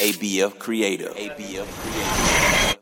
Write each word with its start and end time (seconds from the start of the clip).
ABF 0.00 0.58
Creative. 0.58 1.14
ABF 1.14 1.66
Creative. 1.66 2.78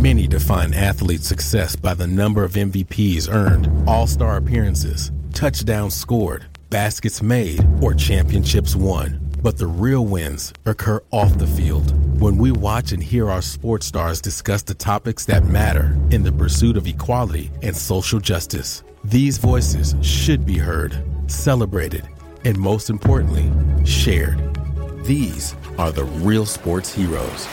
Many 0.00 0.28
define 0.28 0.72
athlete 0.74 1.24
success 1.24 1.74
by 1.74 1.94
the 1.94 2.06
number 2.06 2.44
of 2.44 2.52
MVPs 2.52 3.28
earned, 3.28 3.68
all 3.88 4.06
star 4.06 4.36
appearances, 4.36 5.10
touchdowns 5.32 5.96
scored, 5.96 6.46
baskets 6.70 7.20
made, 7.20 7.66
or 7.82 7.92
championships 7.92 8.76
won. 8.76 9.18
But 9.42 9.58
the 9.58 9.66
real 9.66 10.06
wins 10.06 10.52
occur 10.66 11.02
off 11.10 11.36
the 11.36 11.48
field 11.48 11.92
when 12.20 12.38
we 12.38 12.52
watch 12.52 12.92
and 12.92 13.02
hear 13.02 13.28
our 13.28 13.42
sports 13.42 13.86
stars 13.86 14.20
discuss 14.20 14.62
the 14.62 14.74
topics 14.74 15.24
that 15.24 15.46
matter 15.46 15.98
in 16.12 16.22
the 16.22 16.30
pursuit 16.30 16.76
of 16.76 16.86
equality 16.86 17.50
and 17.62 17.76
social 17.76 18.20
justice. 18.20 18.84
These 19.02 19.38
voices 19.38 19.96
should 20.00 20.46
be 20.46 20.58
heard, 20.58 21.02
celebrated, 21.26 22.06
and 22.44 22.58
most 22.58 22.90
importantly, 22.90 23.50
shared. 23.84 24.38
These 25.04 25.54
are 25.78 25.90
the 25.90 26.04
real 26.04 26.46
sports 26.46 26.92
heroes. 26.92 27.46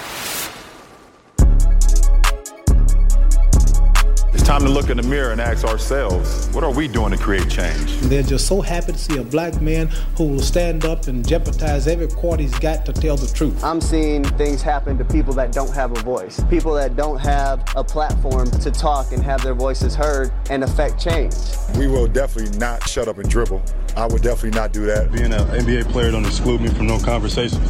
Time 4.47 4.61
to 4.61 4.69
look 4.69 4.89
in 4.89 4.95
the 4.95 5.03
mirror 5.03 5.31
and 5.31 5.41
ask 5.41 5.65
ourselves, 5.65 6.47
what 6.53 6.63
are 6.63 6.71
we 6.71 6.87
doing 6.87 7.11
to 7.11 7.17
create 7.17 7.49
change? 7.49 7.97
They're 7.97 8.23
just 8.23 8.47
so 8.47 8.61
happy 8.61 8.93
to 8.93 8.97
see 8.97 9.17
a 9.17 9.23
black 9.23 9.59
man 9.61 9.87
who 10.15 10.29
will 10.29 10.39
stand 10.39 10.85
up 10.85 11.07
and 11.07 11.27
jeopardize 11.27 11.85
every 11.85 12.07
court 12.07 12.39
he's 12.39 12.57
got 12.57 12.85
to 12.85 12.93
tell 12.93 13.17
the 13.17 13.27
truth. 13.27 13.61
I'm 13.61 13.81
seeing 13.81 14.23
things 14.23 14.61
happen 14.61 14.97
to 14.99 15.03
people 15.03 15.33
that 15.33 15.51
don't 15.51 15.73
have 15.75 15.91
a 15.91 16.01
voice, 16.01 16.41
people 16.49 16.73
that 16.75 16.95
don't 16.95 17.17
have 17.17 17.61
a 17.75 17.83
platform 17.83 18.49
to 18.49 18.71
talk 18.71 19.11
and 19.11 19.21
have 19.21 19.43
their 19.43 19.53
voices 19.53 19.95
heard 19.95 20.31
and 20.49 20.63
affect 20.63 20.97
change. 20.97 21.35
We 21.77 21.87
will 21.87 22.07
definitely 22.07 22.57
not 22.57 22.87
shut 22.87 23.09
up 23.09 23.17
and 23.17 23.29
dribble. 23.29 23.61
I 23.97 24.05
would 24.05 24.21
definitely 24.21 24.57
not 24.57 24.71
do 24.71 24.85
that. 24.85 25.11
Being 25.11 25.33
an 25.33 25.45
NBA 25.47 25.91
player 25.91 26.09
don't 26.09 26.25
exclude 26.25 26.61
me 26.61 26.69
from 26.69 26.87
no 26.87 26.99
conversation 26.99 27.61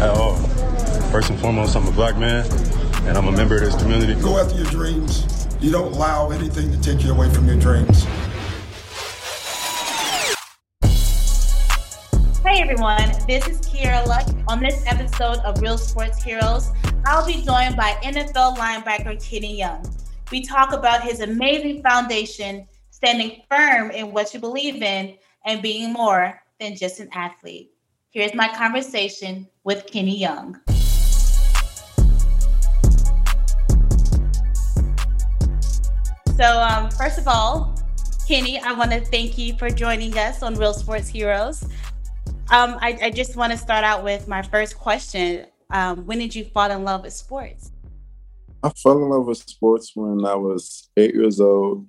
at 0.00 0.10
all. 0.10 0.34
First 1.12 1.30
and 1.30 1.38
foremost, 1.38 1.76
I'm 1.76 1.86
a 1.86 1.92
black 1.92 2.18
man 2.18 2.44
and 3.06 3.16
I'm 3.16 3.28
a 3.28 3.32
member 3.32 3.54
of 3.54 3.60
this 3.60 3.80
community. 3.80 4.20
Go 4.20 4.40
after 4.40 4.56
your 4.56 4.66
dreams. 4.66 5.41
You 5.62 5.70
don't 5.70 5.92
allow 5.92 6.30
anything 6.30 6.72
to 6.72 6.80
take 6.80 7.04
you 7.04 7.12
away 7.12 7.30
from 7.30 7.46
your 7.46 7.54
dreams. 7.54 8.02
Hey 12.44 12.60
everyone, 12.60 13.12
this 13.28 13.46
is 13.46 13.60
Kiera 13.60 14.04
Luck. 14.08 14.26
On 14.48 14.58
this 14.58 14.82
episode 14.86 15.36
of 15.44 15.62
Real 15.62 15.78
Sports 15.78 16.20
Heroes, 16.20 16.72
I'll 17.06 17.24
be 17.24 17.44
joined 17.44 17.76
by 17.76 17.96
NFL 18.02 18.56
linebacker 18.56 19.24
Kenny 19.24 19.56
Young. 19.56 19.88
We 20.32 20.44
talk 20.44 20.72
about 20.72 21.04
his 21.04 21.20
amazing 21.20 21.84
foundation, 21.84 22.66
standing 22.90 23.42
firm 23.48 23.92
in 23.92 24.10
what 24.10 24.34
you 24.34 24.40
believe 24.40 24.82
in, 24.82 25.16
and 25.46 25.62
being 25.62 25.92
more 25.92 26.42
than 26.58 26.74
just 26.74 26.98
an 26.98 27.08
athlete. 27.12 27.70
Here's 28.10 28.34
my 28.34 28.52
conversation 28.52 29.46
with 29.62 29.86
Kenny 29.86 30.18
Young. 30.18 30.60
So, 36.42 36.60
um, 36.60 36.90
first 36.90 37.18
of 37.18 37.28
all, 37.28 37.72
Kenny, 38.26 38.58
I 38.58 38.72
want 38.72 38.90
to 38.90 39.00
thank 39.00 39.38
you 39.38 39.56
for 39.56 39.70
joining 39.70 40.18
us 40.18 40.42
on 40.42 40.56
Real 40.56 40.74
Sports 40.74 41.06
Heroes. 41.06 41.62
Um, 42.50 42.78
I, 42.80 42.98
I, 43.00 43.10
just 43.10 43.36
want 43.36 43.52
to 43.52 43.56
start 43.56 43.84
out 43.84 44.02
with 44.02 44.26
my 44.26 44.42
first 44.42 44.76
question. 44.76 45.46
Um, 45.70 46.04
when 46.04 46.18
did 46.18 46.34
you 46.34 46.46
fall 46.46 46.68
in 46.72 46.82
love 46.82 47.04
with 47.04 47.12
sports? 47.12 47.70
I 48.60 48.70
fell 48.70 49.00
in 49.04 49.08
love 49.08 49.26
with 49.26 49.38
sports 49.38 49.92
when 49.94 50.26
I 50.26 50.34
was 50.34 50.90
eight 50.96 51.14
years 51.14 51.38
old. 51.38 51.88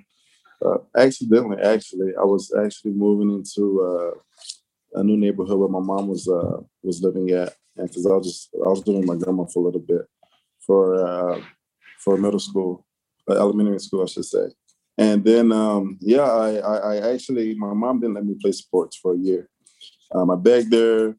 Uh, 0.63 0.77
accidentally, 0.95 1.59
actually, 1.59 2.13
I 2.15 2.23
was 2.23 2.53
actually 2.63 2.91
moving 2.91 3.35
into 3.35 3.81
uh, 3.81 4.99
a 4.99 5.03
new 5.03 5.17
neighborhood 5.17 5.57
where 5.57 5.67
my 5.67 5.79
mom 5.79 6.09
was 6.09 6.27
uh, 6.27 6.57
was 6.83 7.01
living 7.01 7.31
at, 7.31 7.55
and 7.77 7.87
because 7.87 8.05
I 8.05 8.11
was 8.11 8.27
just 8.27 8.49
I 8.63 8.69
was 8.69 8.83
doing 8.83 9.03
my 9.03 9.15
grandma 9.15 9.45
for 9.45 9.63
a 9.63 9.65
little 9.65 9.81
bit 9.81 10.03
for 10.59 10.93
uh, 10.93 11.41
for 11.97 12.17
middle 12.17 12.39
school, 12.39 12.85
uh, 13.29 13.33
elementary 13.33 13.79
school, 13.79 14.03
I 14.03 14.07
should 14.07 14.25
say. 14.25 14.47
And 14.97 15.23
then, 15.23 15.51
um, 15.51 15.97
yeah, 16.01 16.21
I, 16.21 16.55
I, 16.55 16.77
I, 16.77 17.13
actually, 17.13 17.55
my 17.55 17.73
mom 17.73 17.99
didn't 17.99 18.15
let 18.15 18.25
me 18.25 18.35
play 18.39 18.51
sports 18.51 18.97
for 18.97 19.13
a 19.13 19.17
year. 19.17 19.49
Um, 20.13 20.29
I 20.29 20.35
begged 20.35 20.73
her. 20.73 21.15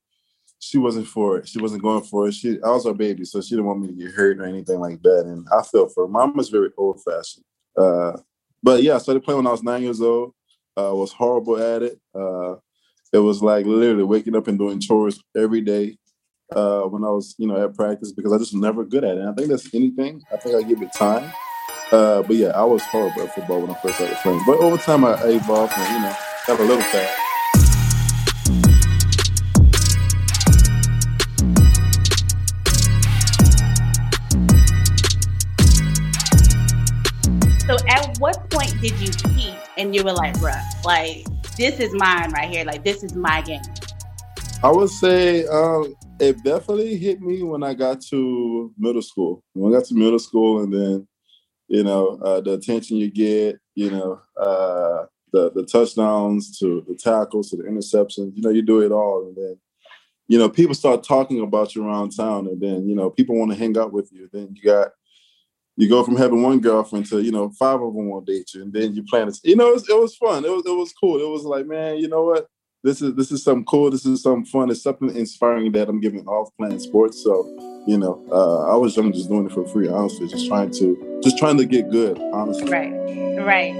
She 0.60 0.78
wasn't 0.78 1.08
for 1.08 1.38
it. 1.38 1.48
She 1.48 1.60
wasn't 1.60 1.82
going 1.82 2.04
for 2.04 2.28
it. 2.28 2.34
She, 2.34 2.58
I 2.64 2.70
was 2.70 2.86
her 2.86 2.94
baby, 2.94 3.24
so 3.24 3.40
she 3.40 3.50
didn't 3.50 3.66
want 3.66 3.80
me 3.80 3.88
to 3.88 3.92
get 3.92 4.12
hurt 4.12 4.40
or 4.40 4.44
anything 4.44 4.78
like 4.78 5.02
that. 5.02 5.24
And 5.26 5.46
I 5.52 5.62
felt 5.62 5.92
for 5.92 6.06
her. 6.06 6.12
Mom 6.12 6.36
was 6.36 6.48
very 6.48 6.70
old 6.78 7.02
fashioned. 7.02 7.44
Uh, 7.76 8.18
but 8.62 8.82
yeah, 8.82 8.94
I 8.94 8.98
started 8.98 9.24
playing 9.24 9.38
when 9.38 9.46
I 9.46 9.50
was 9.50 9.62
nine 9.62 9.82
years 9.82 10.00
old. 10.00 10.32
Uh, 10.76 10.90
I 10.90 10.92
was 10.92 11.12
horrible 11.12 11.60
at 11.60 11.82
it. 11.82 12.00
Uh, 12.14 12.54
it 13.12 13.18
was 13.18 13.42
like 13.42 13.66
literally 13.66 14.04
waking 14.04 14.36
up 14.36 14.48
and 14.48 14.58
doing 14.58 14.80
chores 14.80 15.20
every 15.36 15.60
day 15.60 15.98
uh, 16.54 16.82
when 16.82 17.04
I 17.04 17.10
was, 17.10 17.34
you 17.38 17.46
know, 17.46 17.62
at 17.62 17.74
practice 17.74 18.12
because 18.12 18.32
I 18.32 18.38
just 18.38 18.54
never 18.54 18.84
good 18.84 19.04
at 19.04 19.16
it. 19.16 19.20
And 19.20 19.28
I 19.28 19.32
think 19.34 19.48
that's 19.48 19.72
anything. 19.74 20.22
I 20.32 20.36
think 20.36 20.56
I 20.56 20.66
give 20.66 20.82
it 20.82 20.92
time. 20.92 21.32
Uh, 21.94 22.24
but 22.24 22.34
yeah, 22.34 22.48
I 22.48 22.64
was 22.64 22.82
horrible 22.82 23.22
at 23.22 23.32
football 23.32 23.60
when 23.60 23.70
I 23.70 23.74
first 23.74 23.94
started 23.94 24.16
playing. 24.16 24.42
But 24.44 24.58
over 24.58 24.76
time, 24.78 25.04
I, 25.04 25.14
evolved 25.28 25.74
and 25.76 25.94
you 25.94 26.00
know 26.00 26.16
got 26.44 26.58
a 26.58 26.64
little 26.64 26.82
fast. 26.82 27.20
So, 37.64 37.76
at 37.86 38.18
what 38.18 38.50
point 38.50 38.74
did 38.80 38.98
you 38.98 39.12
peak 39.32 39.54
and 39.78 39.94
you 39.94 40.02
were 40.02 40.14
like, 40.14 40.34
"Bruh, 40.38 40.60
like 40.84 41.24
this 41.56 41.78
is 41.78 41.94
mine 41.94 42.32
right 42.32 42.50
here. 42.50 42.64
Like 42.64 42.82
this 42.82 43.04
is 43.04 43.14
my 43.14 43.40
game." 43.40 43.62
I 44.64 44.72
would 44.72 44.90
say 44.90 45.46
um, 45.46 45.94
it 46.18 46.42
definitely 46.42 46.96
hit 46.96 47.20
me 47.20 47.44
when 47.44 47.62
I 47.62 47.72
got 47.74 48.00
to 48.10 48.72
middle 48.76 49.00
school. 49.00 49.44
When 49.52 49.72
I 49.72 49.78
got 49.78 49.86
to 49.86 49.94
middle 49.94 50.18
school, 50.18 50.64
and 50.64 50.72
then 50.72 51.06
you 51.68 51.84
know, 51.84 52.18
uh, 52.22 52.40
the 52.40 52.52
attention 52.54 52.96
you 52.98 53.10
get, 53.10 53.58
you 53.74 53.90
know, 53.90 54.20
uh, 54.40 55.06
the 55.32 55.50
the 55.52 55.64
touchdowns 55.64 56.58
to 56.58 56.84
the 56.88 56.94
tackles 56.94 57.50
to 57.50 57.56
the 57.56 57.64
interceptions, 57.64 58.36
you 58.36 58.42
know, 58.42 58.50
you 58.50 58.62
do 58.62 58.80
it 58.82 58.92
all, 58.92 59.26
and 59.26 59.36
then, 59.36 59.58
you 60.28 60.38
know, 60.38 60.48
people 60.48 60.74
start 60.74 61.02
talking 61.02 61.40
about 61.42 61.74
you 61.74 61.86
around 61.86 62.10
town, 62.16 62.46
and 62.46 62.60
then 62.60 62.88
you 62.88 62.94
know, 62.94 63.10
people 63.10 63.38
want 63.38 63.50
to 63.52 63.58
hang 63.58 63.76
out 63.78 63.92
with 63.92 64.12
you. 64.12 64.28
Then 64.32 64.54
you 64.54 64.62
got 64.62 64.88
you 65.76 65.88
go 65.88 66.04
from 66.04 66.16
having 66.16 66.42
one 66.42 66.60
girlfriend 66.60 67.06
to 67.06 67.20
you 67.20 67.32
know 67.32 67.50
five 67.50 67.80
of 67.82 67.94
them 67.94 68.10
to 68.10 68.22
date 68.24 68.54
you, 68.54 68.62
and 68.62 68.72
then 68.72 68.94
you 68.94 69.02
plan 69.04 69.28
it. 69.28 69.38
You 69.42 69.56
know, 69.56 69.70
it 69.70 69.74
was, 69.74 69.88
it 69.88 69.98
was 69.98 70.16
fun. 70.16 70.44
It 70.44 70.50
was 70.50 70.64
it 70.66 70.76
was 70.76 70.92
cool. 70.92 71.20
It 71.20 71.28
was 71.28 71.44
like, 71.44 71.66
man, 71.66 71.98
you 71.98 72.08
know 72.08 72.24
what? 72.24 72.48
This 72.84 73.00
is 73.00 73.14
this 73.14 73.32
is 73.32 73.42
something 73.42 73.64
cool. 73.64 73.90
This 73.90 74.04
is 74.04 74.20
something 74.20 74.44
fun. 74.44 74.70
It's 74.70 74.82
something 74.82 75.08
inspiring 75.16 75.72
that 75.72 75.88
I'm 75.88 76.00
giving 76.00 76.26
off 76.26 76.50
playing 76.58 76.78
sports. 76.80 77.24
So 77.24 77.46
you 77.86 77.96
know, 77.96 78.22
uh, 78.30 78.70
I 78.70 78.76
was 78.76 78.94
young, 78.94 79.10
just 79.10 79.30
doing 79.30 79.46
it 79.46 79.52
for 79.52 79.66
free, 79.66 79.88
honestly, 79.88 80.28
just 80.28 80.46
trying 80.46 80.70
to, 80.72 81.20
just 81.22 81.38
trying 81.38 81.56
to 81.56 81.64
get 81.64 81.90
good, 81.90 82.18
honestly. 82.34 82.70
Right, 82.70 82.92
right. 83.38 83.74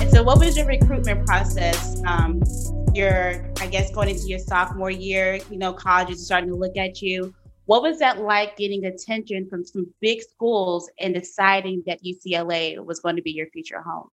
And 0.00 0.10
so, 0.10 0.24
what 0.24 0.40
was 0.40 0.56
your 0.56 0.66
recruitment 0.66 1.24
process? 1.26 2.02
Um, 2.04 2.42
your, 2.94 3.52
I 3.60 3.68
guess, 3.68 3.92
going 3.92 4.08
into 4.08 4.26
your 4.26 4.40
sophomore 4.40 4.90
year, 4.90 5.38
you 5.50 5.58
know, 5.58 5.72
colleges 5.72 6.24
starting 6.24 6.50
to 6.50 6.56
look 6.56 6.76
at 6.76 7.00
you. 7.00 7.32
What 7.66 7.82
was 7.82 7.98
that 8.00 8.20
like 8.20 8.56
getting 8.56 8.84
attention 8.84 9.48
from 9.48 9.64
some 9.64 9.86
big 10.00 10.22
schools 10.22 10.90
and 11.00 11.14
deciding 11.14 11.82
that 11.86 12.00
UCLA 12.04 12.84
was 12.84 13.00
going 13.00 13.16
to 13.16 13.22
be 13.22 13.32
your 13.32 13.48
future 13.50 13.80
home? 13.80 14.08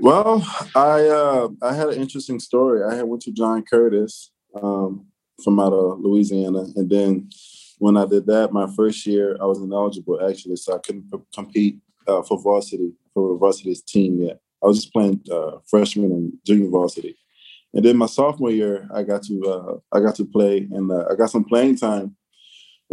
Well, 0.00 0.46
I 0.74 1.06
uh, 1.06 1.48
I 1.62 1.74
had 1.74 1.88
an 1.88 2.00
interesting 2.00 2.40
story. 2.40 2.82
I 2.82 2.96
had 2.96 3.04
went 3.04 3.22
to 3.22 3.32
John 3.32 3.62
Curtis 3.62 4.30
um, 4.60 5.06
from 5.42 5.60
out 5.60 5.72
of 5.72 6.00
Louisiana, 6.00 6.64
and 6.76 6.88
then 6.88 7.30
when 7.78 7.96
I 7.96 8.06
did 8.06 8.26
that, 8.26 8.52
my 8.52 8.66
first 8.74 9.06
year 9.06 9.36
I 9.40 9.44
was 9.44 9.60
ineligible 9.60 10.26
actually, 10.26 10.56
so 10.56 10.74
I 10.74 10.78
couldn't 10.78 11.10
p- 11.10 11.18
compete 11.34 11.78
uh, 12.06 12.22
for 12.22 12.40
varsity 12.40 12.92
for 13.12 13.38
varsity's 13.38 13.82
team 13.82 14.20
yet. 14.20 14.40
I 14.62 14.66
was 14.66 14.78
just 14.78 14.92
playing 14.92 15.20
uh, 15.30 15.58
freshman 15.66 16.12
and 16.12 16.32
junior 16.46 16.70
varsity, 16.70 17.16
and 17.74 17.84
then 17.84 17.96
my 17.96 18.06
sophomore 18.06 18.50
year 18.50 18.88
I 18.92 19.02
got 19.02 19.22
to 19.24 19.42
uh, 19.42 19.96
I 19.96 20.00
got 20.00 20.16
to 20.16 20.24
play 20.24 20.66
and 20.70 20.90
uh, 20.90 21.04
I 21.10 21.14
got 21.14 21.30
some 21.30 21.44
playing 21.44 21.76
time 21.76 22.16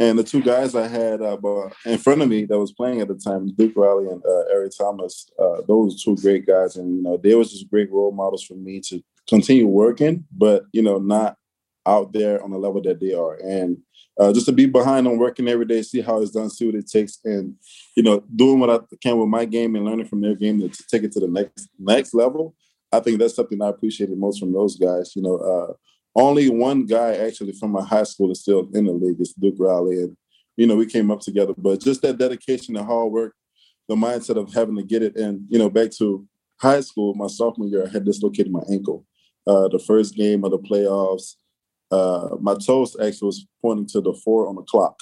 and 0.01 0.17
the 0.17 0.23
two 0.23 0.41
guys 0.41 0.73
I 0.73 0.87
had 0.87 1.21
uh, 1.21 1.37
in 1.85 1.99
front 1.99 2.23
of 2.23 2.27
me 2.27 2.45
that 2.45 2.57
was 2.57 2.71
playing 2.71 3.01
at 3.01 3.07
the 3.07 3.13
time, 3.13 3.53
Duke 3.53 3.73
Riley 3.75 4.07
and 4.07 4.23
uh, 4.25 4.45
Eric 4.51 4.71
Thomas, 4.75 5.29
uh, 5.37 5.61
those 5.67 6.03
two 6.03 6.15
great 6.15 6.47
guys, 6.47 6.75
and 6.75 6.95
you 6.95 7.03
know 7.03 7.17
they 7.17 7.35
was 7.35 7.51
just 7.51 7.69
great 7.69 7.91
role 7.91 8.11
models 8.11 8.43
for 8.43 8.55
me 8.55 8.79
to 8.87 8.99
continue 9.29 9.67
working, 9.67 10.25
but 10.35 10.63
you 10.73 10.81
know 10.81 10.97
not 10.97 11.37
out 11.85 12.13
there 12.13 12.43
on 12.43 12.49
the 12.49 12.57
level 12.57 12.81
that 12.81 12.99
they 12.99 13.13
are, 13.13 13.35
and 13.35 13.77
uh, 14.19 14.33
just 14.33 14.47
to 14.47 14.51
be 14.51 14.65
behind 14.65 15.07
on 15.07 15.19
working 15.19 15.47
every 15.47 15.65
day, 15.65 15.83
see 15.83 16.01
how 16.01 16.19
it's 16.19 16.31
done, 16.31 16.49
see 16.49 16.65
what 16.65 16.75
it 16.75 16.89
takes, 16.89 17.19
and 17.23 17.53
you 17.95 18.01
know 18.01 18.23
doing 18.35 18.59
what 18.59 18.71
I 18.71 18.79
can 19.03 19.19
with 19.19 19.29
my 19.29 19.45
game 19.45 19.75
and 19.75 19.85
learning 19.85 20.07
from 20.07 20.21
their 20.21 20.35
game 20.35 20.59
to, 20.61 20.69
take 20.87 21.03
it 21.03 21.11
to 21.11 21.19
the 21.19 21.27
next 21.27 21.69
next 21.77 22.15
level. 22.15 22.55
I 22.91 23.01
think 23.01 23.19
that's 23.19 23.35
something 23.35 23.61
I 23.61 23.69
appreciated 23.69 24.17
most 24.17 24.39
from 24.39 24.51
those 24.51 24.77
guys. 24.77 25.15
You 25.15 25.21
know, 25.21 25.37
uh, 25.37 25.73
only 26.15 26.49
one 26.49 26.85
guy 26.85 27.15
actually 27.15 27.53
from 27.53 27.71
my 27.71 27.83
high 27.83 28.03
school 28.03 28.31
is 28.31 28.41
still 28.41 28.69
in 28.73 28.85
the 28.85 28.91
league. 28.91 29.17
It's 29.19 29.33
Duke 29.33 29.55
Riley, 29.57 29.97
and 30.03 30.17
you 30.57 30.67
know 30.67 30.75
we 30.75 30.85
came 30.85 31.11
up 31.11 31.21
together. 31.21 31.53
But 31.57 31.81
just 31.81 32.01
that 32.01 32.17
dedication, 32.17 32.73
the 32.73 32.83
hard 32.83 33.11
work, 33.11 33.33
the 33.87 33.95
mindset 33.95 34.37
of 34.37 34.53
having 34.53 34.75
to 34.77 34.83
get 34.83 35.03
it, 35.03 35.15
and 35.15 35.45
you 35.49 35.59
know 35.59 35.69
back 35.69 35.91
to 35.99 36.27
high 36.59 36.81
school, 36.81 37.13
my 37.15 37.27
sophomore 37.27 37.67
year, 37.67 37.85
I 37.87 37.89
had 37.89 38.05
dislocated 38.05 38.51
my 38.51 38.63
ankle. 38.69 39.05
Uh, 39.47 39.67
the 39.69 39.79
first 39.79 40.15
game 40.15 40.43
of 40.43 40.51
the 40.51 40.59
playoffs, 40.59 41.35
uh, 41.91 42.35
my 42.39 42.55
toes 42.55 42.95
actually 43.01 43.25
was 43.25 43.47
pointing 43.61 43.87
to 43.87 44.01
the 44.01 44.13
four 44.23 44.47
on 44.47 44.55
the 44.55 44.61
clock. 44.63 44.99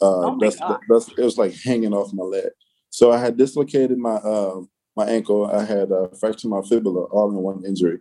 Uh, 0.00 0.26
Oh 0.26 0.34
my 0.34 0.46
that's, 0.46 0.58
God. 0.58 0.80
that's 0.88 1.08
it 1.08 1.22
was 1.22 1.38
like 1.38 1.54
hanging 1.54 1.94
off 1.94 2.12
my 2.12 2.24
leg. 2.24 2.48
So 2.90 3.12
I 3.12 3.18
had 3.18 3.36
dislocated 3.36 3.98
my 3.98 4.16
uh, 4.16 4.60
my 4.96 5.06
ankle. 5.06 5.46
I 5.46 5.64
had 5.64 5.92
uh, 5.92 6.08
fractured 6.18 6.50
my 6.50 6.62
fibula 6.62 7.04
all 7.04 7.30
in 7.30 7.36
one 7.36 7.64
injury. 7.64 7.98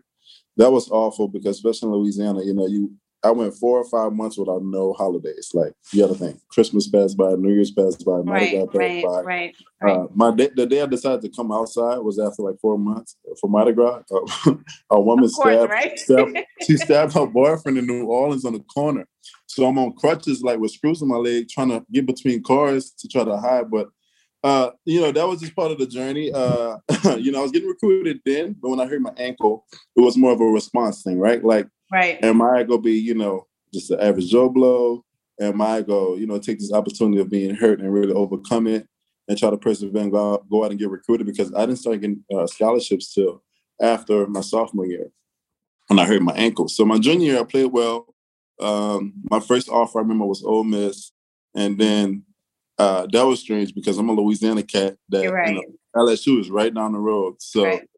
That 0.57 0.71
was 0.71 0.89
awful 0.89 1.27
because 1.27 1.57
especially 1.57 1.89
in 1.89 1.95
Louisiana, 1.95 2.43
you 2.43 2.53
know, 2.53 2.67
you 2.67 2.91
I 3.25 3.31
went 3.31 3.55
four 3.55 3.79
or 3.79 3.85
five 3.85 4.13
months 4.13 4.37
without 4.37 4.63
no 4.63 4.93
holidays. 4.93 5.49
Like 5.53 5.73
you 5.91 6.01
got 6.01 6.13
to 6.13 6.19
think, 6.19 6.39
Christmas 6.49 6.87
passed 6.87 7.17
by, 7.17 7.33
New 7.33 7.53
Year's 7.53 7.71
passed 7.71 8.05
by, 8.05 8.21
Mardi 8.21 8.51
Gras 8.51 8.65
Right, 8.73 9.03
passed 9.03 9.05
by. 9.05 9.21
right, 9.21 9.55
right. 9.81 9.97
Uh, 9.97 10.07
my 10.13 10.31
day, 10.35 10.51
the 10.55 10.67
day 10.67 10.81
I 10.83 10.85
decided 10.85 11.21
to 11.23 11.29
come 11.29 11.51
outside 11.51 11.97
was 11.97 12.19
after 12.19 12.43
like 12.43 12.59
four 12.61 12.77
months 12.77 13.17
for 13.41 13.49
Mardi 13.49 13.73
Gras. 13.73 14.03
Uh, 14.45 14.53
a 14.91 15.01
woman 15.01 15.27
course, 15.29 15.55
stabbed, 15.55 15.71
right? 15.71 15.99
stabbed, 15.99 16.37
she 16.61 16.77
stabbed 16.77 17.13
her 17.13 17.25
boyfriend 17.25 17.77
in 17.77 17.87
New 17.87 18.05
Orleans 18.05 18.45
on 18.45 18.53
the 18.53 18.59
corner. 18.59 19.07
So 19.47 19.65
I'm 19.65 19.79
on 19.79 19.93
crutches, 19.93 20.41
like 20.43 20.59
with 20.59 20.71
screws 20.71 21.01
in 21.01 21.07
my 21.07 21.15
leg, 21.15 21.49
trying 21.49 21.69
to 21.69 21.83
get 21.91 22.05
between 22.05 22.43
cars 22.43 22.91
to 22.99 23.07
try 23.07 23.23
to 23.23 23.37
hide. 23.37 23.71
But 23.71 23.89
uh, 24.45 24.69
you 24.85 25.01
know, 25.01 25.11
that 25.11 25.27
was 25.27 25.39
just 25.39 25.55
part 25.55 25.71
of 25.71 25.79
the 25.79 25.87
journey. 25.87 26.31
Uh, 26.31 26.77
you 27.17 27.31
know, 27.31 27.39
I 27.39 27.41
was 27.41 27.51
getting 27.51 27.67
recruited 27.67 28.21
then, 28.23 28.55
but 28.61 28.69
when 28.69 28.79
I 28.79 28.85
hurt 28.85 29.01
my 29.01 29.13
ankle, 29.17 29.65
it 29.95 30.01
was 30.01 30.17
more 30.17 30.33
of 30.33 30.39
a 30.39 30.45
response 30.45 31.01
thing, 31.01 31.17
right? 31.19 31.43
Like, 31.43 31.67
Right. 31.91 32.23
am 32.23 32.43
I 32.43 32.61
gonna 32.61 32.81
be, 32.81 32.93
you 32.93 33.15
know, 33.15 33.47
just 33.73 33.89
an 33.89 33.99
average 33.99 34.29
Joe 34.29 34.49
blow? 34.49 35.03
Am 35.41 35.61
I 35.61 35.81
go, 35.81 36.15
you 36.15 36.27
know, 36.27 36.37
take 36.37 36.59
this 36.59 36.71
opportunity 36.71 37.19
of 37.19 37.29
being 37.29 37.55
hurt 37.55 37.79
and 37.79 37.91
really 37.91 38.13
overcome 38.13 38.67
it 38.67 38.87
and 39.27 39.35
try 39.35 39.49
to 39.49 39.57
persevere 39.57 40.03
and 40.03 40.11
go 40.11 40.33
out, 40.33 40.49
go 40.49 40.63
out 40.63 40.69
and 40.69 40.79
get 40.79 40.91
recruited? 40.91 41.25
Because 41.25 41.51
I 41.55 41.61
didn't 41.65 41.79
start 41.79 42.01
getting 42.01 42.23
uh, 42.31 42.45
scholarships 42.45 43.15
till 43.15 43.43
after 43.81 44.27
my 44.27 44.41
sophomore 44.41 44.85
year 44.85 45.09
when 45.87 45.97
I 45.97 46.05
hurt 46.05 46.21
my 46.21 46.33
ankle. 46.33 46.67
So 46.67 46.85
my 46.85 46.99
junior 46.99 47.33
year, 47.33 47.39
I 47.41 47.45
played 47.45 47.71
well. 47.71 48.13
Um, 48.59 49.13
my 49.31 49.39
first 49.39 49.69
offer 49.69 49.97
I 49.97 50.03
remember 50.03 50.25
was 50.25 50.43
Ole 50.43 50.63
Miss, 50.63 51.11
and 51.55 51.79
then 51.79 52.23
uh, 52.77 53.07
that 53.11 53.25
was 53.25 53.39
strange 53.39 53.73
because 53.73 53.97
I'm 53.97 54.09
a 54.09 54.13
Louisiana 54.13 54.63
cat. 54.63 54.97
That 55.09 55.31
right. 55.31 55.49
you 55.49 55.55
know, 55.55 55.63
LSU 55.95 56.39
is 56.39 56.49
right 56.49 56.73
down 56.73 56.91
the 56.93 56.99
road. 56.99 57.41
So 57.41 57.63
Right. 57.63 57.89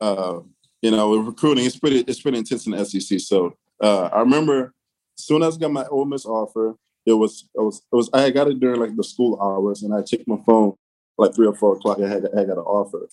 uh, 0.00 0.40
you 0.80 0.90
know, 0.90 1.16
recruiting, 1.16 1.64
it's 1.64 1.78
pretty 1.78 2.00
it's 2.00 2.20
pretty 2.20 2.38
intense 2.38 2.66
in 2.66 2.72
the 2.72 2.84
SEC. 2.84 3.20
So 3.20 3.56
uh, 3.80 4.08
I 4.12 4.20
remember 4.20 4.74
as 5.18 5.24
soon 5.24 5.42
as 5.42 5.56
I 5.56 5.60
got 5.60 5.72
my 5.72 5.84
Ole 5.86 6.06
Miss 6.06 6.26
offer, 6.26 6.76
it 7.06 7.12
was 7.12 7.48
it 7.54 7.60
was 7.60 7.82
it 7.92 7.96
was 7.96 8.10
I 8.12 8.30
got 8.30 8.48
it 8.48 8.60
during 8.60 8.80
like 8.80 8.96
the 8.96 9.04
school 9.04 9.38
hours, 9.40 9.82
and 9.82 9.94
I 9.94 10.02
checked 10.02 10.26
my 10.26 10.38
phone 10.46 10.74
like 11.18 11.34
three 11.34 11.46
or 11.46 11.54
four 11.54 11.76
o'clock. 11.76 12.00
I 12.00 12.08
had 12.08 12.26
I 12.36 12.44
got 12.44 12.58
an 12.58 12.64
offer, 12.64 13.08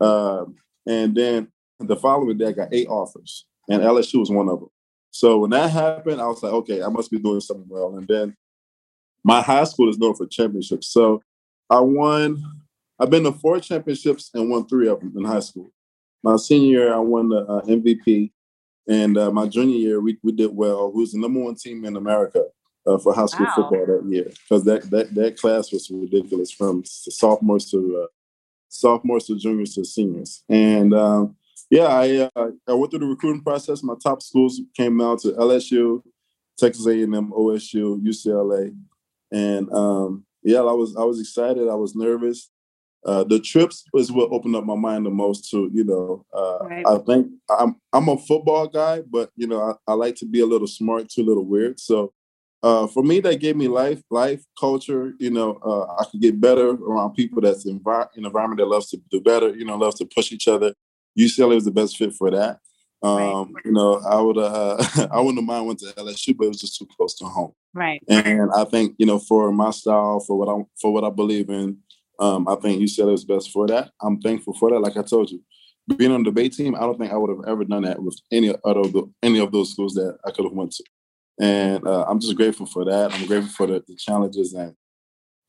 um, 0.00 0.56
and 0.86 1.14
then 1.14 1.48
the 1.78 1.96
following 1.96 2.38
day 2.38 2.46
I 2.46 2.52
got 2.52 2.72
eight 2.72 2.88
offers, 2.88 3.46
and 3.68 3.82
LSU 3.82 4.20
was 4.20 4.30
one 4.30 4.48
of 4.48 4.60
them. 4.60 4.70
So 5.10 5.38
when 5.38 5.50
that 5.50 5.70
happened, 5.70 6.20
I 6.20 6.26
was 6.26 6.42
like, 6.42 6.52
okay, 6.52 6.82
I 6.82 6.88
must 6.88 7.10
be 7.10 7.18
doing 7.18 7.40
something 7.40 7.68
well. 7.68 7.96
And 7.96 8.08
then 8.08 8.34
my 9.24 9.40
high 9.40 9.64
school 9.64 9.88
is 9.88 9.98
known 9.98 10.14
for 10.14 10.26
championships, 10.26 10.88
so 10.88 11.22
I 11.70 11.80
won. 11.80 12.42
I've 12.98 13.10
been 13.10 13.24
to 13.24 13.32
four 13.32 13.58
championships 13.58 14.30
and 14.34 14.48
won 14.48 14.66
three 14.66 14.88
of 14.88 15.00
them 15.00 15.12
in 15.16 15.24
high 15.24 15.40
school. 15.40 15.72
My 16.22 16.36
senior 16.36 16.68
year, 16.80 16.94
I 16.94 16.98
won 16.98 17.30
the 17.30 17.38
uh, 17.38 17.62
MVP, 17.62 18.30
and 18.88 19.16
uh, 19.18 19.30
my 19.30 19.46
junior 19.48 19.76
year, 19.76 20.00
we, 20.00 20.18
we 20.22 20.32
did 20.32 20.54
well. 20.54 20.92
We 20.92 21.00
was 21.00 21.12
the 21.12 21.18
number 21.20 21.40
one 21.40 21.56
team 21.56 21.84
in 21.84 21.96
America 21.96 22.44
uh, 22.86 22.98
for 22.98 23.12
high 23.14 23.26
school 23.26 23.46
Wow. 23.46 23.52
football 23.56 23.86
that 23.86 24.08
year 24.08 24.24
because 24.24 24.64
that, 24.64 24.90
that 24.90 25.14
that 25.14 25.36
class 25.38 25.72
was 25.72 25.90
ridiculous 25.90 26.50
from 26.50 26.82
sophomores 26.84 27.70
to 27.70 28.02
uh, 28.04 28.06
sophomores 28.68 29.26
to 29.26 29.36
juniors 29.38 29.74
to 29.74 29.84
seniors. 29.84 30.42
And 30.48 30.94
um, 30.94 31.36
yeah, 31.70 31.86
I 31.86 32.28
uh, 32.36 32.50
I 32.68 32.72
went 32.74 32.90
through 32.90 33.00
the 33.00 33.06
recruiting 33.06 33.42
process. 33.42 33.82
My 33.82 33.94
top 34.02 34.22
schools 34.22 34.60
came 34.76 35.00
out 35.00 35.20
to 35.20 35.28
LSU, 35.32 36.02
Texas 36.58 36.86
A&M, 36.86 37.32
OSU, 37.32 38.00
UCLA, 38.02 38.76
and 39.32 39.72
um, 39.72 40.24
yeah, 40.42 40.58
I 40.58 40.72
was 40.72 40.94
I 40.96 41.04
was 41.04 41.20
excited. 41.20 41.68
I 41.68 41.74
was 41.74 41.94
nervous. 41.94 42.50
Uh, 43.04 43.24
the 43.24 43.40
trips 43.40 43.84
was 43.92 44.12
what 44.12 44.30
opened 44.30 44.54
up 44.54 44.64
my 44.64 44.76
mind 44.76 45.04
the 45.04 45.10
most 45.10 45.50
to 45.50 45.68
you 45.72 45.84
know 45.84 46.24
uh, 46.32 46.58
Right. 46.64 46.86
I 46.86 46.98
think 46.98 47.28
I'm 47.50 47.76
I'm 47.92 48.08
a 48.08 48.16
football 48.16 48.68
guy, 48.68 49.02
but 49.02 49.30
you 49.36 49.46
know 49.46 49.60
I, 49.60 49.92
I 49.92 49.94
like 49.94 50.16
to 50.16 50.26
be 50.26 50.40
a 50.40 50.46
little 50.46 50.68
smart 50.68 51.08
too, 51.08 51.22
a 51.22 51.24
little 51.24 51.44
weird. 51.46 51.80
So 51.80 52.12
uh, 52.62 52.86
for 52.86 53.02
me, 53.02 53.18
that 53.20 53.40
gave 53.40 53.56
me 53.56 53.66
life, 53.66 54.02
life, 54.10 54.44
culture. 54.58 55.14
You 55.18 55.30
know, 55.30 55.58
uh, 55.64 56.00
I 56.00 56.04
could 56.04 56.20
get 56.20 56.40
better 56.40 56.70
around 56.70 57.14
people 57.14 57.42
that's 57.42 57.66
envi- 57.66 58.08
an 58.14 58.24
environment 58.24 58.60
that 58.60 58.66
loves 58.68 58.88
to 58.90 58.98
do 59.10 59.20
better. 59.20 59.48
You 59.54 59.64
know, 59.64 59.76
loves 59.76 59.96
to 59.96 60.06
push 60.06 60.30
each 60.30 60.46
other. 60.46 60.72
UCLA 61.18 61.56
was 61.56 61.64
the 61.64 61.72
best 61.72 61.96
fit 61.96 62.14
for 62.14 62.30
that. 62.30 62.60
Um, 63.02 63.54
You 63.64 63.72
know, 63.72 64.00
I 64.08 64.20
would 64.20 64.38
uh, 64.38 64.76
I 65.10 65.20
wouldn't 65.20 65.38
have 65.38 65.44
mind 65.44 65.66
went 65.66 65.78
to 65.80 65.86
LSU, 65.96 66.36
but 66.36 66.44
it 66.44 66.48
was 66.48 66.60
just 66.60 66.78
too 66.78 66.86
close 66.96 67.14
to 67.16 67.24
home. 67.24 67.52
Right. 67.74 68.02
And 68.08 68.50
I 68.56 68.64
think 68.64 68.94
you 68.98 69.06
know, 69.06 69.18
for 69.18 69.50
my 69.52 69.70
style, 69.70 70.20
for 70.20 70.38
what 70.38 70.48
I 70.48 70.64
for 70.80 70.92
what 70.92 71.04
I 71.04 71.10
believe 71.10 71.50
in, 71.50 71.78
um, 72.18 72.46
I 72.48 72.54
think 72.56 72.80
UCLA 72.80 73.14
is 73.14 73.24
best 73.24 73.50
for 73.50 73.66
that. 73.68 73.90
I'm 74.00 74.20
thankful 74.20 74.54
for 74.54 74.70
that. 74.70 74.80
Like 74.80 74.96
I 74.96 75.02
told 75.02 75.30
you, 75.30 75.42
being 75.96 76.12
on 76.12 76.22
the 76.22 76.30
debate 76.30 76.52
team, 76.52 76.74
I 76.74 76.80
don't 76.80 76.98
think 76.98 77.12
I 77.12 77.16
would 77.16 77.30
have 77.30 77.48
ever 77.48 77.64
done 77.64 77.82
that 77.82 78.02
with 78.02 78.18
any 78.30 78.54
other 78.64 78.80
of 78.80 78.92
the, 78.92 79.10
any 79.22 79.40
of 79.40 79.50
those 79.50 79.72
schools 79.72 79.94
that 79.94 80.18
I 80.24 80.30
could 80.30 80.44
have 80.44 80.52
went 80.52 80.72
to. 80.72 80.84
And 81.40 81.86
uh, 81.86 82.04
I'm 82.08 82.20
just 82.20 82.36
grateful 82.36 82.66
for 82.66 82.84
that. 82.84 83.12
I'm 83.12 83.26
grateful 83.26 83.50
for 83.52 83.66
the, 83.66 83.82
the 83.86 83.96
challenges 83.96 84.52
and 84.52 84.74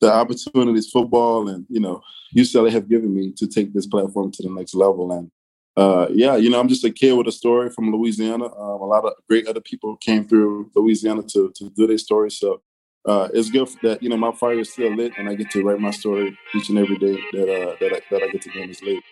the 0.00 0.12
opportunities 0.12 0.90
football 0.90 1.48
and 1.48 1.64
you 1.68 1.80
know 1.80 2.02
UCLA 2.36 2.70
have 2.70 2.88
given 2.88 3.14
me 3.14 3.32
to 3.36 3.46
take 3.46 3.72
this 3.72 3.86
platform 3.86 4.32
to 4.32 4.42
the 4.42 4.50
next 4.50 4.74
level. 4.74 5.12
And 5.12 5.30
uh, 5.76 6.06
yeah, 6.10 6.36
you 6.36 6.50
know, 6.50 6.60
I'm 6.60 6.68
just 6.68 6.84
a 6.84 6.90
kid 6.90 7.12
with 7.12 7.26
a 7.26 7.32
story 7.32 7.70
from 7.70 7.90
Louisiana. 7.90 8.44
Um, 8.44 8.80
a 8.80 8.86
lot 8.86 9.04
of 9.04 9.14
great 9.28 9.48
other 9.48 9.60
people 9.60 9.96
came 9.96 10.26
through 10.26 10.70
Louisiana 10.74 11.22
to 11.22 11.52
to 11.56 11.70
do 11.70 11.86
their 11.86 11.98
story. 11.98 12.30
So 12.30 12.62
uh, 13.06 13.28
it's 13.34 13.50
good 13.50 13.68
that 13.82 14.02
you 14.02 14.08
know 14.08 14.16
my 14.16 14.32
fire 14.32 14.60
is 14.60 14.72
still 14.72 14.94
lit, 14.94 15.12
and 15.18 15.28
I 15.28 15.34
get 15.34 15.50
to 15.50 15.64
write 15.64 15.80
my 15.80 15.90
story 15.90 16.38
each 16.54 16.68
and 16.68 16.78
every 16.78 16.98
day 16.98 17.18
that 17.32 17.48
uh, 17.48 17.76
that 17.80 17.92
I, 17.92 18.00
that 18.10 18.22
I 18.22 18.28
get 18.28 18.42
to 18.42 18.50
be 18.50 18.62
in 18.62 18.68
this 18.68 18.82
league. 18.82 19.02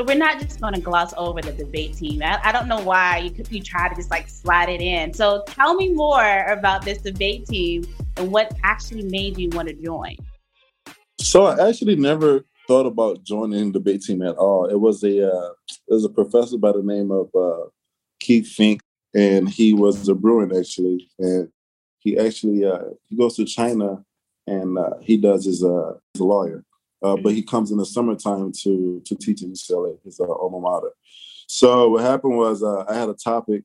So 0.00 0.04
we're 0.04 0.14
not 0.16 0.40
just 0.40 0.62
going 0.62 0.72
to 0.72 0.80
gloss 0.80 1.12
over 1.18 1.42
the 1.42 1.52
debate 1.52 1.94
team. 1.94 2.22
I, 2.22 2.40
I 2.42 2.52
don't 2.52 2.68
know 2.68 2.80
why 2.80 3.18
you 3.18 3.30
could- 3.30 3.52
you 3.52 3.60
try 3.60 3.86
to 3.86 3.94
just 3.94 4.10
like 4.10 4.30
slide 4.30 4.70
it 4.70 4.80
in. 4.80 5.12
So 5.12 5.44
tell 5.46 5.74
me 5.74 5.90
more 5.90 6.44
about 6.46 6.86
this 6.86 7.02
debate 7.02 7.44
team 7.44 7.84
and 8.16 8.32
what 8.32 8.50
actually 8.64 9.02
made 9.02 9.36
you 9.36 9.50
want 9.50 9.68
to 9.68 9.74
join. 9.74 10.16
So 11.20 11.44
I 11.44 11.68
actually 11.68 11.96
never 11.96 12.46
thought 12.66 12.86
about 12.86 13.24
joining 13.24 13.72
the 13.72 13.78
debate 13.78 14.00
team 14.00 14.22
at 14.22 14.36
all. 14.36 14.64
It 14.64 14.80
was 14.80 15.04
a 15.04 15.30
uh, 15.30 15.50
it 15.68 15.92
was 15.92 16.06
a 16.06 16.08
professor 16.08 16.56
by 16.56 16.72
the 16.72 16.82
name 16.82 17.10
of 17.10 17.28
uh, 17.34 17.68
Keith 18.20 18.48
Fink, 18.48 18.80
and 19.14 19.50
he 19.50 19.74
was 19.74 20.08
a 20.08 20.14
Bruin 20.14 20.56
actually, 20.56 21.10
and 21.18 21.50
he 21.98 22.18
actually 22.18 22.64
uh, 22.64 22.84
he 23.06 23.16
goes 23.16 23.36
to 23.36 23.44
China 23.44 24.02
and 24.46 24.78
uh, 24.78 24.94
he 25.02 25.18
does 25.18 25.44
his 25.44 25.62
uh, 25.62 25.92
he's 26.14 26.22
a 26.22 26.24
lawyer, 26.24 26.64
uh, 27.02 27.16
but 27.16 27.32
he 27.32 27.42
comes 27.42 27.70
in 27.70 27.78
the 27.78 27.86
summertime 27.86 28.52
to 28.62 29.02
to 29.04 29.14
teach 29.16 29.42
at 29.42 29.48
UCLA, 29.48 29.98
his 30.04 30.20
uh, 30.20 30.24
alma 30.24 30.60
mater. 30.60 30.90
So 31.46 31.90
what 31.90 32.02
happened 32.02 32.36
was 32.36 32.62
uh, 32.62 32.84
I 32.88 32.94
had 32.94 33.08
a 33.08 33.14
topic 33.14 33.64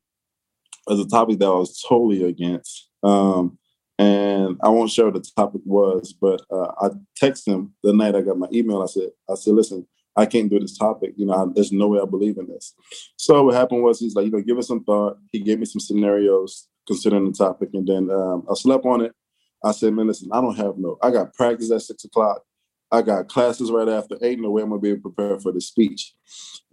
as 0.89 0.99
a 0.99 1.07
topic 1.07 1.39
that 1.39 1.45
I 1.45 1.49
was 1.49 1.81
totally 1.81 2.23
against. 2.23 2.89
Um, 3.03 3.57
and 3.97 4.57
I 4.61 4.69
won't 4.69 4.91
share 4.91 5.05
what 5.05 5.13
the 5.13 5.31
topic 5.35 5.61
was, 5.63 6.13
but 6.13 6.41
uh, 6.51 6.71
I 6.81 6.89
texted 7.21 7.47
him 7.47 7.73
the 7.81 7.93
night 7.93 8.15
I 8.15 8.21
got 8.21 8.37
my 8.37 8.47
email. 8.51 8.81
I 8.81 8.87
said, 8.87 9.09
I 9.29 9.35
said, 9.35 9.53
listen, 9.53 9.87
I 10.17 10.25
can't 10.25 10.49
do 10.49 10.59
this 10.59 10.77
topic. 10.77 11.13
You 11.15 11.27
know, 11.27 11.33
I, 11.33 11.45
there's 11.53 11.71
no 11.71 11.87
way 11.87 11.99
I 12.01 12.05
believe 12.05 12.37
in 12.37 12.47
this. 12.47 12.73
So 13.15 13.43
what 13.43 13.55
happened 13.55 13.83
was 13.83 13.99
he's 13.99 14.15
like, 14.15 14.25
you 14.25 14.31
know, 14.31 14.41
give 14.41 14.57
us 14.57 14.67
some 14.67 14.83
thought. 14.83 15.17
He 15.31 15.39
gave 15.39 15.59
me 15.59 15.65
some 15.65 15.79
scenarios 15.79 16.67
considering 16.87 17.25
the 17.25 17.31
topic, 17.31 17.69
and 17.73 17.87
then 17.87 18.09
um, 18.11 18.45
I 18.49 18.53
slept 18.55 18.85
on 18.85 19.01
it. 19.01 19.13
I 19.63 19.71
said, 19.71 19.93
man, 19.93 20.07
listen, 20.07 20.29
I 20.31 20.41
don't 20.41 20.55
have 20.57 20.77
no. 20.77 20.97
I 21.01 21.09
got 21.09 21.33
practice 21.33 21.71
at 21.71 21.81
six 21.81 22.03
o'clock. 22.03 22.43
I 22.95 23.01
got 23.01 23.27
classes 23.27 23.71
right 23.71 23.89
after 23.89 24.17
eight. 24.21 24.39
No 24.39 24.49
way 24.51 24.63
I'm 24.63 24.69
gonna 24.69 24.81
be 24.81 24.89
able 24.89 25.09
to 25.09 25.09
prepare 25.09 25.39
for 25.39 25.51
the 25.51 25.61
speech. 25.61 26.13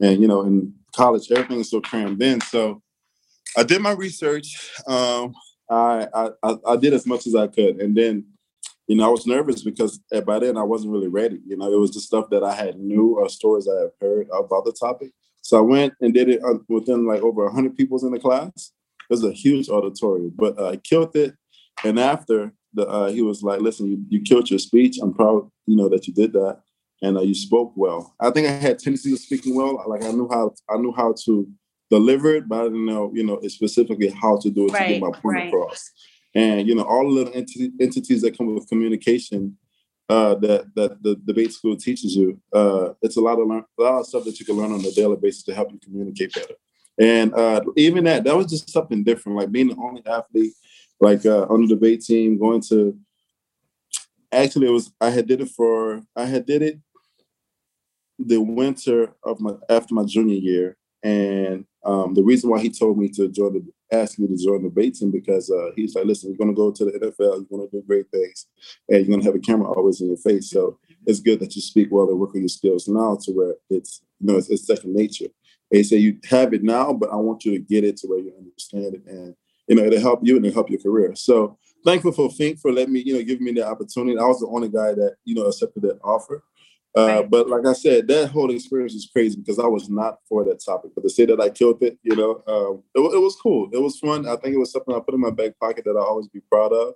And 0.00 0.20
you 0.20 0.28
know, 0.28 0.42
in 0.42 0.74
college, 0.94 1.30
everything 1.30 1.60
is 1.60 1.70
so 1.70 1.80
crammed 1.80 2.22
in. 2.22 2.40
So 2.40 2.82
I 3.56 3.64
did 3.64 3.82
my 3.82 3.92
research. 3.92 4.70
Um, 4.86 5.34
I, 5.68 6.06
I 6.42 6.56
I 6.66 6.76
did 6.76 6.92
as 6.92 7.06
much 7.06 7.26
as 7.26 7.34
I 7.34 7.46
could, 7.46 7.80
and 7.80 7.96
then 7.96 8.24
you 8.86 8.96
know 8.96 9.06
I 9.06 9.10
was 9.10 9.26
nervous 9.26 9.62
because 9.62 9.98
by 10.24 10.38
then 10.38 10.56
I 10.56 10.62
wasn't 10.62 10.92
really 10.92 11.08
ready. 11.08 11.40
You 11.46 11.56
know, 11.56 11.72
it 11.72 11.78
was 11.78 11.92
the 11.92 12.00
stuff 12.00 12.30
that 12.30 12.44
I 12.44 12.54
had 12.54 12.78
knew 12.78 13.18
or 13.18 13.28
stories 13.28 13.68
I 13.68 13.80
had 13.80 13.90
heard 14.00 14.28
about 14.32 14.64
the 14.64 14.72
topic. 14.72 15.12
So 15.40 15.58
I 15.58 15.62
went 15.62 15.94
and 16.00 16.14
did 16.14 16.28
it 16.28 16.40
uh, 16.44 16.58
within 16.68 17.06
like 17.06 17.22
over 17.22 17.48
hundred 17.50 17.76
people 17.76 17.98
in 18.06 18.12
the 18.12 18.20
class. 18.20 18.72
It 19.10 19.14
was 19.14 19.24
a 19.24 19.32
huge 19.32 19.68
auditorium, 19.68 20.32
but 20.36 20.58
uh, 20.58 20.68
I 20.68 20.76
killed 20.76 21.16
it. 21.16 21.34
And 21.84 21.98
after 21.98 22.52
the, 22.74 22.86
uh, 22.86 23.08
he 23.08 23.22
was 23.22 23.42
like, 23.42 23.60
"Listen, 23.60 23.86
you, 23.86 24.04
you 24.08 24.20
killed 24.22 24.50
your 24.50 24.58
speech. 24.58 24.98
I'm 25.00 25.14
proud, 25.14 25.50
you 25.66 25.76
know, 25.76 25.88
that 25.88 26.06
you 26.06 26.14
did 26.14 26.32
that, 26.32 26.60
and 27.02 27.16
uh, 27.16 27.22
you 27.22 27.34
spoke 27.34 27.72
well. 27.76 28.14
I 28.20 28.30
think 28.30 28.46
I 28.48 28.52
had 28.52 28.78
tendencies 28.78 29.14
of 29.14 29.20
speaking 29.20 29.54
well. 29.54 29.82
Like 29.86 30.04
I 30.04 30.10
knew 30.10 30.28
how 30.30 30.54
I 30.68 30.76
knew 30.76 30.92
how 30.92 31.14
to 31.24 31.48
deliver 31.90 32.34
it, 32.34 32.48
but 32.48 32.60
I 32.60 32.64
didn't 32.64 32.86
know, 32.86 33.12
you 33.14 33.24
know, 33.24 33.40
specifically 33.48 34.08
how 34.08 34.38
to 34.38 34.50
do 34.50 34.66
it 34.66 34.72
right, 34.72 34.86
to 34.86 34.92
get 34.94 35.02
my 35.02 35.10
point 35.10 35.36
right. 35.36 35.48
across. 35.48 35.90
And 36.34 36.66
you 36.66 36.74
know, 36.74 36.84
all 36.84 37.04
the 37.04 37.10
little 37.10 37.34
ent- 37.34 37.80
entities 37.80 38.22
that 38.22 38.36
come 38.36 38.54
with 38.54 38.68
communication 38.68 39.56
uh, 40.08 40.34
that 40.36 40.74
that 40.74 41.02
the 41.02 41.16
debate 41.24 41.52
school 41.52 41.76
teaches 41.76 42.16
you, 42.16 42.40
uh, 42.52 42.90
it's 43.02 43.16
a 43.16 43.20
lot 43.20 43.38
of 43.38 43.46
learn, 43.46 43.64
a 43.78 43.82
lot 43.82 44.00
of 44.00 44.06
stuff 44.06 44.24
that 44.24 44.38
you 44.38 44.46
can 44.46 44.56
learn 44.56 44.72
on 44.72 44.84
a 44.84 44.90
daily 44.92 45.16
basis 45.16 45.42
to 45.44 45.54
help 45.54 45.70
you 45.72 45.78
communicate 45.82 46.34
better. 46.34 46.54
And 46.98 47.32
uh, 47.34 47.62
even 47.76 48.04
that, 48.04 48.24
that 48.24 48.36
was 48.36 48.46
just 48.46 48.70
something 48.70 49.02
different. 49.02 49.38
Like 49.38 49.50
being 49.50 49.68
the 49.68 49.76
only 49.76 50.02
athlete, 50.06 50.52
like 51.02 51.26
uh, 51.26 51.46
on 51.50 51.62
the 51.62 51.74
debate 51.74 52.02
team, 52.02 52.38
going 52.38 52.62
to. 52.68 52.96
Actually, 54.30 54.68
it 54.68 54.70
was 54.70 54.90
I 55.00 55.10
had 55.10 55.26
did 55.26 55.42
it 55.42 55.50
for 55.50 56.00
I 56.16 56.24
had 56.24 56.46
did 56.46 56.62
it 56.62 56.78
the 58.18 58.40
winter 58.40 59.12
of 59.24 59.40
my 59.40 59.52
after 59.68 59.94
my 59.94 60.04
junior 60.04 60.36
year, 60.36 60.76
and 61.02 61.66
um, 61.84 62.14
the 62.14 62.22
reason 62.22 62.48
why 62.48 62.60
he 62.60 62.70
told 62.70 62.96
me 62.96 63.08
to 63.10 63.28
join 63.28 63.52
the 63.52 63.64
asked 63.94 64.18
me 64.18 64.26
to 64.28 64.36
join 64.42 64.62
the 64.62 64.68
debate 64.68 64.94
team 64.94 65.10
because 65.10 65.50
uh, 65.50 65.70
he's 65.76 65.94
like, 65.94 66.06
listen, 66.06 66.30
you're 66.30 66.38
going 66.38 66.48
to 66.48 66.56
go 66.56 66.70
to 66.70 66.84
the 66.86 66.92
NFL, 66.92 67.18
you're 67.18 67.58
going 67.58 67.68
to 67.68 67.76
do 67.76 67.82
great 67.86 68.06
things, 68.10 68.46
and 68.88 68.98
you're 69.00 69.08
going 69.08 69.20
to 69.20 69.26
have 69.26 69.34
a 69.34 69.38
camera 69.38 69.70
always 69.70 70.00
in 70.00 70.06
your 70.06 70.16
face. 70.16 70.48
So 70.50 70.78
it's 71.04 71.20
good 71.20 71.40
that 71.40 71.54
you 71.54 71.60
speak 71.60 71.88
well 71.90 72.08
and 72.08 72.18
work 72.18 72.34
on 72.34 72.40
your 72.40 72.48
skills 72.48 72.88
now 72.88 73.18
to 73.22 73.32
where 73.32 73.54
it's 73.68 74.02
you 74.20 74.28
know 74.28 74.38
it's, 74.38 74.48
it's 74.48 74.66
second 74.66 74.94
nature. 74.94 75.26
They 75.70 75.82
say 75.82 75.96
you 75.96 76.18
have 76.30 76.54
it 76.54 76.62
now, 76.62 76.92
but 76.92 77.10
I 77.10 77.16
want 77.16 77.44
you 77.44 77.52
to 77.52 77.58
get 77.58 77.82
it 77.82 77.96
to 77.98 78.06
where 78.06 78.20
you 78.20 78.32
understand 78.38 78.94
it, 78.94 79.02
and 79.06 79.34
you 79.68 79.76
know 79.76 79.84
it'll 79.84 80.00
help 80.00 80.20
you 80.22 80.36
and 80.36 80.44
it'll 80.46 80.54
help 80.54 80.70
your 80.70 80.80
career. 80.80 81.14
So 81.14 81.58
thankful 81.84 82.12
for 82.12 82.30
Fink 82.30 82.58
for 82.58 82.72
letting 82.72 82.92
me, 82.92 83.00
you 83.00 83.14
know, 83.14 83.22
giving 83.22 83.44
me 83.44 83.52
the 83.52 83.66
opportunity. 83.66 84.18
I 84.18 84.24
was 84.24 84.40
the 84.40 84.46
only 84.46 84.68
guy 84.68 84.92
that 84.94 85.16
you 85.24 85.34
know 85.34 85.46
accepted 85.46 85.82
that 85.82 85.98
offer. 86.02 86.42
Uh, 86.96 87.06
right. 87.06 87.30
But 87.30 87.48
like 87.48 87.66
I 87.66 87.72
said, 87.72 88.06
that 88.08 88.30
whole 88.30 88.50
experience 88.50 88.92
is 88.92 89.08
crazy 89.10 89.36
because 89.36 89.58
I 89.58 89.66
was 89.66 89.88
not 89.88 90.18
for 90.28 90.44
that 90.44 90.62
topic. 90.62 90.90
But 90.94 91.02
to 91.02 91.10
say 91.10 91.24
that 91.24 91.40
I 91.40 91.48
killed 91.48 91.82
it, 91.82 91.98
you 92.02 92.14
know, 92.14 92.42
um, 92.46 92.82
it, 92.94 93.00
it, 93.00 93.18
was 93.18 93.36
cool. 93.42 93.70
It 93.72 93.80
was 93.80 93.98
fun. 93.98 94.28
I 94.28 94.36
think 94.36 94.54
it 94.54 94.58
was 94.58 94.72
something 94.72 94.94
I 94.94 95.00
put 95.00 95.14
in 95.14 95.20
my 95.20 95.30
back 95.30 95.58
pocket 95.58 95.84
that 95.86 95.96
I'll 95.96 96.04
always 96.04 96.28
be 96.28 96.40
proud 96.40 96.72
of. 96.72 96.94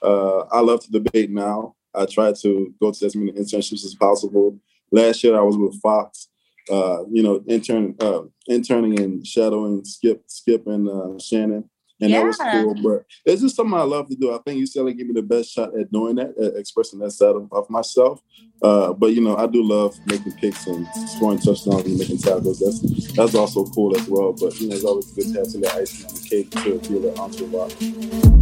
Uh, 0.00 0.46
I 0.52 0.60
love 0.60 0.80
to 0.84 0.92
debate 0.92 1.30
now. 1.30 1.74
I 1.92 2.06
try 2.06 2.32
to 2.32 2.74
go 2.80 2.92
to 2.92 3.06
as 3.06 3.16
many 3.16 3.32
internships 3.32 3.84
as 3.84 3.96
possible. 3.96 4.58
Last 4.92 5.24
year 5.24 5.36
I 5.36 5.42
was 5.42 5.58
with 5.58 5.80
Fox, 5.80 6.28
uh, 6.70 7.02
you 7.10 7.24
know, 7.24 7.42
intern, 7.48 7.96
uh, 8.00 8.22
interning 8.46 9.00
and 9.00 9.26
shadowing 9.26 9.84
Skip, 9.84 10.22
Skip 10.28 10.68
and 10.68 10.88
uh, 10.88 11.18
Shannon 11.18 11.68
and 12.02 12.10
yeah. 12.10 12.18
that 12.18 12.26
was 12.26 12.36
cool. 12.36 12.74
But 12.82 13.06
it's 13.24 13.42
just 13.42 13.54
something 13.54 13.78
I 13.78 13.82
love 13.82 14.08
to 14.08 14.16
do. 14.16 14.34
I 14.34 14.38
think 14.38 14.60
UCLA 14.60 14.96
gave 14.96 15.06
me 15.06 15.14
the 15.14 15.22
best 15.22 15.52
shot 15.52 15.78
at 15.78 15.90
doing 15.92 16.16
that, 16.16 16.36
at 16.36 16.56
expressing 16.56 16.98
that 16.98 17.12
side 17.12 17.36
of, 17.36 17.48
of 17.52 17.70
myself. 17.70 18.20
Uh, 18.60 18.92
but 18.92 19.14
you 19.14 19.20
know, 19.20 19.36
I 19.36 19.46
do 19.46 19.62
love 19.62 19.96
making 20.06 20.32
picks 20.32 20.66
and 20.66 20.86
scoring 21.08 21.38
touchdowns 21.38 21.86
and 21.86 21.98
making 21.98 22.18
tackles. 22.18 22.58
That's 22.58 23.12
that's 23.12 23.34
also 23.34 23.64
cool 23.66 23.96
as 23.96 24.08
well. 24.08 24.32
But 24.32 24.58
you 24.60 24.68
know, 24.68 24.74
it's 24.74 24.84
always 24.84 25.12
good 25.12 25.32
to 25.32 25.38
have 25.38 25.46
some 25.46 25.62
of 25.62 25.70
that 25.70 25.80
icing 25.80 26.06
on 26.06 26.14
the 26.14 26.28
cake 26.28 26.50
to 26.50 26.78
feel 26.80 27.00
that 27.02 27.18
entourage. 27.18 28.41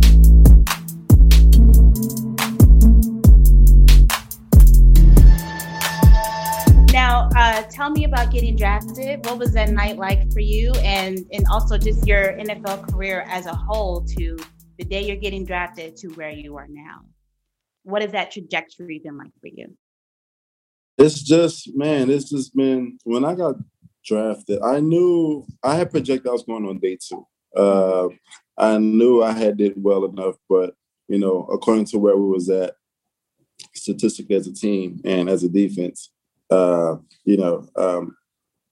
Tell 7.81 7.91
me 7.91 8.05
about 8.05 8.31
getting 8.31 8.57
drafted. 8.57 9.25
What 9.25 9.39
was 9.39 9.53
that 9.55 9.71
night 9.71 9.97
like 9.97 10.31
for 10.35 10.41
you, 10.41 10.71
and 10.85 11.25
and 11.33 11.47
also 11.51 11.79
just 11.79 12.07
your 12.07 12.35
NFL 12.35 12.93
career 12.93 13.25
as 13.27 13.47
a 13.47 13.55
whole 13.55 14.05
to 14.19 14.37
the 14.79 14.85
day 14.85 15.03
you're 15.03 15.17
getting 15.17 15.47
drafted 15.47 15.97
to 15.97 16.09
where 16.09 16.31
you 16.31 16.59
are 16.59 16.67
now. 16.69 17.01
What 17.85 18.03
has 18.03 18.13
that 18.13 18.33
trajectory 18.33 19.01
been 19.03 19.17
like 19.17 19.33
for 19.41 19.47
you? 19.47 19.75
It's 20.99 21.23
just 21.23 21.75
man, 21.75 22.11
it's 22.11 22.29
just 22.29 22.55
been 22.55 22.99
when 23.05 23.25
I 23.25 23.35
got 23.35 23.55
drafted. 24.05 24.61
I 24.63 24.81
knew 24.81 25.47
I 25.63 25.77
had 25.77 25.91
projected 25.91 26.29
I 26.29 26.33
was 26.33 26.45
going 26.45 26.69
on 26.69 26.81
day 26.81 26.99
two. 27.01 27.27
Uh, 27.57 28.09
I 28.59 28.77
knew 28.77 29.23
I 29.23 29.33
had 29.33 29.57
did 29.57 29.73
well 29.77 30.05
enough, 30.05 30.37
but 30.51 30.75
you 31.09 31.19
know, 31.19 31.49
according 31.51 31.87
to 31.87 31.99
where 31.99 32.17
we 32.19 32.29
was 32.29 32.51
at 32.51 32.75
statistically 33.75 34.37
as 34.37 34.47
a 34.47 34.53
team 34.53 35.01
and 35.03 35.31
as 35.31 35.45
a 35.45 35.49
defense, 35.49 36.11
uh, 36.51 36.97
you 37.25 37.37
know, 37.37 37.67
um, 37.77 38.17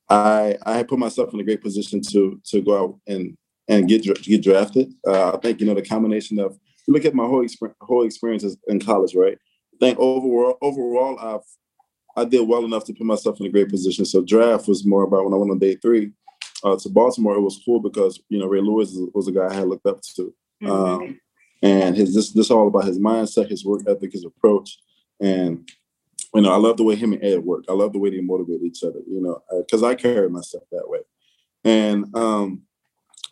I 0.08 0.56
I 0.64 0.82
put 0.82 0.98
myself 0.98 1.32
in 1.32 1.40
a 1.40 1.44
great 1.44 1.62
position 1.62 2.00
to 2.10 2.40
to 2.46 2.60
go 2.60 2.84
out 2.84 3.00
and 3.06 3.36
and 3.68 3.88
get 3.88 4.04
get 4.22 4.42
drafted. 4.42 4.92
Uh, 5.06 5.32
I 5.32 5.38
think 5.38 5.60
you 5.60 5.66
know 5.66 5.74
the 5.74 5.82
combination 5.82 6.38
of 6.38 6.58
you 6.86 6.94
look 6.94 7.04
at 7.04 7.14
my 7.14 7.26
whole 7.26 7.44
experience, 7.44 7.76
whole 7.80 8.04
experiences 8.04 8.56
in 8.68 8.80
college, 8.80 9.14
right? 9.14 9.38
I 9.74 9.76
think 9.78 9.98
overall 9.98 10.58
overall 10.62 11.18
I've 11.18 11.42
I 12.16 12.24
did 12.24 12.48
well 12.48 12.64
enough 12.64 12.84
to 12.84 12.94
put 12.94 13.06
myself 13.06 13.38
in 13.38 13.46
a 13.46 13.50
great 13.50 13.68
position. 13.68 14.04
So 14.04 14.22
draft 14.22 14.66
was 14.66 14.84
more 14.84 15.04
about 15.04 15.24
when 15.24 15.34
I 15.34 15.36
went 15.36 15.52
on 15.52 15.58
day 15.58 15.76
three 15.76 16.10
uh, 16.64 16.76
to 16.76 16.88
Baltimore. 16.88 17.36
It 17.36 17.40
was 17.42 17.60
cool 17.64 17.80
because 17.80 18.20
you 18.28 18.38
know 18.38 18.46
Ray 18.46 18.60
Lewis 18.60 18.96
was 19.14 19.28
a 19.28 19.32
guy 19.32 19.48
I 19.48 19.54
had 19.54 19.68
looked 19.68 19.86
up 19.86 20.00
to, 20.16 20.34
mm-hmm. 20.62 20.70
um, 20.70 21.20
and 21.62 21.96
his 21.96 22.14
this 22.14 22.32
this 22.32 22.50
all 22.50 22.68
about 22.68 22.86
his 22.86 22.98
mindset, 22.98 23.50
his 23.50 23.64
work 23.64 23.82
ethic, 23.86 24.12
his 24.12 24.24
approach, 24.24 24.78
and 25.20 25.68
you 26.34 26.42
know, 26.42 26.52
I 26.52 26.56
love 26.56 26.76
the 26.76 26.84
way 26.84 26.94
him 26.94 27.12
and 27.12 27.24
Ed 27.24 27.44
work. 27.44 27.64
I 27.68 27.72
love 27.72 27.92
the 27.92 27.98
way 27.98 28.10
they 28.10 28.20
motivate 28.20 28.62
each 28.62 28.82
other, 28.82 29.00
you 29.06 29.20
know, 29.20 29.42
because 29.58 29.82
uh, 29.82 29.86
I 29.88 29.94
carry 29.94 30.28
myself 30.28 30.64
that 30.70 30.88
way. 30.88 31.00
And, 31.64 32.14
um, 32.14 32.62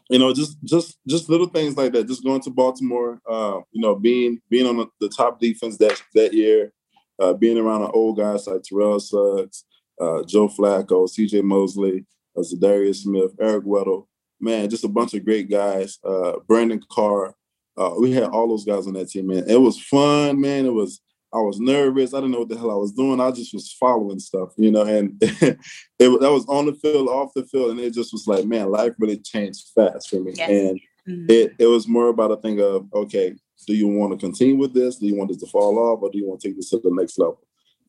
you 0.09 0.19
know, 0.19 0.33
just 0.33 0.63
just 0.65 0.99
just 1.07 1.29
little 1.29 1.49
things 1.49 1.77
like 1.77 1.93
that. 1.93 2.07
Just 2.07 2.25
going 2.25 2.41
to 2.43 2.51
Baltimore, 2.51 3.21
uh, 3.29 3.61
you 3.73 3.83
know, 3.83 3.97
being 3.97 4.41
being 4.49 4.67
on 4.67 4.89
the, 5.01 5.09
top 5.09 5.41
defense 5.41 5.77
that 5.79 6.01
that 6.15 6.33
year, 6.33 6.73
uh, 7.19 7.33
being 7.33 7.59
around 7.59 7.83
the 7.83 7.91
old 7.91 8.17
guys 8.17 8.47
like 8.47 8.63
Terrell 8.63 9.01
Suggs, 9.01 9.65
uh, 10.01 10.23
Joe 10.23 10.49
Flacco, 10.49 11.09
C.J. 11.09 11.43
Mosley, 11.43 12.07
uh, 12.37 12.41
Za'Darius 12.41 13.03
Smith, 13.03 13.33
Eric 13.41 13.65
Weddle, 13.65 14.07
man, 14.41 14.71
just 14.71 14.85
a 14.85 14.89
bunch 14.89 15.15
of 15.15 15.25
great 15.25 15.51
guys. 15.51 15.99
Uh, 16.05 16.35
Brandon 16.47 16.81
Carr, 16.91 17.35
uh, 17.77 17.95
we 17.99 18.13
had 18.13 18.25
all 18.25 18.49
those 18.49 18.65
guys 18.65 18.87
on 18.87 18.93
that 18.95 19.09
team, 19.09 19.27
man. 19.27 19.45
It 19.49 19.61
was 19.61 19.81
fun, 19.81 20.41
man. 20.41 20.67
It 20.67 20.73
was 20.73 21.01
I 21.37 21.41
was 21.41 21.61
nervous. 21.61 22.15
I 22.15 22.19
didn't 22.19 22.31
know 22.31 22.41
what 22.41 22.49
the 22.49 22.57
hell 22.57 22.71
I 22.71 22.77
was 22.77 22.93
doing. 22.93 23.21
I 23.21 23.31
just 23.31 23.53
was 23.53 23.71
following 23.73 24.19
stuff, 24.19 24.51
you 24.57 24.71
know, 24.71 24.83
and 24.83 25.17
it, 25.21 25.59
that 25.99 26.33
was 26.33 26.47
on 26.47 26.65
the 26.65 26.73
field, 26.73 27.09
off 27.09 27.35
the 27.35 27.45
field, 27.45 27.73
and 27.73 27.81
it 27.81 27.93
just 27.93 28.13
was 28.13 28.27
like, 28.27 28.47
man, 28.47 28.71
life 28.71 28.95
really 28.99 29.19
changed 29.19 29.67
fast 29.75 30.09
for 30.09 30.17
me. 30.17 30.33
Yes. 30.35 30.49
And 30.49 30.81
mm-hmm. 31.07 31.27
it, 31.29 31.55
it 31.59 31.67
was 31.67 31.87
more 31.87 32.09
about 32.09 32.31
a 32.31 32.37
thing 32.37 32.61
of, 32.61 32.87
okay, 32.95 33.35
do 33.67 33.75
you 33.75 33.87
want 33.87 34.13
to 34.13 34.19
continue 34.19 34.57
with 34.57 34.73
this? 34.73 34.97
Do 34.97 35.07
you 35.07 35.15
want 35.15 35.29
this 35.29 35.39
to 35.39 35.47
fall 35.47 35.79
off, 35.79 36.01
or 36.03 36.11
do 36.11 36.19
you 36.19 36.27
want 36.27 36.41
to 36.41 36.49
take 36.49 36.57
this 36.57 36.71
to 36.71 36.79
the 36.79 36.91
next 36.91 37.19
level? 37.19 37.43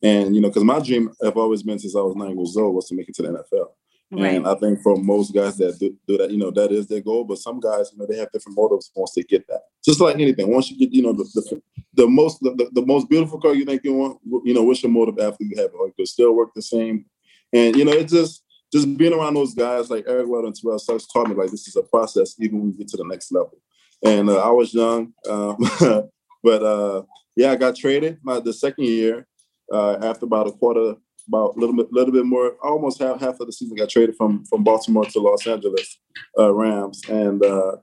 And 0.04 0.36
you 0.36 0.42
know, 0.42 0.50
because 0.50 0.63
my 0.63 0.80
dream 0.80 1.12
have 1.24 1.38
always 1.38 1.63
been 1.63 1.80
since 1.80 1.96
I 1.96 2.01
was 2.01 2.16
nine 2.16 2.38
years 2.38 2.58
old 2.58 2.75
was 2.75 2.88
to 2.89 2.96
make 2.96 3.10
it 3.10 3.16
to 3.16 3.22
the 3.22 3.30
NFL. 3.30 3.70
Right. 4.09 4.35
And 4.35 4.47
I 4.47 4.55
think 4.55 4.81
for 4.81 4.95
most 4.95 5.33
guys 5.33 5.57
that 5.57 5.77
do, 5.79 5.97
do, 6.07 6.17
that, 6.17 6.31
you 6.31 6.37
know, 6.37 6.49
that 6.51 6.71
is 6.71 6.87
their 6.87 7.01
goal. 7.01 7.25
But 7.25 7.39
some 7.39 7.59
guys, 7.59 7.91
you 7.91 7.99
know, 7.99 8.05
they 8.05 8.17
have 8.17 8.31
different 8.31 8.57
motives 8.57 8.89
once 8.95 9.11
they 9.13 9.23
get 9.23 9.45
that. 9.47 9.63
Just 9.83 9.99
like 9.99 10.15
anything, 10.15 10.49
once 10.49 10.71
you 10.71 10.77
get, 10.77 10.93
you 10.93 11.01
know, 11.01 11.11
the 11.11 11.25
the, 11.33 11.61
the 11.93 12.07
most 12.07 12.39
the, 12.39 12.69
the, 12.71 12.85
most 12.85 13.09
beautiful 13.09 13.39
car 13.39 13.53
you 13.53 13.65
think 13.65 13.83
you 13.83 13.93
want, 13.93 14.19
you 14.45 14.53
know, 14.53 14.63
what's 14.63 14.81
your 14.81 14.93
motive 14.93 15.19
after 15.19 15.43
you 15.43 15.57
have 15.57 15.71
it? 15.73 15.81
Like, 15.81 15.93
it 15.97 16.07
still 16.07 16.33
work 16.33 16.53
the 16.55 16.61
same. 16.61 17.05
And 17.51 17.75
you 17.75 17.83
know, 17.83 17.91
it 17.91 18.07
just 18.07 18.43
just 18.71 18.97
being 18.97 19.13
around 19.13 19.33
those 19.33 19.53
guys 19.53 19.89
like 19.89 20.05
Eric 20.07 20.27
and 20.27 20.55
Terrell 20.55 20.79
Suggs 20.79 21.07
taught 21.07 21.27
me 21.27 21.35
like 21.35 21.51
this 21.51 21.67
is 21.67 21.75
a 21.75 21.83
process, 21.83 22.35
even 22.39 22.59
when 22.59 22.71
we 22.71 22.77
get 22.77 22.87
to 22.89 22.97
the 22.97 23.05
next 23.05 23.31
level. 23.31 23.59
And 24.05 24.29
uh, 24.29 24.39
I 24.39 24.51
was 24.51 24.73
young, 24.73 25.13
um, 25.29 25.57
but 26.43 26.63
uh, 26.63 27.03
yeah, 27.35 27.51
I 27.51 27.55
got 27.57 27.75
traded 27.75 28.19
my 28.23 28.39
the 28.39 28.53
second 28.53 28.85
year 28.85 29.27
uh, 29.71 29.97
after 30.01 30.25
about 30.25 30.47
a 30.47 30.51
quarter 30.51 30.95
about 31.27 31.55
a 31.55 31.60
little 31.60 31.75
bit, 31.75 31.91
little 31.91 32.13
bit 32.13 32.25
more, 32.25 32.55
almost 32.63 33.00
half 33.00 33.19
half 33.19 33.39
of 33.39 33.48
the 33.48 33.53
season 33.53 33.75
got 33.75 33.89
traded 33.89 34.15
from 34.15 34.46
from 34.46 34.63
Baltimore 34.63 35.05
to 35.05 35.19
Los 35.19 35.46
Angeles 35.46 36.00
uh, 36.38 36.53
Rams, 36.53 37.01
and 37.10 37.43
uh, 37.43 37.77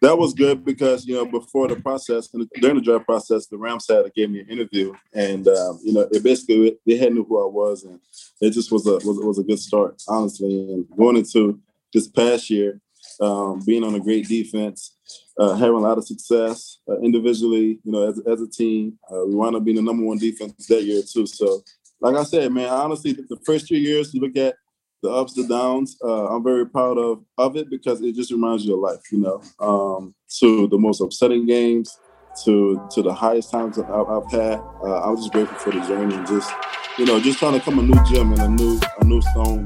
that 0.00 0.16
was 0.16 0.32
good 0.34 0.64
because 0.64 1.06
you 1.06 1.14
know 1.14 1.26
before 1.26 1.68
the 1.68 1.76
process 1.76 2.32
and 2.32 2.48
during 2.60 2.76
the 2.76 2.82
draft 2.82 3.06
process, 3.06 3.46
the 3.46 3.58
Rams 3.58 3.86
had 3.88 4.12
gave 4.14 4.30
me 4.30 4.40
an 4.40 4.48
interview, 4.48 4.92
and 5.14 5.46
um, 5.48 5.78
you 5.82 5.92
know 5.92 6.08
it 6.10 6.22
basically 6.22 6.78
they 6.86 6.96
had 6.96 7.12
knew 7.12 7.24
who 7.24 7.42
I 7.42 7.48
was, 7.48 7.84
and 7.84 8.00
it 8.40 8.50
just 8.50 8.72
was 8.72 8.86
a 8.86 8.94
was, 9.06 9.18
was 9.18 9.38
a 9.38 9.44
good 9.44 9.58
start, 9.58 10.02
honestly. 10.08 10.72
And 10.72 10.86
going 10.96 11.16
into 11.16 11.60
this 11.92 12.08
past 12.08 12.50
year, 12.50 12.80
um, 13.20 13.60
being 13.66 13.84
on 13.84 13.94
a 13.94 14.00
great 14.00 14.26
defense, 14.26 14.96
uh, 15.38 15.54
having 15.54 15.76
a 15.76 15.80
lot 15.80 15.98
of 15.98 16.06
success 16.06 16.78
uh, 16.88 16.98
individually, 17.00 17.78
you 17.84 17.92
know, 17.92 18.08
as, 18.08 18.20
as 18.26 18.40
a 18.40 18.48
team. 18.48 18.98
Uh, 19.10 19.26
we 19.26 19.34
wound 19.34 19.56
up 19.56 19.64
being 19.64 19.76
the 19.76 19.82
number 19.82 20.04
one 20.04 20.18
defense 20.18 20.66
that 20.66 20.84
year 20.84 21.02
too. 21.02 21.26
So 21.26 21.62
like 22.00 22.16
I 22.16 22.22
said, 22.24 22.52
man, 22.52 22.68
honestly, 22.68 23.12
the 23.12 23.38
first 23.44 23.68
three 23.68 23.80
years, 23.80 24.12
you 24.14 24.20
look 24.20 24.36
at 24.36 24.54
the 25.02 25.10
ups, 25.10 25.36
and 25.36 25.48
downs. 25.48 25.96
Uh, 26.02 26.28
I'm 26.28 26.42
very 26.42 26.66
proud 26.66 26.98
of 26.98 27.24
of 27.38 27.56
it 27.56 27.70
because 27.70 28.00
it 28.02 28.14
just 28.14 28.30
reminds 28.30 28.64
you 28.64 28.74
of 28.74 28.80
life. 28.80 29.00
You 29.10 29.18
know, 29.18 29.42
um, 29.58 30.14
to 30.38 30.68
the 30.68 30.78
most 30.78 31.00
upsetting 31.00 31.46
games, 31.46 31.98
to 32.44 32.86
to 32.92 33.02
the 33.02 33.12
highest 33.12 33.50
times 33.50 33.78
I've, 33.78 33.90
I've 33.90 34.30
had. 34.30 34.60
Uh, 34.82 35.02
I'm 35.02 35.16
just 35.16 35.32
grateful 35.32 35.58
for 35.58 35.70
the 35.72 35.80
journey 35.86 36.14
and 36.14 36.26
just 36.26 36.52
you 36.98 37.06
know 37.06 37.20
just 37.20 37.38
trying 37.38 37.54
to 37.54 37.60
come 37.60 37.78
a 37.78 37.82
new 37.82 38.04
gym 38.12 38.32
and 38.32 38.42
a 38.42 38.48
new 38.48 38.78
a 39.00 39.04
new 39.04 39.22
stone, 39.22 39.64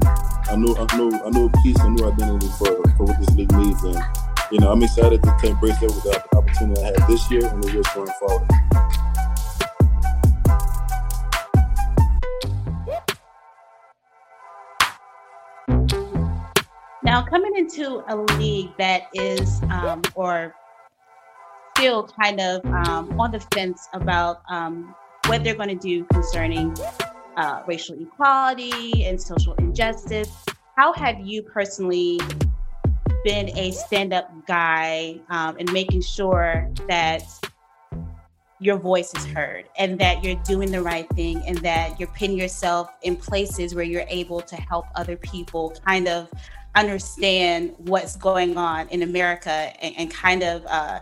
a 0.49 0.57
new 0.57 0.73
a 0.75 0.95
new 0.95 1.11
a 1.23 1.31
new 1.31 1.49
piece, 1.63 1.79
a 1.79 1.89
new 1.89 2.07
identity 2.07 2.47
for 2.57 2.81
for 2.95 3.05
what 3.05 3.19
this 3.19 3.29
league 3.35 3.51
needs. 3.53 3.83
And 3.83 3.99
you 4.51 4.59
know, 4.59 4.71
I'm 4.71 4.83
excited 4.83 5.21
to 5.23 5.47
embrace 5.47 5.81
it 5.81 5.87
with 5.87 6.03
the 6.03 6.23
opportunity 6.37 6.81
I 6.81 6.85
had 6.85 7.07
this 7.09 7.29
year 7.29 7.45
and 7.45 7.63
the 7.63 7.71
years 7.73 7.87
going 7.93 8.11
forward. 8.19 8.47
Now, 17.05 17.21
coming 17.21 17.55
into 17.55 18.03
a 18.07 18.17
league 18.39 18.71
that 18.79 19.09
is, 19.13 19.61
um, 19.69 20.01
or 20.15 20.55
still 21.77 22.07
kind 22.07 22.41
of 22.41 22.65
um, 22.65 23.19
on 23.19 23.31
the 23.31 23.39
fence 23.53 23.87
about 23.93 24.41
um, 24.49 24.95
what 25.27 25.43
they're 25.43 25.53
going 25.53 25.69
to 25.69 25.75
do 25.75 26.03
concerning 26.05 26.75
uh, 27.37 27.61
racial 27.67 27.95
equality 28.01 29.05
and 29.05 29.21
social 29.21 29.53
injustice, 29.59 30.31
how 30.75 30.93
have 30.93 31.19
you 31.19 31.43
personally 31.43 32.19
been 33.23 33.55
a 33.55 33.69
stand 33.69 34.11
up 34.11 34.31
guy 34.47 35.19
um, 35.29 35.57
and 35.59 35.71
making 35.71 36.01
sure 36.01 36.67
that 36.87 37.21
your 38.59 38.77
voice 38.77 39.13
is 39.13 39.25
heard 39.27 39.65
and 39.77 39.99
that 39.99 40.23
you're 40.23 40.41
doing 40.43 40.71
the 40.71 40.81
right 40.81 41.07
thing 41.09 41.43
and 41.45 41.59
that 41.59 41.99
you're 41.99 42.09
putting 42.09 42.35
yourself 42.35 42.89
in 43.03 43.15
places 43.15 43.75
where 43.75 43.83
you're 43.83 44.05
able 44.07 44.41
to 44.41 44.55
help 44.55 44.85
other 44.95 45.17
people 45.17 45.75
kind 45.85 46.07
of 46.07 46.31
understand 46.75 47.73
what's 47.77 48.15
going 48.15 48.57
on 48.57 48.87
in 48.89 49.01
America 49.01 49.51
and, 49.83 49.95
and 49.97 50.11
kind 50.11 50.43
of 50.43 50.65
uh, 50.67 50.99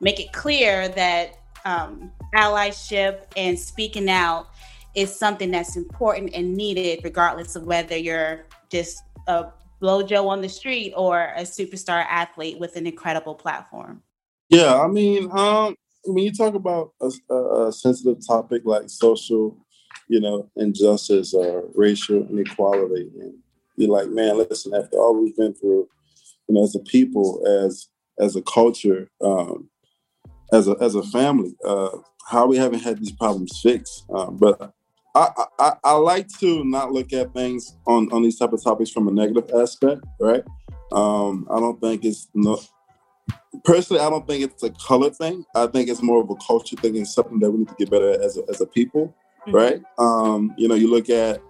make 0.00 0.20
it 0.20 0.32
clear 0.32 0.88
that 0.88 1.38
um, 1.64 2.12
allyship 2.34 3.24
and 3.36 3.58
speaking 3.58 4.10
out 4.10 4.48
is 4.94 5.14
something 5.14 5.50
that's 5.50 5.76
important 5.76 6.32
and 6.34 6.54
needed, 6.54 7.00
regardless 7.02 7.56
of 7.56 7.64
whether 7.64 7.96
you're 7.96 8.46
just 8.70 9.02
a 9.26 9.46
blojo 9.82 10.28
on 10.28 10.40
the 10.40 10.48
street 10.48 10.92
or 10.96 11.32
a 11.36 11.42
superstar 11.42 12.04
athlete 12.08 12.58
with 12.58 12.76
an 12.76 12.86
incredible 12.86 13.34
platform. 13.34 14.02
Yeah, 14.48 14.80
I 14.80 14.86
mean, 14.86 15.30
um, 15.32 15.74
when 16.04 16.24
you 16.24 16.32
talk 16.32 16.54
about 16.54 16.92
a, 17.00 17.34
a, 17.34 17.72
sensitive 17.72 18.24
topic 18.26 18.62
like 18.64 18.88
social, 18.88 19.56
you 20.08 20.20
know, 20.20 20.50
injustice 20.56 21.34
or 21.34 21.64
racial 21.74 22.26
inequality, 22.30 23.10
and 23.20 23.34
you're 23.76 23.90
like, 23.90 24.08
man, 24.08 24.38
listen, 24.38 24.74
after 24.74 24.96
all 24.96 25.20
we've 25.20 25.36
been 25.36 25.54
through, 25.54 25.88
you 26.48 26.54
know, 26.54 26.62
as 26.62 26.74
a 26.74 26.80
people, 26.80 27.42
as 27.46 27.88
as 28.20 28.36
a 28.36 28.42
culture, 28.42 29.08
um, 29.20 29.68
as 30.52 30.68
a 30.68 30.76
as 30.80 30.94
a 30.94 31.02
family, 31.02 31.54
uh, 31.64 31.90
how 32.28 32.46
we 32.46 32.56
haven't 32.56 32.80
had 32.80 32.98
these 32.98 33.12
problems 33.12 33.60
fixed. 33.60 34.04
Um, 34.14 34.36
but 34.36 34.72
I, 35.14 35.28
I, 35.58 35.72
I 35.84 35.92
like 35.94 36.28
to 36.40 36.64
not 36.64 36.92
look 36.92 37.12
at 37.12 37.32
things 37.32 37.76
on 37.86 38.10
on 38.12 38.22
these 38.22 38.38
type 38.38 38.52
of 38.52 38.62
topics 38.62 38.90
from 38.90 39.08
a 39.08 39.12
negative 39.12 39.50
aspect, 39.54 40.04
right? 40.20 40.44
Um, 40.92 41.46
I 41.50 41.58
don't 41.60 41.80
think 41.80 42.04
it's 42.04 42.28
no. 42.34 42.60
Personally, 43.64 44.02
I 44.02 44.10
don't 44.10 44.26
think 44.26 44.44
it's 44.44 44.62
a 44.64 44.70
color 44.70 45.10
thing. 45.10 45.44
I 45.54 45.66
think 45.68 45.88
it's 45.88 46.02
more 46.02 46.20
of 46.20 46.28
a 46.28 46.34
culture 46.36 46.76
thing 46.76 46.96
and 46.96 47.06
something 47.06 47.38
that 47.38 47.50
we 47.50 47.58
need 47.58 47.68
to 47.68 47.74
get 47.78 47.90
better 47.90 48.10
at 48.10 48.20
as 48.20 48.36
a, 48.36 48.42
as 48.48 48.60
a 48.60 48.66
people, 48.66 49.14
mm-hmm. 49.46 49.52
right? 49.52 49.82
Um, 49.98 50.52
you 50.58 50.66
know, 50.66 50.74
you 50.74 50.90
look 50.90 51.08
at 51.08 51.40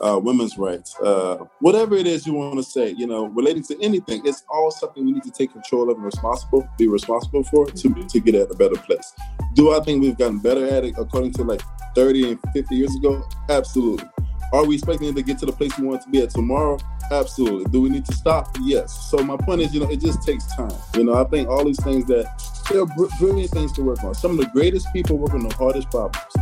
uh, 0.00 0.18
women's 0.18 0.56
rights, 0.56 0.96
uh, 1.00 1.36
whatever 1.60 1.94
it 1.94 2.06
is 2.06 2.26
you 2.26 2.32
want 2.32 2.56
to 2.56 2.62
say, 2.62 2.90
you 2.90 3.06
know, 3.06 3.26
relating 3.26 3.62
to 3.62 3.80
anything, 3.82 4.22
it's 4.24 4.44
all 4.48 4.70
something 4.70 5.04
we 5.04 5.12
need 5.12 5.22
to 5.22 5.30
take 5.30 5.52
control 5.52 5.90
of 5.90 5.96
and 5.96 6.04
responsible, 6.04 6.68
be 6.78 6.88
responsible 6.88 7.44
for 7.44 7.66
to, 7.66 7.94
to 8.08 8.20
get 8.20 8.34
at 8.34 8.50
a 8.50 8.54
better 8.54 8.76
place. 8.76 9.12
Do 9.54 9.72
I 9.72 9.80
think 9.80 10.02
we've 10.02 10.16
gotten 10.16 10.38
better 10.38 10.66
at 10.66 10.84
it 10.84 10.94
according 10.98 11.32
to 11.34 11.44
like 11.44 11.62
30 11.94 12.30
and 12.30 12.38
50 12.52 12.74
years 12.74 12.94
ago? 12.94 13.22
Absolutely. 13.48 14.08
Are 14.52 14.64
we 14.64 14.74
expecting 14.74 15.14
to 15.14 15.22
get 15.22 15.38
to 15.38 15.46
the 15.46 15.52
place 15.52 15.78
we 15.78 15.86
want 15.86 16.02
to 16.02 16.08
be 16.08 16.22
at 16.22 16.30
tomorrow? 16.30 16.76
Absolutely. 17.12 17.70
Do 17.70 17.80
we 17.82 17.88
need 17.88 18.04
to 18.06 18.14
stop? 18.14 18.48
Yes. 18.62 19.08
So 19.10 19.18
my 19.18 19.36
point 19.36 19.60
is, 19.60 19.72
you 19.72 19.80
know, 19.80 19.88
it 19.88 20.00
just 20.00 20.22
takes 20.22 20.44
time. 20.56 20.72
You 20.96 21.04
know, 21.04 21.14
I 21.14 21.24
think 21.24 21.48
all 21.48 21.64
these 21.64 21.82
things 21.82 22.04
that 22.06 22.26
they're 22.68 22.86
br- 22.86 23.06
brilliant 23.18 23.50
things 23.50 23.72
to 23.74 23.82
work 23.82 24.02
on. 24.02 24.14
Some 24.14 24.32
of 24.32 24.38
the 24.38 24.46
greatest 24.46 24.88
people 24.92 25.18
work 25.18 25.34
on 25.34 25.46
the 25.46 25.54
hardest 25.54 25.90
problems, 25.90 26.34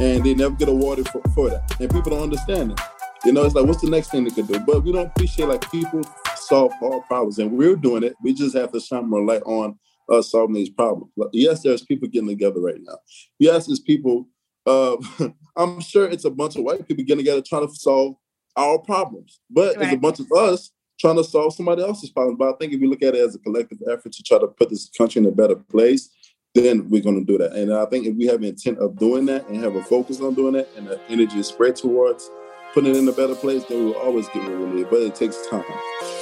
and 0.00 0.22
they 0.22 0.34
never 0.34 0.54
get 0.54 0.68
awarded 0.68 1.08
for, 1.08 1.20
for 1.34 1.50
that. 1.50 1.80
And 1.80 1.90
people 1.90 2.10
don't 2.10 2.22
understand 2.22 2.72
it. 2.72 2.80
You 3.26 3.32
know, 3.32 3.44
it's 3.44 3.56
like, 3.56 3.66
what's 3.66 3.80
the 3.80 3.90
next 3.90 4.10
thing 4.10 4.22
they 4.22 4.30
could 4.30 4.46
do? 4.46 4.60
But 4.60 4.84
we 4.84 4.92
don't 4.92 5.08
appreciate 5.08 5.48
like 5.48 5.68
people 5.72 6.00
solve 6.36 6.70
all 6.80 7.02
problems, 7.02 7.40
and 7.40 7.50
we're 7.50 7.74
doing 7.74 8.04
it. 8.04 8.14
We 8.22 8.32
just 8.32 8.54
have 8.56 8.70
to 8.70 8.78
shine 8.78 9.10
more 9.10 9.24
light 9.24 9.42
on 9.42 9.76
us 10.08 10.30
solving 10.30 10.54
these 10.54 10.70
problems. 10.70 11.10
Yes, 11.32 11.60
there's 11.60 11.82
people 11.82 12.06
getting 12.06 12.28
together 12.28 12.60
right 12.60 12.78
now. 12.80 12.98
Yes, 13.40 13.66
there's 13.66 13.80
people. 13.80 14.28
Uh, 14.64 14.96
I'm 15.56 15.80
sure 15.80 16.08
it's 16.08 16.24
a 16.24 16.30
bunch 16.30 16.54
of 16.54 16.62
white 16.62 16.86
people 16.86 17.02
getting 17.02 17.24
together 17.24 17.42
trying 17.42 17.66
to 17.66 17.74
solve 17.74 18.14
our 18.56 18.78
problems, 18.78 19.40
but 19.50 19.74
right. 19.74 19.86
it's 19.86 19.94
a 19.94 19.98
bunch 19.98 20.20
of 20.20 20.30
us 20.30 20.70
trying 21.00 21.16
to 21.16 21.24
solve 21.24 21.52
somebody 21.52 21.82
else's 21.82 22.10
problems. 22.10 22.38
But 22.38 22.54
I 22.54 22.56
think 22.60 22.74
if 22.74 22.80
we 22.80 22.86
look 22.86 23.02
at 23.02 23.16
it 23.16 23.26
as 23.26 23.34
a 23.34 23.40
collective 23.40 23.78
effort 23.90 24.12
to 24.12 24.22
try 24.22 24.38
to 24.38 24.46
put 24.46 24.70
this 24.70 24.88
country 24.96 25.20
in 25.20 25.26
a 25.26 25.32
better 25.32 25.56
place, 25.56 26.10
then 26.54 26.88
we're 26.88 27.02
going 27.02 27.18
to 27.18 27.24
do 27.24 27.38
that. 27.38 27.54
And 27.54 27.74
I 27.74 27.86
think 27.86 28.06
if 28.06 28.14
we 28.14 28.26
have 28.26 28.44
intent 28.44 28.78
of 28.78 28.96
doing 28.96 29.26
that 29.26 29.48
and 29.48 29.64
have 29.64 29.74
a 29.74 29.82
focus 29.82 30.20
on 30.20 30.34
doing 30.34 30.52
that, 30.52 30.68
and 30.76 30.86
the 30.86 31.00
energy 31.08 31.40
is 31.40 31.48
spread 31.48 31.74
towards 31.74 32.30
putting 32.76 32.94
it 32.94 32.98
in 32.98 33.08
a 33.08 33.12
better 33.12 33.34
place, 33.34 33.64
then 33.64 33.78
we 33.78 33.84
will 33.86 33.96
always 33.96 34.28
get 34.28 34.46
where 34.46 34.58
we 34.58 34.66
need. 34.66 34.90
But 34.90 35.00
it 35.00 35.14
takes 35.14 35.46
time. 35.46 35.64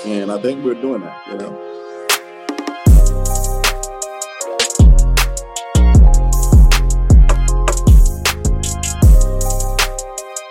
And 0.06 0.30
I 0.30 0.40
think 0.40 0.64
we're 0.64 0.80
doing 0.80 1.00
that, 1.00 1.26
you 1.26 1.36
know. 1.36 1.70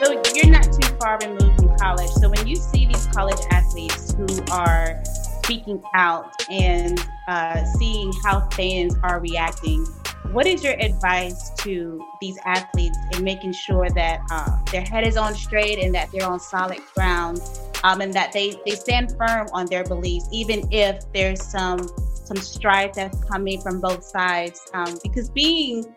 So 0.04 0.22
you're 0.36 0.52
not 0.52 0.66
too 0.74 0.94
far 1.00 1.20
removed 1.20 1.56
from 1.56 1.78
college. 1.78 2.10
So 2.10 2.30
when 2.30 2.46
you 2.46 2.58
see 2.58 2.86
these 2.86 3.08
college 3.08 3.40
athletes 3.50 4.14
who 4.14 4.28
are 4.52 5.02
speaking 5.46 5.82
out 5.94 6.34
and 6.50 7.00
uh, 7.30 7.64
seeing 7.80 8.12
how 8.26 8.42
fans 8.50 8.94
are 9.04 9.22
reacting, 9.22 9.86
what 10.34 10.48
is 10.48 10.64
your 10.64 10.74
advice 10.80 11.52
to 11.60 12.04
these 12.20 12.38
athletes 12.46 12.98
in 13.14 13.24
making 13.24 13.54
sure 13.54 13.90
that 13.92 14.20
uh, 14.32 14.58
their 14.72 14.82
head 14.82 15.06
is 15.06 15.16
on 15.16 15.34
straight 15.36 15.80
and 15.80 15.94
that 15.94 16.12
they're 16.12 16.28
on 16.28 16.40
solid 16.40 16.80
ground 16.96 17.40
um, 17.84 18.02
and 18.02 18.14
that 18.14 18.32
they, 18.32 18.60
they 18.66 18.72
stand 18.72 19.16
firm 19.18 19.48
on 19.54 19.68
their 19.68 19.84
beliefs, 19.84 20.28
even 20.32 20.68
if 20.72 21.04
there's 21.14 21.42
some 21.42 21.88
some 22.26 22.38
strife 22.38 22.94
that's 22.94 23.22
coming 23.26 23.60
from 23.60 23.82
both 23.82 24.04
sides? 24.04 24.62
Um, 24.74 24.98
because 25.04 25.30
being 25.30 25.94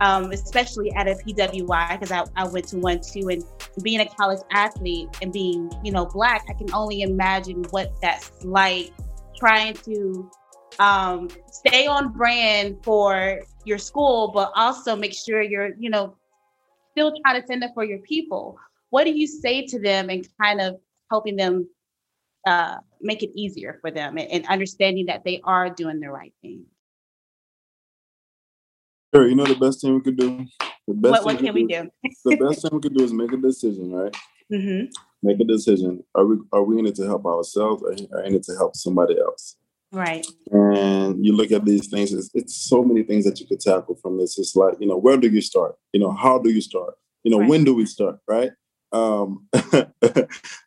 um, 0.00 0.30
especially 0.30 0.92
at 0.92 1.08
a 1.08 1.14
PWI, 1.14 1.98
because 1.98 2.12
I, 2.12 2.24
I 2.36 2.46
went 2.46 2.68
to 2.68 2.78
one 2.78 3.00
too, 3.00 3.28
and 3.28 3.42
being 3.82 4.00
a 4.00 4.06
college 4.06 4.40
athlete 4.50 5.08
and 5.22 5.32
being, 5.32 5.70
you 5.82 5.92
know, 5.92 6.06
black, 6.06 6.44
I 6.48 6.52
can 6.52 6.72
only 6.72 7.02
imagine 7.02 7.64
what 7.70 7.92
that's 8.00 8.44
like 8.44 8.92
trying 9.36 9.74
to 9.74 10.30
um, 10.78 11.28
stay 11.50 11.86
on 11.86 12.12
brand 12.12 12.78
for 12.82 13.40
your 13.64 13.78
school, 13.78 14.28
but 14.28 14.52
also 14.54 14.96
make 14.96 15.14
sure 15.14 15.42
you're, 15.42 15.74
you 15.78 15.90
know, 15.90 16.16
still 16.92 17.12
trying 17.24 17.40
to 17.40 17.46
send 17.46 17.62
it 17.62 17.70
for 17.74 17.84
your 17.84 17.98
people. 17.98 18.58
What 18.90 19.04
do 19.04 19.10
you 19.10 19.26
say 19.26 19.66
to 19.66 19.78
them 19.78 20.10
and 20.10 20.26
kind 20.40 20.60
of 20.60 20.80
helping 21.10 21.36
them 21.36 21.68
uh, 22.46 22.76
make 23.00 23.22
it 23.22 23.30
easier 23.34 23.78
for 23.80 23.90
them 23.90 24.18
and, 24.18 24.30
and 24.30 24.46
understanding 24.46 25.06
that 25.06 25.24
they 25.24 25.40
are 25.44 25.70
doing 25.70 26.00
the 26.00 26.10
right 26.10 26.32
thing? 26.42 26.64
Sure, 29.14 29.26
you 29.26 29.34
know 29.34 29.46
the 29.46 29.54
best 29.54 29.80
thing 29.80 29.94
we 29.94 30.00
could 30.00 30.18
do. 30.18 30.46
The 30.86 30.94
best 30.94 31.24
what, 31.24 31.24
what 31.24 31.38
can 31.38 31.54
we 31.54 31.66
do? 31.66 31.88
the 32.24 32.36
best 32.36 32.62
thing 32.62 32.70
we 32.72 32.80
could 32.80 32.94
do 32.94 33.04
is 33.04 33.12
make 33.12 33.32
a 33.32 33.36
decision, 33.36 33.92
right? 33.92 34.14
Mm-hmm. 34.52 34.86
Make 35.22 35.40
a 35.40 35.44
decision. 35.44 36.04
Are 36.14 36.26
we 36.26 36.36
are 36.52 36.62
we 36.62 36.78
in 36.78 36.86
it 36.86 36.94
to 36.96 37.06
help 37.06 37.24
ourselves 37.26 37.82
or 37.82 37.92
are 38.16 38.24
in 38.24 38.34
it 38.34 38.42
to 38.44 38.56
help 38.56 38.76
somebody 38.76 39.18
else? 39.18 39.56
Right. 39.90 40.26
And 40.50 41.24
you 41.24 41.32
look 41.32 41.50
at 41.50 41.64
these 41.64 41.88
things, 41.88 42.12
it's, 42.12 42.30
it's, 42.34 42.54
so 42.54 42.82
many 42.82 43.02
things 43.02 43.24
that 43.24 43.40
you 43.40 43.46
could 43.46 43.60
tackle 43.60 43.94
from 43.96 44.18
this. 44.18 44.38
It's 44.38 44.54
like, 44.54 44.74
you 44.80 44.86
know, 44.86 44.98
where 44.98 45.16
do 45.16 45.28
you 45.28 45.40
start? 45.40 45.76
You 45.92 46.00
know, 46.00 46.12
how 46.12 46.38
do 46.38 46.50
you 46.50 46.60
start? 46.60 46.94
You 47.24 47.30
know, 47.30 47.40
right. 47.40 47.48
when 47.48 47.64
do 47.64 47.74
we 47.74 47.86
start? 47.86 48.18
Right. 48.28 48.52
Um, 48.92 49.46
I, 49.54 49.86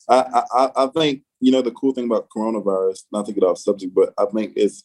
I, 0.10 0.70
I 0.76 0.88
think, 0.88 1.22
you 1.40 1.52
know, 1.52 1.62
the 1.62 1.72
cool 1.72 1.94
thing 1.94 2.06
about 2.06 2.30
coronavirus, 2.36 3.04
not 3.12 3.26
to 3.28 3.34
get 3.34 3.44
off 3.44 3.60
subject, 3.60 3.94
but 3.94 4.14
I 4.18 4.26
think 4.26 4.54
it's, 4.56 4.84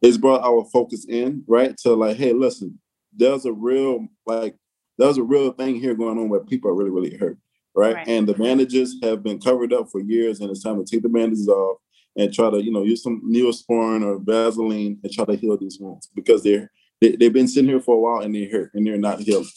it's 0.00 0.16
brought 0.16 0.42
our 0.42 0.64
focus 0.72 1.06
in, 1.06 1.44
right? 1.46 1.76
To 1.78 1.94
like, 1.94 2.16
hey, 2.16 2.32
listen, 2.32 2.78
there's 3.14 3.44
a 3.44 3.52
real, 3.52 4.06
like, 4.26 4.56
there's 4.96 5.18
a 5.18 5.22
real 5.22 5.52
thing 5.52 5.76
here 5.76 5.94
going 5.94 6.18
on 6.18 6.28
where 6.28 6.40
people 6.40 6.70
are 6.70 6.74
really, 6.74 6.90
really 6.90 7.16
hurt. 7.16 7.38
Right? 7.76 7.96
right. 7.96 8.08
And 8.08 8.26
the 8.28 8.34
bandages 8.34 8.96
have 9.02 9.22
been 9.22 9.40
covered 9.40 9.72
up 9.72 9.90
for 9.90 10.00
years, 10.00 10.40
and 10.40 10.48
it's 10.48 10.62
time 10.62 10.78
to 10.78 10.88
take 10.88 11.02
the 11.02 11.08
bandages 11.08 11.48
off 11.48 11.78
and 12.16 12.32
try 12.32 12.50
to, 12.50 12.62
you 12.62 12.70
know, 12.70 12.84
use 12.84 13.02
some 13.02 13.22
Neosporin 13.28 14.04
or 14.04 14.18
Vaseline 14.18 14.98
and 15.02 15.12
try 15.12 15.24
to 15.24 15.36
heal 15.36 15.56
these 15.56 15.78
wounds 15.80 16.08
because 16.14 16.42
they're 16.42 16.70
they, 17.00 17.16
they 17.16 17.26
have 17.26 17.34
been 17.34 17.48
sitting 17.48 17.68
here 17.68 17.80
for 17.80 17.96
a 17.96 17.98
while 17.98 18.24
and 18.24 18.34
they're 18.34 18.50
hurt 18.50 18.70
and 18.74 18.86
they're 18.86 18.96
not 18.96 19.20
healing. 19.20 19.48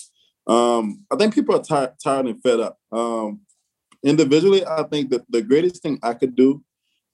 Um, 0.48 1.04
I 1.12 1.16
think 1.18 1.36
people 1.36 1.56
are 1.56 1.64
tired, 1.64 1.94
tired 2.04 2.26
and 2.26 2.42
fed 2.42 2.60
up. 2.60 2.80
Um, 2.92 3.42
individually, 4.04 4.66
I 4.66 4.84
think 4.84 5.12
that 5.12 5.30
the 5.30 5.42
greatest 5.42 5.82
thing 5.82 6.00
I 6.02 6.14
could 6.14 6.36
do 6.36 6.64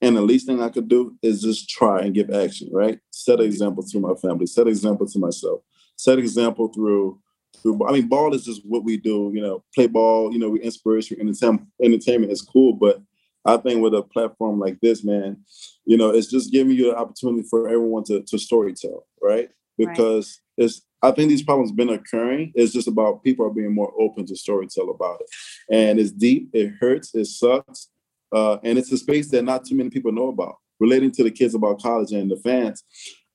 and 0.02 0.18
the 0.18 0.22
least 0.22 0.48
thing 0.48 0.62
I 0.62 0.70
could 0.70 0.90
do 0.90 1.16
is 1.22 1.42
just 1.42 1.70
try 1.70 2.02
and 2.02 2.14
give 2.14 2.30
action, 2.30 2.70
right? 2.74 3.00
Set 3.10 3.40
an 3.40 3.46
example 3.46 3.84
to 3.84 4.00
my 4.00 4.14
family, 4.16 4.46
set 4.46 4.64
an 4.64 4.70
example 4.70 5.08
to 5.08 5.20
myself, 5.20 5.62
set 5.96 6.18
an 6.18 6.20
example 6.20 6.68
through 6.68 7.20
through 7.62 7.88
I 7.88 7.94
mean, 7.94 8.08
ball 8.08 8.34
is 8.34 8.44
just 8.44 8.66
what 8.66 8.84
we 8.84 8.98
do, 8.98 9.32
you 9.34 9.42
know, 9.42 9.64
play 9.74 9.88
ball, 9.88 10.34
you 10.34 10.40
know, 10.40 10.50
we 10.50 10.62
inspiration, 10.62 11.22
entertainment, 11.22 11.68
entertainment 11.82 12.32
is 12.32 12.42
cool, 12.42 12.74
but 12.74 13.02
I 13.46 13.58
think 13.58 13.82
with 13.82 13.94
a 13.94 14.04
platform 14.04 14.60
like 14.60 14.80
this, 14.82 15.04
man, 15.04 15.38
you 15.86 15.98
know, 15.98 16.10
it's 16.12 16.28
just 16.28 16.52
giving 16.52 16.76
you 16.76 16.92
the 16.92 16.98
opportunity 16.98 17.48
for 17.50 17.68
everyone 17.68 18.04
to 18.06 18.22
to 18.24 18.38
story 18.38 18.74
tell, 18.74 19.08
right? 19.22 19.50
Because 19.78 20.42
right. 20.58 20.66
it's 20.66 20.82
I 21.04 21.12
think 21.12 21.28
these 21.30 21.44
problems 21.44 21.74
been 21.74 21.90
occurring. 21.90 22.54
It's 22.56 22.72
just 22.72 22.88
about 22.88 23.24
people 23.24 23.46
are 23.46 23.50
being 23.50 23.76
more 23.76 23.92
open 24.00 24.26
to 24.28 24.34
storytell 24.36 24.90
about 24.90 25.20
it. 25.20 25.28
And 25.70 26.00
it's 26.00 26.12
deep, 26.12 26.50
it 26.54 26.74
hurts, 26.80 27.14
it 27.14 27.26
sucks. 27.26 27.90
Uh, 28.34 28.58
and 28.64 28.78
it's 28.78 28.92
a 28.92 28.98
space 28.98 29.30
that 29.32 29.44
not 29.44 29.66
too 29.66 29.76
many 29.76 29.90
people 29.90 30.14
know 30.14 30.30
about. 30.30 30.56
relating 30.80 31.12
to 31.12 31.24
the 31.24 31.32
kids 31.32 31.56
about 31.56 31.82
college 31.82 32.12
and 32.12 32.30
the 32.30 32.38
fans. 32.38 32.84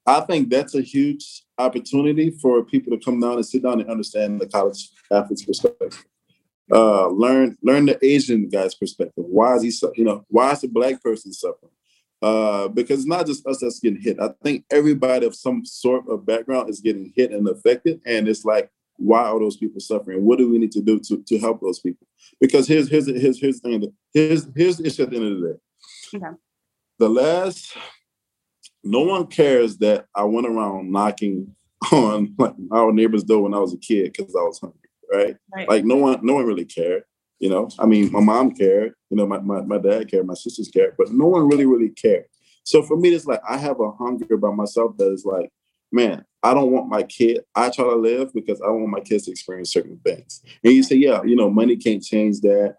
I 0.07 0.21
think 0.21 0.51
that's 0.51 0.75
a 0.75 0.81
huge 0.81 1.45
opportunity 1.59 2.31
for 2.31 2.65
people 2.65 2.97
to 2.97 3.05
come 3.05 3.21
down 3.21 3.35
and 3.35 3.47
sit 3.47 3.63
down 3.63 3.81
and 3.81 3.91
understand 3.91 4.41
the 4.41 4.47
college 4.47 4.91
athlete's 5.11 5.45
perspective. 5.45 6.05
Uh, 6.71 7.09
learn 7.09 7.57
learn 7.63 7.87
the 7.87 8.05
Asian 8.05 8.49
guy's 8.49 8.75
perspective. 8.75 9.25
Why 9.27 9.57
is 9.57 9.63
he, 9.63 9.89
you 9.97 10.05
know, 10.05 10.25
why 10.29 10.53
is 10.53 10.61
the 10.61 10.69
black 10.69 11.03
person 11.03 11.33
suffering? 11.33 11.73
Uh, 12.21 12.69
because 12.69 13.01
it's 13.01 13.09
not 13.09 13.27
just 13.27 13.47
us 13.47 13.61
that's 13.61 13.79
getting 13.79 14.01
hit. 14.01 14.19
I 14.21 14.31
think 14.43 14.65
everybody 14.71 15.25
of 15.25 15.35
some 15.35 15.65
sort 15.65 16.09
of 16.09 16.27
background 16.27 16.69
is 16.69 16.81
getting 16.81 17.13
hit 17.15 17.31
and 17.31 17.49
affected, 17.49 18.01
and 18.05 18.29
it's 18.29 18.45
like, 18.45 18.71
why 18.97 19.23
are 19.23 19.39
those 19.39 19.57
people 19.57 19.81
suffering? 19.81 20.25
What 20.25 20.39
do 20.39 20.51
we 20.51 20.59
need 20.59 20.73
to 20.73 20.83
do 20.83 20.99
to, 20.99 21.23
to 21.23 21.39
help 21.39 21.61
those 21.61 21.79
people? 21.79 22.07
Because 22.41 22.67
here's 22.67 22.91
here's 22.91 23.07
here's 23.07 23.41
here's 23.41 23.61
the 23.61 23.79
thing. 23.79 23.93
Here's 24.13 24.49
here's 24.55 24.77
the 24.77 24.87
issue 24.87 25.05
at 25.05 25.11
the 25.11 25.17
end 25.17 25.27
of 25.27 25.41
the 25.41 25.49
day. 25.49 26.17
Okay. 26.17 26.37
The 26.99 27.09
last, 27.09 27.77
no 28.83 29.03
one 29.03 29.29
cares 29.29 29.79
that 29.79 30.07
I 30.15 30.25
went 30.25 30.49
around 30.49 30.91
knocking 30.91 31.55
on 31.93 32.35
like 32.39 32.55
our 32.73 32.93
neighbor's 32.93 33.23
door 33.23 33.43
when 33.43 33.55
I 33.55 33.59
was 33.59 33.73
a 33.73 33.79
kid 33.79 34.13
because 34.13 34.35
I 34.35 34.43
was 34.43 34.59
hungry, 34.59 34.88
right? 35.13 35.37
right? 35.55 35.69
Like 35.69 35.85
no 35.85 35.97
one, 35.97 36.21
no 36.23 36.35
one 36.35 36.47
really 36.47 36.65
cared. 36.65 37.05
You 37.39 37.51
know, 37.51 37.69
I 37.79 37.87
mean, 37.87 38.11
my 38.11 38.21
mom 38.21 38.53
cared. 38.53 38.95
You 39.11 39.17
know, 39.17 39.27
my, 39.27 39.39
my, 39.39 39.61
my 39.63 39.79
dad 39.79 40.11
cared. 40.11 40.27
My 40.27 40.35
sisters 40.35 40.69
cared, 40.69 40.97
but 40.99 41.13
no 41.13 41.27
one 41.27 41.49
really 41.49 41.67
really 41.67 41.91
cared. 41.91 42.25
So 42.65 42.83
for 42.83 42.97
me, 42.97 43.11
it's 43.11 43.27
like 43.27 43.41
I 43.49 43.57
have 43.57 43.81
a 43.81 43.93
hunger 43.93 44.37
by 44.37 44.51
myself 44.51 44.97
that 44.99 45.13
is 45.13 45.25
like, 45.25 45.51
man, 45.91 46.25
I 46.43 46.53
don't 46.53 46.71
want 46.71 46.89
my 46.89 47.03
kid. 47.03 47.41
I 47.55 47.71
try 47.71 47.85
to 47.85 47.95
live 47.95 48.33
because 48.35 48.61
I 48.61 48.69
want 48.69 48.89
my 48.89 49.01
kids 49.01 49.25
to 49.25 49.31
experience 49.31 49.73
certain 49.73 49.99
things. 50.05 50.43
And 50.63 50.73
you 50.73 50.83
say, 50.83 50.97
yeah, 50.97 51.23
you 51.23 51.37
know, 51.37 51.49
money 51.49 51.77
can't 51.77 52.03
change 52.03 52.41
that. 52.41 52.77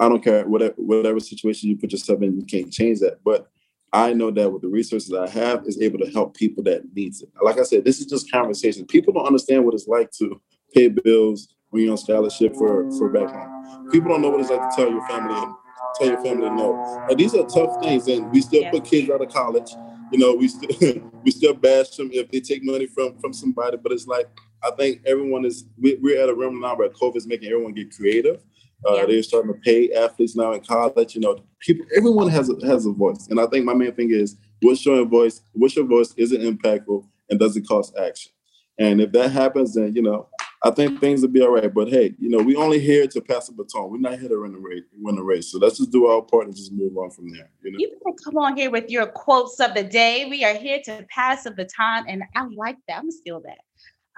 I 0.00 0.08
don't 0.08 0.22
care 0.22 0.46
whatever 0.46 0.74
whatever 0.76 1.20
situation 1.20 1.68
you 1.68 1.76
put 1.76 1.92
yourself 1.92 2.22
in, 2.22 2.38
you 2.38 2.46
can't 2.46 2.72
change 2.72 3.00
that. 3.00 3.22
But 3.24 3.48
I 3.92 4.12
know 4.12 4.30
that 4.30 4.50
with 4.50 4.62
the 4.62 4.68
resources 4.68 5.12
I 5.14 5.28
have 5.28 5.64
is 5.66 5.80
able 5.80 5.98
to 6.00 6.10
help 6.10 6.36
people 6.36 6.62
that 6.64 6.82
needs 6.94 7.22
it. 7.22 7.30
Like 7.42 7.58
I 7.58 7.62
said, 7.62 7.84
this 7.84 8.00
is 8.00 8.06
just 8.06 8.30
conversation. 8.30 8.84
People 8.86 9.12
don't 9.14 9.26
understand 9.26 9.64
what 9.64 9.74
it's 9.74 9.86
like 9.86 10.10
to 10.18 10.40
pay 10.74 10.88
bills 10.88 11.54
when 11.70 11.82
you're 11.82 11.92
on 11.92 11.98
scholarship 11.98 12.54
for 12.56 12.90
for 12.92 13.08
back 13.10 13.28
home. 13.28 13.90
People 13.90 14.10
don't 14.10 14.22
know 14.22 14.30
what 14.30 14.40
it's 14.40 14.50
like 14.50 14.60
to 14.70 14.76
tell 14.76 14.90
your 14.90 15.06
family 15.08 15.34
and 15.34 15.54
tell 15.96 16.08
your 16.08 16.22
family 16.22 16.50
no. 16.50 17.06
These 17.16 17.34
are 17.34 17.46
tough 17.46 17.82
things, 17.82 18.08
and 18.08 18.30
we 18.30 18.40
still 18.40 18.62
yeah. 18.62 18.70
put 18.70 18.84
kids 18.84 19.10
out 19.10 19.22
of 19.22 19.32
college. 19.32 19.70
You 20.12 20.18
know, 20.18 20.34
we 20.34 20.48
still 20.48 21.10
we 21.24 21.30
still 21.30 21.54
bash 21.54 21.90
them 21.90 22.10
if 22.12 22.30
they 22.30 22.40
take 22.40 22.62
money 22.64 22.86
from 22.86 23.18
from 23.18 23.32
somebody. 23.32 23.76
But 23.76 23.92
it's 23.92 24.06
like 24.06 24.28
I 24.62 24.70
think 24.72 25.02
everyone 25.06 25.44
is 25.44 25.66
we, 25.78 25.96
are 26.16 26.22
at 26.22 26.28
a 26.28 26.34
realm 26.34 26.60
now 26.60 26.76
where 26.76 26.88
COVID 26.88 27.16
is 27.16 27.26
making 27.26 27.48
everyone 27.48 27.72
get 27.72 27.94
creative. 27.94 28.42
Uh, 28.86 28.94
yeah. 28.94 29.06
They're 29.06 29.22
starting 29.22 29.52
to 29.52 29.58
pay 29.60 29.90
athletes 29.92 30.36
now 30.36 30.52
in 30.52 30.60
college. 30.60 31.14
You 31.14 31.22
know, 31.22 31.42
people, 31.60 31.86
everyone 31.96 32.28
has 32.28 32.50
a, 32.50 32.66
has 32.66 32.86
a 32.86 32.92
voice, 32.92 33.26
and 33.28 33.40
I 33.40 33.46
think 33.46 33.64
my 33.64 33.74
main 33.74 33.92
thing 33.92 34.10
is 34.10 34.36
what's 34.62 34.84
your 34.84 35.04
voice? 35.04 35.40
What's 35.52 35.76
your 35.76 35.86
voice? 35.86 36.12
Is 36.16 36.32
it 36.32 36.42
impactful, 36.42 37.04
and 37.30 37.40
does 37.40 37.56
it 37.56 37.66
cost 37.66 37.96
action? 37.98 38.32
And 38.78 39.00
if 39.00 39.12
that 39.12 39.30
happens, 39.32 39.74
then 39.74 39.94
you 39.94 40.02
know, 40.02 40.28
I 40.66 40.70
think 40.72 41.00
things 41.00 41.20
will 41.22 41.28
be 41.28 41.40
all 41.42 41.50
right. 41.50 41.72
But 41.72 41.88
hey, 41.88 42.14
you 42.18 42.28
know, 42.28 42.38
we 42.38 42.56
only 42.56 42.80
here 42.80 43.06
to 43.06 43.20
pass 43.20 43.46
the 43.46 43.52
baton. 43.52 43.88
We're 43.90 43.98
not 43.98 44.18
here 44.18 44.28
to 44.28 44.42
win 44.42 44.52
the 44.52 44.58
race. 44.58 44.82
Win 44.98 45.14
the 45.14 45.22
race. 45.22 45.52
So 45.52 45.58
let's 45.58 45.78
just 45.78 45.92
do 45.92 46.06
our 46.06 46.22
part 46.22 46.46
and 46.46 46.56
just 46.56 46.72
move 46.72 46.96
on 46.96 47.10
from 47.10 47.30
there. 47.30 47.48
You 47.62 47.70
know, 47.70 47.78
you 47.78 47.96
can 48.04 48.16
come 48.24 48.36
on 48.36 48.56
here 48.56 48.70
with 48.70 48.90
your 48.90 49.06
quotes 49.06 49.60
of 49.60 49.74
the 49.74 49.84
day. 49.84 50.24
We 50.28 50.44
are 50.44 50.54
here 50.54 50.80
to 50.86 51.06
pass 51.08 51.44
the 51.44 51.52
baton, 51.52 52.06
and 52.08 52.24
I 52.34 52.46
like 52.56 52.78
that. 52.88 52.98
I'm 52.98 53.10
still 53.10 53.40
that. 53.42 53.58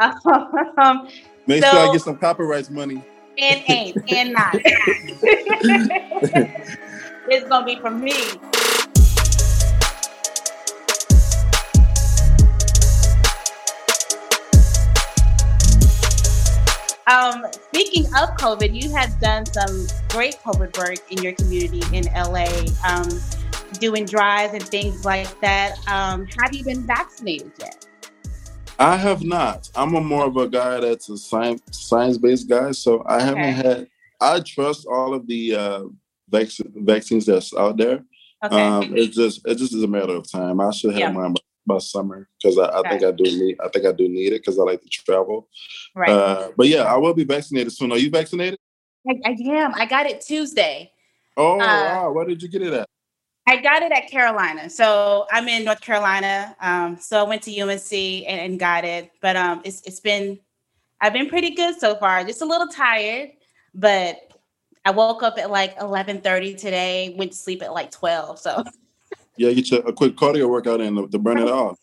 Um, 0.78 1.08
Make 1.46 1.64
so, 1.64 1.70
sure 1.70 1.80
I 1.80 1.92
get 1.92 2.02
some 2.02 2.16
copyrights 2.16 2.70
money 2.70 3.02
and 3.37 3.62
ain't 3.68 3.96
and 4.11 4.32
not. 4.32 4.54
it's 7.28 7.48
gonna 7.48 7.66
be 7.66 7.76
for 7.80 7.90
me. 7.90 8.12
Um, 17.09 17.47
speaking 17.53 18.05
of 18.07 18.37
COVID, 18.37 18.75
you 18.81 18.90
have 18.94 19.18
done 19.18 19.47
some 19.47 19.87
great 20.11 20.37
COVID 20.44 20.77
work 20.77 20.99
in 21.11 21.23
your 21.23 21.33
community 21.33 21.83
in 21.97 22.05
LA, 22.12 22.47
um, 22.87 23.09
doing 23.81 24.05
drives 24.05 24.53
and 24.53 24.62
things 24.62 25.07
like 25.07 25.40
that. 25.40 25.79
Um, 25.88 26.27
have 26.38 26.55
you 26.55 26.64
been 26.64 26.87
vaccinated 26.87 27.53
yet? 27.59 27.87
I 28.79 28.97
have 28.97 29.25
not. 29.25 29.71
I'm 29.75 29.94
a 29.94 30.01
more 30.03 30.27
of 30.27 30.37
a 30.37 30.49
guy 30.49 30.81
that's 30.81 31.09
a 31.09 31.16
science 31.16 31.62
science 31.73 32.18
based 32.18 32.49
guy, 32.49 32.73
so 32.73 33.03
I 33.07 33.23
haven't 33.23 33.55
had. 33.55 33.88
I 34.21 34.40
trust 34.40 34.87
all 34.87 35.14
of 35.14 35.27
the 35.27 35.55
uh, 35.55 35.85
vac- 36.29 36.51
vaccines 36.75 37.25
that's 37.25 37.55
out 37.55 37.79
there. 37.79 38.05
Okay. 38.44 38.62
Um, 38.62 38.94
it 38.97 39.12
just 39.12 39.47
it 39.47 39.57
just 39.57 39.75
is 39.75 39.83
a 39.83 39.88
matter 39.88 40.14
of 40.14 40.31
time. 40.31 40.61
I 40.61 40.71
should 40.73 40.90
have 40.90 41.01
yeah. 41.01 41.11
mine 41.11 41.33
by, 41.33 41.40
by 41.68 41.78
summer 41.78 42.28
because 42.42 42.59
I, 42.59 42.81
I 42.81 42.88
think 42.88 43.04
I 43.04 43.12
do 43.12 43.22
need 43.22 43.57
I 43.62 43.68
think 43.68 43.87
I 43.87 43.92
do 43.92 44.09
need 44.09 44.33
it 44.33 44.42
because 44.42 44.59
I 44.59 44.62
like 44.62 44.83
to 44.83 44.88
travel. 44.88 45.48
Right. 45.94 46.11
Uh, 46.11 46.50
but 46.57 46.66
yeah, 46.66 46.83
I 46.83 46.96
will 46.96 47.14
be 47.14 47.24
vaccinated 47.24 47.72
soon. 47.72 47.92
Are 47.92 47.98
you 47.98 48.11
vaccinated? 48.11 48.59
I, 49.09 49.20
I 49.24 49.37
am. 49.50 49.74
I 49.74 49.87
got 49.87 50.07
it 50.07 50.20
Tuesday. 50.20 50.90
Oh 51.37 51.54
uh, 51.54 51.59
wow! 51.59 52.12
Where 52.12 52.24
did 52.24 52.42
you 52.42 52.48
get 52.48 52.62
it 52.62 52.72
at? 52.72 52.88
I 53.46 53.57
got 53.62 53.83
it 53.83 53.92
at 53.92 54.11
Carolina. 54.11 54.68
So 54.68 55.26
I'm 55.31 55.48
in 55.48 55.64
North 55.64 55.81
Carolina. 55.81 56.57
Um, 56.61 56.98
so 57.00 57.18
I 57.18 57.22
went 57.22 57.42
to 57.44 57.61
UNC 57.61 57.92
and, 57.92 58.40
and 58.40 58.59
got 58.59 58.85
it. 58.85 59.12
But 59.22 59.37
um, 59.37 59.62
it's 59.64 59.83
it's 59.83 60.00
been 60.00 60.40
I've 61.00 61.12
been 61.12 61.28
pretty 61.28 61.54
good 61.54 61.78
so 61.78 61.94
far. 61.96 62.24
Just 62.24 62.42
a 62.42 62.46
little 62.46 62.66
tired, 62.66 63.31
but 63.74 64.18
I 64.85 64.90
woke 64.90 65.22
up 65.22 65.38
at 65.38 65.50
like 65.50 65.78
11:30 65.78 66.59
today. 66.59 67.14
Went 67.16 67.33
to 67.33 67.38
sleep 67.38 67.62
at 67.62 67.72
like 67.72 67.90
12. 67.90 68.38
So 68.38 68.64
yeah, 69.38 69.53
get 69.53 69.70
you 69.70 69.79
a 69.79 69.92
quick 69.92 70.16
cardio 70.16 70.48
workout 70.48 70.81
in 70.81 70.96
to, 70.96 71.09
to 71.09 71.18
burn 71.18 71.38
it 71.38 71.48
off. 71.48 71.79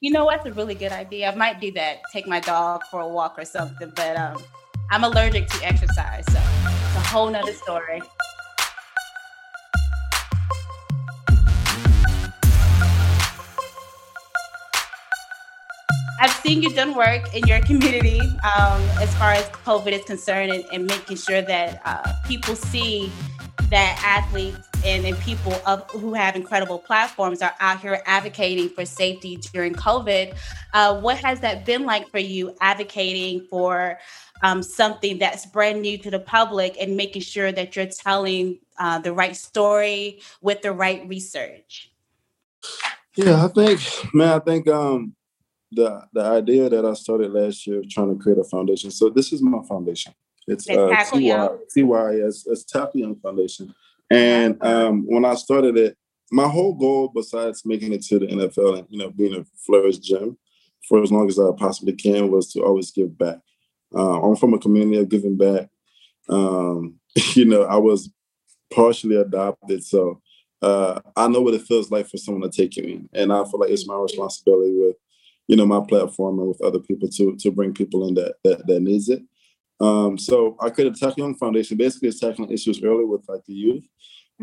You 0.00 0.12
know 0.12 0.24
what's 0.26 0.46
a 0.46 0.52
really 0.52 0.74
good 0.74 0.92
idea? 0.92 1.30
I 1.30 1.34
might 1.34 1.60
do 1.60 1.72
that. 1.72 2.02
Take 2.12 2.26
my 2.26 2.38
dog 2.38 2.82
for 2.90 3.00
a 3.00 3.08
walk 3.08 3.38
or 3.38 3.44
something. 3.44 3.92
But 3.96 4.16
um, 4.16 4.42
I'm 4.90 5.02
allergic 5.02 5.48
to 5.48 5.64
exercise, 5.64 6.24
so 6.30 6.38
it's 6.38 6.96
a 6.96 7.08
whole 7.08 7.28
nother 7.30 7.52
story. 7.52 8.00
I've 16.20 16.30
seen 16.30 16.62
you 16.62 16.72
done 16.72 16.94
work 16.94 17.34
in 17.34 17.46
your 17.46 17.60
community 17.60 18.20
um, 18.20 18.80
as 19.00 19.12
far 19.16 19.32
as 19.32 19.44
COVID 19.66 19.92
is 19.92 20.04
concerned 20.04 20.52
and, 20.52 20.64
and 20.72 20.86
making 20.86 21.16
sure 21.16 21.42
that 21.42 21.82
uh, 21.84 22.12
people 22.26 22.54
see 22.54 23.10
that 23.70 24.00
athletes 24.04 24.68
and, 24.84 25.04
and 25.04 25.18
people 25.20 25.54
of, 25.66 25.88
who 25.90 26.14
have 26.14 26.36
incredible 26.36 26.78
platforms 26.78 27.42
are 27.42 27.54
out 27.60 27.80
here 27.80 28.02
advocating 28.06 28.68
for 28.68 28.84
safety 28.84 29.36
during 29.36 29.74
COVID. 29.74 30.36
Uh, 30.72 31.00
what 31.00 31.16
has 31.18 31.40
that 31.40 31.64
been 31.64 31.84
like 31.84 32.08
for 32.10 32.18
you 32.18 32.54
advocating 32.60 33.46
for 33.48 33.98
um, 34.42 34.62
something 34.62 35.18
that's 35.18 35.46
brand 35.46 35.80
new 35.80 35.96
to 35.98 36.10
the 36.10 36.18
public 36.18 36.76
and 36.80 36.96
making 36.96 37.22
sure 37.22 37.50
that 37.52 37.76
you're 37.76 37.86
telling 37.86 38.58
uh, 38.78 38.98
the 38.98 39.12
right 39.12 39.36
story 39.36 40.20
with 40.42 40.62
the 40.62 40.72
right 40.72 41.06
research? 41.08 41.90
Yeah, 43.16 43.44
I 43.44 43.48
think, 43.48 43.80
man, 44.12 44.28
I 44.28 44.38
think 44.40 44.68
um, 44.68 45.14
the 45.70 46.02
the 46.12 46.22
idea 46.22 46.68
that 46.68 46.84
I 46.84 46.94
started 46.94 47.32
last 47.32 47.66
year 47.66 47.82
trying 47.88 48.16
to 48.16 48.22
create 48.22 48.38
a 48.38 48.44
foundation. 48.44 48.90
So 48.90 49.08
this 49.08 49.32
is 49.32 49.42
my 49.42 49.62
foundation. 49.68 50.14
It's 50.46 50.68
uh, 50.68 50.88
TY, 50.88 51.48
TYS, 51.74 52.46
it's 52.46 52.64
Tackle 52.64 53.00
Young 53.00 53.16
Foundation. 53.16 53.74
And 54.14 54.62
um, 54.62 55.04
when 55.06 55.24
I 55.24 55.34
started 55.34 55.76
it, 55.76 55.96
my 56.30 56.46
whole 56.46 56.74
goal, 56.74 57.10
besides 57.12 57.62
making 57.64 57.92
it 57.92 58.02
to 58.02 58.20
the 58.20 58.26
NFL 58.26 58.78
and 58.78 58.86
you 58.88 58.98
know 58.98 59.10
being 59.10 59.34
a 59.34 59.44
Flourish 59.66 59.98
Gym 59.98 60.38
for 60.88 61.02
as 61.02 61.10
long 61.10 61.28
as 61.28 61.38
I 61.38 61.50
possibly 61.56 61.94
can, 61.94 62.30
was 62.30 62.52
to 62.52 62.60
always 62.60 62.92
give 62.92 63.18
back. 63.18 63.38
Uh, 63.94 64.20
I'm 64.22 64.36
from 64.36 64.54
a 64.54 64.58
community 64.58 64.98
of 64.98 65.08
giving 65.08 65.36
back. 65.36 65.68
Um, 66.28 67.00
you 67.34 67.44
know, 67.44 67.62
I 67.62 67.76
was 67.76 68.10
partially 68.72 69.16
adopted, 69.16 69.84
so 69.84 70.20
uh, 70.62 71.00
I 71.16 71.26
know 71.26 71.40
what 71.40 71.54
it 71.54 71.62
feels 71.62 71.90
like 71.90 72.08
for 72.08 72.16
someone 72.16 72.48
to 72.48 72.56
take 72.56 72.76
you 72.76 72.84
in, 72.84 73.08
and 73.12 73.32
I 73.32 73.42
feel 73.44 73.58
like 73.58 73.70
it's 73.70 73.86
my 73.86 73.96
responsibility 73.96 74.74
with 74.76 74.96
you 75.48 75.56
know 75.56 75.66
my 75.66 75.80
platform 75.88 76.38
and 76.38 76.48
with 76.48 76.62
other 76.62 76.78
people 76.78 77.08
to 77.08 77.36
to 77.36 77.50
bring 77.50 77.74
people 77.74 78.06
in 78.06 78.14
that 78.14 78.36
that, 78.44 78.64
that 78.68 78.80
needs 78.80 79.08
it. 79.08 79.22
Um, 79.84 80.18
so 80.18 80.56
I 80.60 80.70
created 80.70 80.96
a 80.96 80.98
Tackle 80.98 81.24
Young 81.24 81.34
Foundation. 81.34 81.76
Basically, 81.76 82.08
it's 82.08 82.20
tackling 82.20 82.50
issues 82.50 82.82
early 82.82 83.04
with 83.04 83.22
like 83.28 83.44
the 83.46 83.54
youth, 83.54 83.86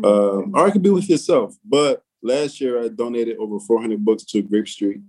um, 0.04 0.52
or 0.54 0.68
it 0.68 0.72
could 0.72 0.82
be 0.82 0.90
with 0.90 1.08
yourself. 1.08 1.54
But 1.64 2.02
last 2.22 2.60
year, 2.60 2.82
I 2.82 2.88
donated 2.88 3.38
over 3.38 3.58
400 3.58 4.04
books 4.04 4.24
to 4.26 4.42
Grape 4.42 4.68
Street 4.68 5.00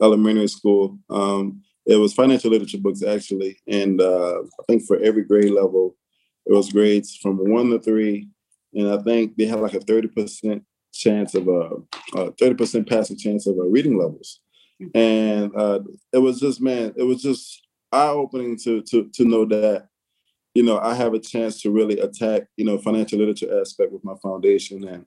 Elementary 0.00 0.48
School. 0.48 0.98
Um, 1.10 1.62
it 1.84 1.96
was 1.96 2.14
financial 2.14 2.50
literature 2.50 2.78
books 2.78 3.02
actually, 3.02 3.58
and 3.66 4.00
uh, 4.00 4.40
I 4.40 4.62
think 4.68 4.84
for 4.86 4.98
every 5.00 5.24
grade 5.24 5.52
level, 5.52 5.96
it 6.46 6.52
was 6.52 6.72
grades 6.72 7.16
from 7.16 7.36
one 7.38 7.70
to 7.70 7.80
three, 7.80 8.28
and 8.74 8.88
I 8.88 9.02
think 9.02 9.36
they 9.36 9.46
had 9.46 9.60
like 9.60 9.74
a 9.74 9.80
30 9.80 10.08
percent 10.08 10.64
chance 10.94 11.34
of 11.34 11.48
a, 11.48 11.70
a 12.14 12.32
30 12.32 12.54
percent 12.54 12.88
passing 12.88 13.18
chance 13.18 13.46
of 13.46 13.58
a 13.58 13.68
reading 13.68 13.98
levels 13.98 14.40
and 14.94 15.54
uh, 15.56 15.80
it 16.12 16.18
was 16.18 16.40
just 16.40 16.60
man, 16.60 16.92
it 16.96 17.02
was 17.02 17.22
just 17.22 17.61
eye 17.92 18.08
opening 18.08 18.58
to 18.64 18.82
to 18.82 19.08
to 19.14 19.24
know 19.24 19.44
that 19.46 19.88
you 20.54 20.62
know 20.62 20.78
I 20.78 20.94
have 20.94 21.14
a 21.14 21.18
chance 21.18 21.60
to 21.62 21.70
really 21.70 21.98
attack 22.00 22.42
you 22.56 22.64
know 22.64 22.78
financial 22.78 23.18
literature 23.18 23.60
aspect 23.60 23.92
with 23.92 24.04
my 24.04 24.14
foundation 24.22 24.86
and 24.86 25.06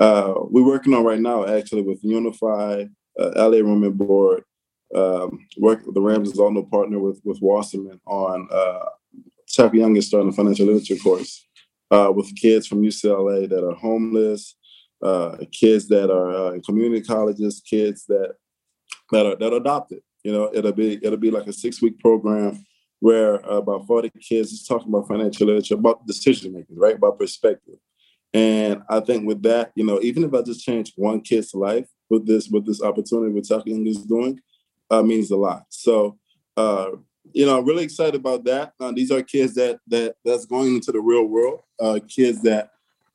uh, 0.00 0.34
we're 0.36 0.66
working 0.66 0.92
on 0.94 1.04
right 1.04 1.20
now 1.20 1.46
actually 1.46 1.82
with 1.82 2.02
Unify, 2.02 2.84
uh, 3.18 3.30
LA 3.36 3.58
Roman 3.58 3.92
Board. 3.92 4.44
Um, 4.94 5.46
work 5.56 5.82
the 5.92 6.00
Rams 6.00 6.30
is 6.30 6.38
also 6.38 6.62
partner 6.62 6.98
with 6.98 7.20
with 7.24 7.38
Wasserman 7.40 8.00
on 8.06 8.48
uh, 8.52 8.84
Chuck 9.48 9.74
Young 9.74 9.96
is 9.96 10.06
starting 10.06 10.30
a 10.30 10.32
financial 10.32 10.66
literature 10.66 10.96
course 10.96 11.46
uh, 11.90 12.12
with 12.14 12.34
kids 12.36 12.66
from 12.66 12.82
UCLA 12.82 13.48
that 13.48 13.66
are 13.66 13.74
homeless, 13.74 14.56
uh, 15.02 15.36
kids 15.52 15.88
that 15.88 16.10
are 16.10 16.30
uh, 16.30 16.50
in 16.52 16.62
community 16.62 17.02
colleges, 17.02 17.62
kids 17.68 18.04
that 18.06 18.34
that 19.10 19.26
are 19.26 19.36
that 19.36 19.52
are 19.52 19.56
adopted. 19.56 20.00
You 20.24 20.32
know, 20.32 20.50
it'll 20.52 20.72
be 20.72 20.94
it'll 21.04 21.18
be 21.18 21.30
like 21.30 21.46
a 21.46 21.52
six 21.52 21.80
week 21.80 22.00
program 22.00 22.64
where 23.00 23.44
uh, 23.46 23.58
about 23.58 23.86
forty 23.86 24.10
kids 24.10 24.52
is 24.52 24.66
talking 24.66 24.88
about 24.88 25.06
financial 25.06 25.46
literature, 25.46 25.74
about 25.74 26.06
decision 26.06 26.54
making, 26.54 26.76
right, 26.76 26.96
about 26.96 27.18
perspective. 27.18 27.76
And 28.32 28.82
I 28.90 28.98
think 29.00 29.26
with 29.26 29.42
that, 29.42 29.70
you 29.76 29.84
know, 29.84 30.00
even 30.00 30.24
if 30.24 30.34
I 30.34 30.42
just 30.42 30.64
change 30.64 30.92
one 30.96 31.20
kid's 31.20 31.54
life 31.54 31.86
with 32.10 32.26
this 32.26 32.48
with 32.48 32.66
this 32.66 32.82
opportunity 32.82 33.32
with 33.32 33.48
Young 33.48 33.86
is 33.86 34.02
doing, 34.02 34.40
uh, 34.90 35.02
means 35.02 35.30
a 35.30 35.36
lot. 35.36 35.64
So, 35.68 36.18
uh, 36.56 36.90
you 37.32 37.46
know, 37.46 37.58
I'm 37.58 37.64
really 37.64 37.84
excited 37.84 38.16
about 38.16 38.44
that. 38.44 38.72
Uh, 38.80 38.92
these 38.92 39.10
are 39.10 39.22
kids 39.22 39.54
that 39.54 39.78
that 39.88 40.16
that's 40.24 40.46
going 40.46 40.74
into 40.74 40.90
the 40.90 41.00
real 41.00 41.26
world. 41.26 41.60
Uh, 41.78 42.00
kids 42.08 42.42
that, 42.42 42.70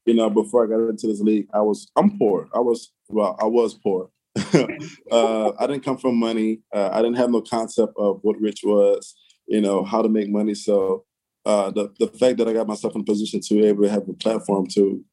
you 0.05 0.13
know, 0.13 0.29
before 0.29 0.63
I 0.63 0.67
got 0.67 0.87
into 0.87 1.07
this 1.07 1.19
league, 1.19 1.47
I 1.53 1.61
was 1.61 1.91
I'm 1.97 2.17
poor. 2.17 2.47
I 2.55 2.59
was 2.59 2.91
well, 3.09 3.35
I 3.41 3.45
was 3.45 3.73
poor. 3.73 4.11
uh, 5.11 5.51
I 5.59 5.67
didn't 5.67 5.83
come 5.83 5.97
from 5.97 6.17
money. 6.17 6.59
Uh, 6.73 6.89
I 6.91 7.01
didn't 7.01 7.17
have 7.17 7.29
no 7.29 7.41
concept 7.41 7.93
of 7.97 8.19
what 8.21 8.39
rich 8.39 8.61
was. 8.63 9.15
You 9.47 9.61
know 9.61 9.83
how 9.83 10.01
to 10.01 10.09
make 10.09 10.29
money. 10.29 10.53
So 10.53 11.05
uh, 11.45 11.71
the 11.71 11.93
the 11.99 12.07
fact 12.07 12.37
that 12.37 12.47
I 12.47 12.53
got 12.53 12.67
myself 12.67 12.95
in 12.95 13.01
a 13.01 13.03
position 13.05 13.41
to 13.41 13.53
be 13.53 13.65
able 13.65 13.83
to 13.83 13.89
have 13.89 14.07
a 14.07 14.13
platform 14.13 14.67
to 14.75 15.03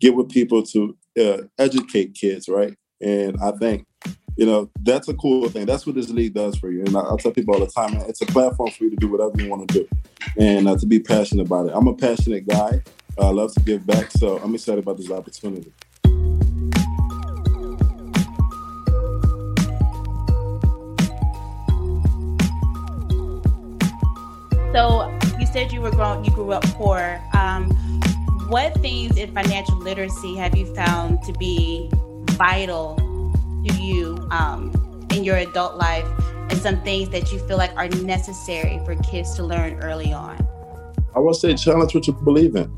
get 0.00 0.14
with 0.14 0.30
people 0.30 0.62
to 0.62 0.96
uh, 1.18 1.38
educate 1.58 2.14
kids, 2.14 2.48
right? 2.48 2.74
And 3.00 3.36
I 3.42 3.52
think 3.52 3.86
you 4.36 4.44
know, 4.44 4.70
that's 4.82 5.08
a 5.08 5.14
cool 5.14 5.48
thing. 5.48 5.64
That's 5.64 5.86
what 5.86 5.94
this 5.94 6.10
league 6.10 6.34
does 6.34 6.56
for 6.56 6.70
you. 6.70 6.80
And 6.80 6.96
I, 6.96 7.00
I 7.00 7.16
tell 7.16 7.32
people 7.32 7.54
all 7.54 7.60
the 7.60 7.66
time, 7.66 7.96
it's 8.08 8.20
a 8.20 8.26
platform 8.26 8.70
for 8.70 8.84
you 8.84 8.90
to 8.90 8.96
do 8.96 9.08
whatever 9.08 9.32
you 9.42 9.48
want 9.48 9.68
to 9.68 9.80
do 9.80 9.88
and 10.38 10.68
uh, 10.68 10.76
to 10.76 10.86
be 10.86 11.00
passionate 11.00 11.46
about 11.46 11.68
it. 11.68 11.72
I'm 11.74 11.88
a 11.88 11.94
passionate 11.94 12.46
guy. 12.46 12.82
I 13.18 13.30
love 13.30 13.54
to 13.54 13.60
give 13.60 13.86
back. 13.86 14.10
So 14.10 14.38
I'm 14.38 14.54
excited 14.54 14.84
about 14.84 14.98
this 14.98 15.10
opportunity. 15.10 15.72
So 24.76 25.10
you 25.40 25.46
said 25.46 25.72
you 25.72 25.80
were 25.80 25.90
grown, 25.90 26.22
you 26.22 26.30
grew 26.32 26.52
up 26.52 26.62
poor. 26.74 27.18
Um, 27.32 27.70
what 28.50 28.74
things 28.82 29.16
in 29.16 29.32
financial 29.32 29.78
literacy 29.78 30.36
have 30.36 30.54
you 30.54 30.66
found 30.74 31.22
to 31.22 31.32
be 31.32 31.88
vital 32.32 32.94
to 33.66 33.74
you 33.82 34.28
um, 34.30 34.70
in 35.14 35.24
your 35.24 35.36
adult 35.36 35.76
life 35.76 36.06
and 36.50 36.58
some 36.58 36.82
things 36.82 37.08
that 37.08 37.32
you 37.32 37.38
feel 37.48 37.56
like 37.56 37.74
are 37.74 37.88
necessary 37.88 38.78
for 38.84 38.96
kids 38.96 39.34
to 39.36 39.44
learn 39.44 39.82
early 39.82 40.12
on? 40.12 40.46
I 41.14 41.20
would 41.20 41.36
say 41.36 41.54
challenge 41.54 41.94
what 41.94 42.06
you 42.06 42.12
believe 42.12 42.54
in. 42.54 42.70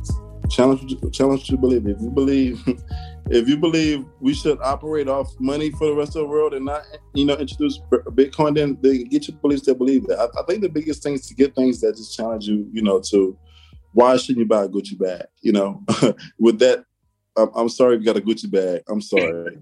Challenge, 0.50 0.94
challenge 1.12 1.50
you 1.50 1.56
believe. 1.56 1.86
If 1.86 2.00
you 2.00 2.10
believe, 2.10 2.62
if 3.30 3.48
you 3.48 3.56
believe 3.56 4.04
we 4.20 4.34
should 4.34 4.58
operate 4.60 5.08
off 5.08 5.28
money 5.38 5.70
for 5.70 5.86
the 5.86 5.94
rest 5.94 6.16
of 6.16 6.22
the 6.22 6.28
world 6.28 6.54
and 6.54 6.64
not, 6.64 6.82
you 7.14 7.24
know, 7.24 7.36
introduce 7.36 7.78
Bitcoin, 7.90 8.54
then, 8.54 8.78
then 8.80 9.04
get 9.04 9.28
your 9.28 9.36
beliefs 9.38 9.62
to 9.62 9.74
believe 9.74 10.06
that. 10.06 10.18
I, 10.18 10.40
I 10.40 10.44
think 10.46 10.62
the 10.62 10.68
biggest 10.68 11.02
thing 11.02 11.14
is 11.14 11.26
to 11.26 11.34
get 11.34 11.54
things 11.54 11.80
that 11.80 11.96
just 11.96 12.16
challenge 12.16 12.46
you, 12.46 12.68
you 12.72 12.82
know, 12.82 13.00
to 13.10 13.36
why 13.92 14.16
shouldn't 14.16 14.38
you 14.38 14.46
buy 14.46 14.64
a 14.64 14.68
Gucci 14.68 14.98
bag? 14.98 15.26
You 15.40 15.52
know, 15.52 15.84
with 16.38 16.58
that 16.60 16.84
I'm, 17.38 17.50
I'm 17.54 17.68
sorry 17.68 17.96
you 17.96 18.04
got 18.04 18.16
a 18.16 18.20
Gucci 18.20 18.50
bag. 18.50 18.82
I'm 18.88 19.00
sorry. 19.00 19.56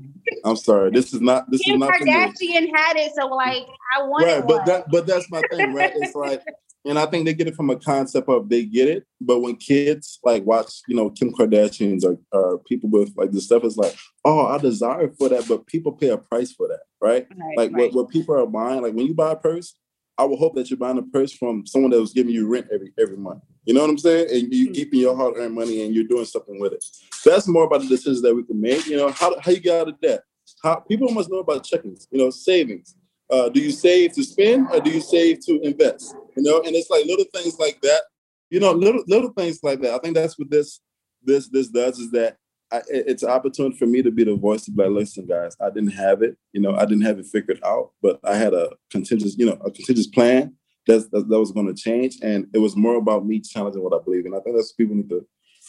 I'm 0.45 0.57
sorry. 0.57 0.91
This 0.91 1.13
is 1.13 1.21
not. 1.21 1.51
This 1.51 1.61
Kim 1.63 1.75
is 1.75 1.81
not. 1.81 1.93
Kardashian 1.93 2.71
had 2.75 2.97
it, 2.97 3.13
so 3.15 3.27
like 3.27 3.67
I 3.97 4.03
wanted 4.03 4.27
right, 4.27 4.47
but 4.47 4.65
that, 4.67 4.91
but 4.91 5.07
that's 5.07 5.31
my 5.31 5.43
thing, 5.51 5.75
right? 5.75 5.93
It's 5.95 6.15
like, 6.15 6.43
and 6.87 6.99
I 6.99 7.07
think 7.07 7.25
they 7.25 7.35
get 7.35 7.49
it 7.49 7.57
from 7.57 7.71
a 7.71 7.77
concept 7.77 8.29
of 8.29 8.49
they 8.49 8.65
get 8.65 8.89
it, 8.89 9.05
but 9.21 9.41
when 9.41 9.57
kids 9.57 10.19
like 10.25 10.45
watch, 10.45 10.73
you 10.89 10.97
know, 10.97 11.11
Kim 11.11 11.33
Kardashians 11.33 12.05
or, 12.05 12.19
or 12.33 12.59
people 12.61 12.89
with 12.89 13.13
like 13.17 13.33
the 13.33 13.41
stuff 13.41 13.65
is 13.65 13.77
like, 13.77 13.95
oh, 14.25 14.47
I 14.47 14.59
desire 14.59 15.11
for 15.19 15.29
that, 15.29 15.49
but 15.49 15.67
people 15.67 15.93
pay 15.93 16.09
a 16.09 16.19
price 16.19 16.53
for 16.53 16.69
that, 16.69 16.81
right? 17.01 17.27
right 17.37 17.57
like 17.57 17.73
right. 17.73 17.93
What, 17.93 17.95
what 17.95 18.09
people 18.11 18.39
are 18.39 18.47
buying, 18.47 18.83
like 18.83 18.95
when 18.95 19.07
you 19.07 19.15
buy 19.15 19.33
a 19.33 19.37
purse, 19.37 19.75
I 20.19 20.25
would 20.25 20.39
hope 20.39 20.55
that 20.55 20.71
you're 20.71 20.79
buying 20.79 20.99
a 20.99 21.03
purse 21.03 21.33
from 21.33 21.67
someone 21.67 21.91
that 21.91 22.01
was 22.01 22.13
giving 22.13 22.33
you 22.33 22.49
rent 22.49 22.69
every 22.73 22.93
every 22.99 23.19
month. 23.19 23.43
You 23.65 23.75
know 23.75 23.83
what 23.83 23.91
I'm 23.91 23.99
saying? 23.99 24.29
And 24.31 24.55
you 24.55 24.67
mm-hmm. 24.67 24.73
keeping 24.73 25.01
your 25.01 25.17
hard 25.17 25.37
earned 25.37 25.55
money 25.55 25.85
and 25.85 25.95
you're 25.95 26.05
doing 26.05 26.25
something 26.25 26.59
with 26.61 26.73
it. 26.73 26.85
That's 27.25 27.49
more 27.49 27.65
about 27.65 27.83
the 27.83 27.89
decisions 27.89 28.23
that 28.23 28.35
we 28.35 28.45
can 28.45 28.61
make. 28.61 28.87
You 28.87 28.97
know, 28.97 29.11
how, 29.11 29.39
how 29.41 29.51
you 29.51 29.61
get 29.61 29.81
out 29.81 29.89
of 29.89 30.01
debt. 30.01 30.23
How 30.63 30.77
people 30.77 31.11
must 31.11 31.31
know 31.31 31.39
about 31.39 31.65
checkings, 31.65 32.07
you 32.11 32.19
know, 32.19 32.31
savings. 32.31 32.95
Uh, 33.31 33.49
do 33.49 33.61
you 33.61 33.71
save 33.71 34.13
to 34.13 34.23
spend 34.23 34.69
or 34.73 34.81
do 34.81 34.91
you 34.91 35.01
save 35.01 35.41
to 35.47 35.61
invest? 35.61 36.15
You 36.37 36.43
know, 36.43 36.59
and 36.59 36.75
it's 36.77 36.91
like 36.91 37.07
little 37.07 37.25
things 37.35 37.59
like 37.59 37.81
that. 37.83 38.03
You 38.51 38.61
know, 38.61 38.73
little 38.73 39.03
little 39.09 39.31
things 39.31 39.61
like 39.63 39.81
that. 39.81 39.95
I 39.95 39.99
think 39.99 40.15
that's 40.15 40.39
what 40.39 40.51
this 40.51 40.81
this 41.23 41.49
this 41.49 41.69
does 41.69 41.99
is 41.99 42.11
that 42.13 42.37
I, 42.73 42.83
it's 42.89 43.23
an 43.23 43.31
opportunity 43.31 43.77
for 43.77 43.87
me 43.87 44.03
to 44.03 44.11
be 44.11 44.25
the 44.25 44.35
voice 44.35 44.65
to 44.65 44.71
be 44.71 44.83
like, 44.83 44.93
listen, 44.93 45.27
guys, 45.27 45.57
I 45.61 45.71
didn't 45.71 45.93
have 45.93 46.23
it. 46.23 46.37
You 46.53 46.61
know, 46.61 46.75
I 46.75 46.85
didn't 46.85 47.05
have 47.05 47.19
it 47.19 47.27
figured 47.27 47.61
out, 47.65 47.91
but 48.03 48.19
I 48.25 48.37
had 48.37 48.55
a 48.55 48.71
contingent, 48.91 49.35
you 49.39 49.47
know, 49.47 49.59
a 49.65 49.71
contingent 49.71 50.13
plan 50.13 50.55
that, 50.87 51.11
that, 51.13 51.39
was 51.39 51.53
going 51.53 51.67
to 51.67 51.75
change. 51.75 52.19
And 52.23 52.47
it 52.53 52.59
was 52.59 52.77
more 52.77 52.97
about 52.97 53.25
me 53.25 53.41
challenging 53.41 53.83
what 53.83 53.95
I 53.95 54.03
believe 54.03 54.27
in. 54.27 54.35
I 54.35 54.41
think 54.41 54.57
that's 54.57 54.73
what 54.73 54.79
people 54.79 54.97
need 54.97 55.09
to 55.11 55.27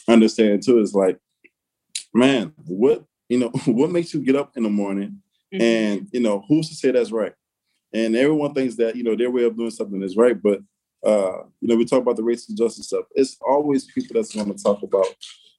understand 0.08 0.64
too 0.64 0.80
is 0.80 0.94
like, 0.94 1.18
man, 2.12 2.52
what, 2.66 3.04
you 3.28 3.38
know, 3.38 3.48
what 3.66 3.92
makes 3.92 4.12
you 4.12 4.20
get 4.20 4.36
up 4.36 4.56
in 4.56 4.64
the 4.64 4.68
morning? 4.68 5.22
Mm-hmm. 5.54 5.62
And, 5.62 6.08
you 6.12 6.20
know, 6.20 6.44
who's 6.48 6.68
to 6.68 6.74
say 6.74 6.90
that's 6.90 7.12
right? 7.12 7.34
And 7.92 8.14
everyone 8.16 8.54
thinks 8.54 8.76
that, 8.76 8.96
you 8.96 9.02
know, 9.02 9.16
their 9.16 9.30
way 9.30 9.44
of 9.44 9.56
doing 9.56 9.70
something 9.70 10.02
is 10.02 10.16
right. 10.16 10.40
But, 10.40 10.60
uh, 11.04 11.44
you 11.60 11.68
know, 11.68 11.76
we 11.76 11.84
talk 11.84 12.02
about 12.02 12.16
the 12.16 12.22
racial 12.22 12.54
justice 12.54 12.86
stuff. 12.86 13.04
It's 13.14 13.36
always 13.46 13.86
people 13.86 14.14
that's 14.14 14.34
going 14.34 14.52
to 14.52 14.62
talk 14.62 14.82
about, 14.82 15.06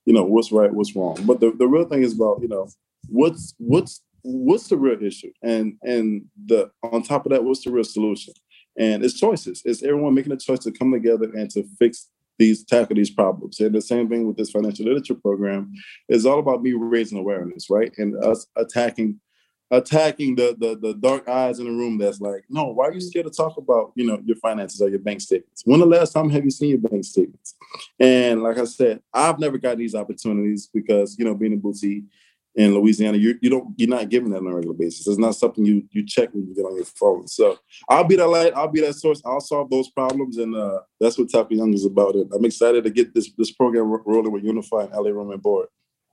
you 0.05 0.13
know, 0.13 0.23
what's 0.23 0.51
right, 0.51 0.71
what's 0.73 0.95
wrong. 0.95 1.17
But 1.25 1.39
the, 1.39 1.51
the 1.51 1.67
real 1.67 1.85
thing 1.85 2.03
is 2.03 2.15
about, 2.15 2.41
you 2.41 2.47
know, 2.47 2.69
what's, 3.07 3.55
what's, 3.57 4.01
what's 4.21 4.67
the 4.67 4.77
real 4.77 5.01
issue? 5.03 5.31
And, 5.41 5.77
and 5.81 6.25
the, 6.45 6.69
on 6.83 7.03
top 7.03 7.25
of 7.25 7.31
that, 7.31 7.43
what's 7.43 7.63
the 7.63 7.71
real 7.71 7.83
solution? 7.83 8.33
And 8.77 9.03
it's 9.03 9.19
choices. 9.19 9.61
It's 9.65 9.83
everyone 9.83 10.13
making 10.13 10.31
a 10.31 10.37
choice 10.37 10.59
to 10.59 10.71
come 10.71 10.91
together 10.91 11.31
and 11.33 11.49
to 11.51 11.63
fix 11.79 12.09
these 12.37 12.63
tackle 12.63 12.95
these 12.95 13.09
problems. 13.09 13.59
And 13.59 13.75
the 13.75 13.81
same 13.81 14.07
thing 14.07 14.25
with 14.25 14.37
this 14.37 14.51
financial 14.51 14.85
literature 14.85 15.15
program 15.15 15.73
is 16.07 16.25
all 16.25 16.39
about 16.39 16.63
me 16.63 16.73
raising 16.73 17.17
awareness, 17.17 17.69
right? 17.69 17.91
And 17.97 18.15
us 18.23 18.47
attacking 18.55 19.19
attacking 19.71 20.35
the, 20.35 20.55
the 20.59 20.75
the 20.75 20.93
dark 20.95 21.27
eyes 21.27 21.59
in 21.59 21.65
the 21.65 21.71
room 21.71 21.97
that's 21.97 22.19
like, 22.19 22.43
no, 22.49 22.65
why 22.65 22.87
are 22.87 22.93
you 22.93 23.01
scared 23.01 23.25
to 23.25 23.31
talk 23.31 23.57
about, 23.57 23.91
you 23.95 24.05
know, 24.05 24.19
your 24.25 24.37
finances 24.37 24.81
or 24.81 24.89
your 24.89 24.99
bank 24.99 25.21
statements? 25.21 25.63
When 25.65 25.79
the 25.79 25.85
last 25.85 26.11
time 26.13 26.29
have 26.29 26.43
you 26.43 26.51
seen 26.51 26.69
your 26.69 26.79
bank 26.79 27.03
statements? 27.05 27.55
And 27.99 28.41
like 28.41 28.57
I 28.57 28.65
said, 28.65 29.01
I've 29.13 29.39
never 29.39 29.57
got 29.57 29.77
these 29.77 29.95
opportunities 29.95 30.69
because, 30.73 31.17
you 31.19 31.25
know, 31.25 31.35
being 31.35 31.53
a 31.53 31.57
boutique 31.57 32.05
in 32.55 32.73
Louisiana, 32.73 33.17
you 33.17 33.37
you 33.41 33.49
don't 33.49 33.73
you're 33.77 33.89
not 33.89 34.09
given 34.09 34.31
that 34.31 34.39
on 34.39 34.47
a 34.47 34.55
regular 34.55 34.75
basis. 34.75 35.07
It's 35.07 35.19
not 35.19 35.35
something 35.35 35.63
you 35.63 35.83
you 35.91 36.05
check 36.05 36.33
when 36.33 36.47
you 36.47 36.55
get 36.55 36.65
on 36.65 36.75
your 36.75 36.85
phone. 36.85 37.27
So 37.27 37.59
I'll 37.87 38.03
be 38.03 38.15
that 38.15 38.27
light, 38.27 38.53
I'll 38.55 38.67
be 38.67 38.81
that 38.81 38.95
source, 38.95 39.21
I'll 39.23 39.39
solve 39.39 39.69
those 39.69 39.89
problems, 39.89 40.37
and 40.37 40.55
uh, 40.55 40.79
that's 40.99 41.17
what 41.17 41.29
Tackle 41.29 41.57
Young 41.57 41.73
is 41.73 41.85
about. 41.85 42.15
It. 42.15 42.27
I'm 42.33 42.45
excited 42.45 42.83
to 42.85 42.89
get 42.89 43.13
this 43.13 43.31
this 43.37 43.51
program 43.51 43.85
rolling 44.05 44.31
with 44.31 44.43
Unify 44.43 44.83
and 44.83 44.93
LA 44.93 45.11
Roman 45.11 45.39
Board. 45.39 45.67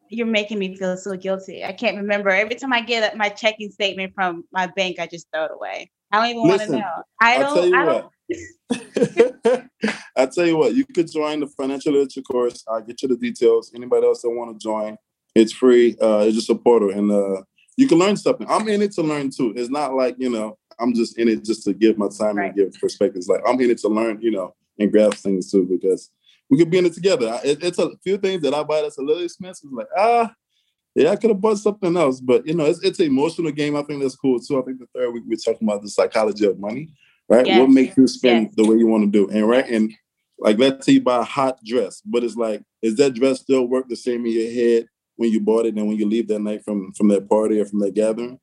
You're 0.09 0.27
making 0.27 0.59
me 0.59 0.77
feel 0.77 0.97
so 0.97 1.17
guilty. 1.17 1.65
I 1.65 1.73
can't 1.73 1.97
remember 1.97 2.31
every 2.31 2.55
time 2.55 2.73
I 2.73 2.81
get 2.81 3.17
my 3.17 3.29
checking 3.29 3.71
statement 3.71 4.13
from 4.15 4.45
my 4.53 4.69
bank, 4.77 4.99
I 4.99 5.07
just 5.07 5.27
throw 5.33 5.45
it 5.45 5.51
away. 5.55 5.91
I 6.13 6.21
don't 6.21 6.31
even 6.31 6.49
want 6.49 6.63
to 6.63 6.73
know. 6.73 7.03
I 7.21 7.39
don't. 7.39 7.47
I'll 7.47 7.55
tell 7.55 7.67
you 7.67 7.77
I 7.77 7.85
what. 7.85 8.11
I 10.17 10.27
tell 10.27 10.47
you 10.47 10.57
what, 10.57 10.75
you 10.75 10.85
could 10.85 11.11
join 11.11 11.41
the 11.41 11.47
financial 11.47 11.93
literature 11.93 12.23
course. 12.23 12.65
I'll 12.69 12.81
get 12.81 13.03
you 13.03 13.09
the 13.09 13.17
details. 13.17 13.73
Anybody 13.75 14.07
else 14.07 14.23
that 14.23 14.31
want 14.31 14.59
to 14.59 14.63
join, 14.63 14.97
it's 15.35 15.53
free. 15.53 15.97
Uh, 16.01 16.25
it's 16.27 16.37
just 16.37 16.51
a 16.51 16.55
portal, 16.55 16.91
and 16.91 17.11
uh, 17.11 17.43
you 17.77 17.87
can 17.87 17.99
learn 17.99 18.17
something. 18.17 18.47
I'm 18.49 18.67
in 18.69 18.83
it 18.83 18.93
to 18.93 19.03
learn 19.03 19.31
too. 19.31 19.53
It's 19.57 19.71
not 19.71 19.95
like 19.95 20.17
you 20.19 20.31
know 20.31 20.59
I'm 20.79 20.95
just 20.95 21.19
in 21.19 21.29
it 21.29 21.45
just 21.45 21.65
to 21.65 21.75
give 21.75 21.99
my 21.99 22.09
time 22.09 22.37
right. 22.37 22.47
and 22.47 22.57
give 22.57 22.81
perspectives. 22.81 23.29
Like 23.29 23.43
I'm 23.47 23.61
in 23.61 23.71
it 23.71 23.79
to 23.79 23.89
learn, 23.89 24.21
you 24.21 24.31
know, 24.31 24.55
and 24.79 24.91
grasp 24.91 25.19
things 25.19 25.51
too 25.51 25.65
because 25.65 26.11
we 26.51 26.59
could 26.59 26.71
be 26.71 26.79
in 26.79 26.87
it 26.87 26.95
together. 26.95 27.41
It, 27.45 27.63
it's 27.63 27.79
a 27.79 27.91
few 28.03 28.19
things 28.19 28.43
that 28.43 28.55
I 28.55 28.63
buy 28.63 28.83
that's 28.83 28.99
a 28.99 29.03
little 29.03 29.23
expensive. 29.23 29.71
Like 29.73 29.89
ah, 29.97 30.33
yeah, 30.95 31.11
I 31.11 31.17
could 31.17 31.31
have 31.31 31.41
bought 31.41 31.59
something 31.59 31.97
else, 31.97 32.21
but 32.21 32.47
you 32.47 32.55
know, 32.55 32.65
it's 32.65 32.83
it's 32.83 33.01
an 33.01 33.07
emotional 33.07 33.53
game. 33.53 33.77
I 33.77 33.83
think 33.83 34.03
that's 34.03 34.17
cool 34.17 34.39
too. 34.41 34.59
I 34.59 34.63
think 34.63 34.79
the 34.79 34.87
third 34.95 35.13
week 35.13 35.25
we're 35.27 35.37
talking 35.37 35.69
about 35.69 35.83
the 35.83 35.91
psychology 35.91 36.47
of 36.47 36.59
money, 36.59 36.89
right? 37.29 37.47
Yes. 37.47 37.61
What 37.61 37.71
makes 37.71 37.97
you 37.97 38.07
spend 38.07 38.47
yes. 38.47 38.55
the 38.57 38.67
way 38.67 38.77
you 38.77 38.87
want 38.87 39.05
to 39.05 39.11
do, 39.11 39.31
and 39.31 39.49
right 39.49 39.69
and 39.69 39.93
like 40.39 40.59
let's 40.59 40.87
say 40.87 40.93
you 40.93 41.01
buy 41.01 41.21
a 41.21 41.25
hot 41.25 41.63
dress, 41.65 42.03
but 42.05 42.25
it's 42.25 42.37
like, 42.37 42.63
is 42.83 42.97
that 42.97 43.15
dress 43.15 43.41
still 43.41 43.67
work 43.67 43.89
the 43.89 43.97
same 43.97 44.27
in 44.27 44.33
your 44.33 44.53
head 44.53 44.87
when 45.17 45.31
you 45.31 45.41
bought 45.41 45.67
it 45.67 45.75
and 45.75 45.89
when 45.89 45.97
you 45.97 46.07
leave 46.07 46.29
that 46.29 46.41
night 46.41 46.65
from 46.65 46.93
from 46.93 47.09
that 47.09 47.29
party 47.29 47.61
or 47.61 47.65
from 47.65 47.81
that 47.81 47.95
gathering. 47.95 48.39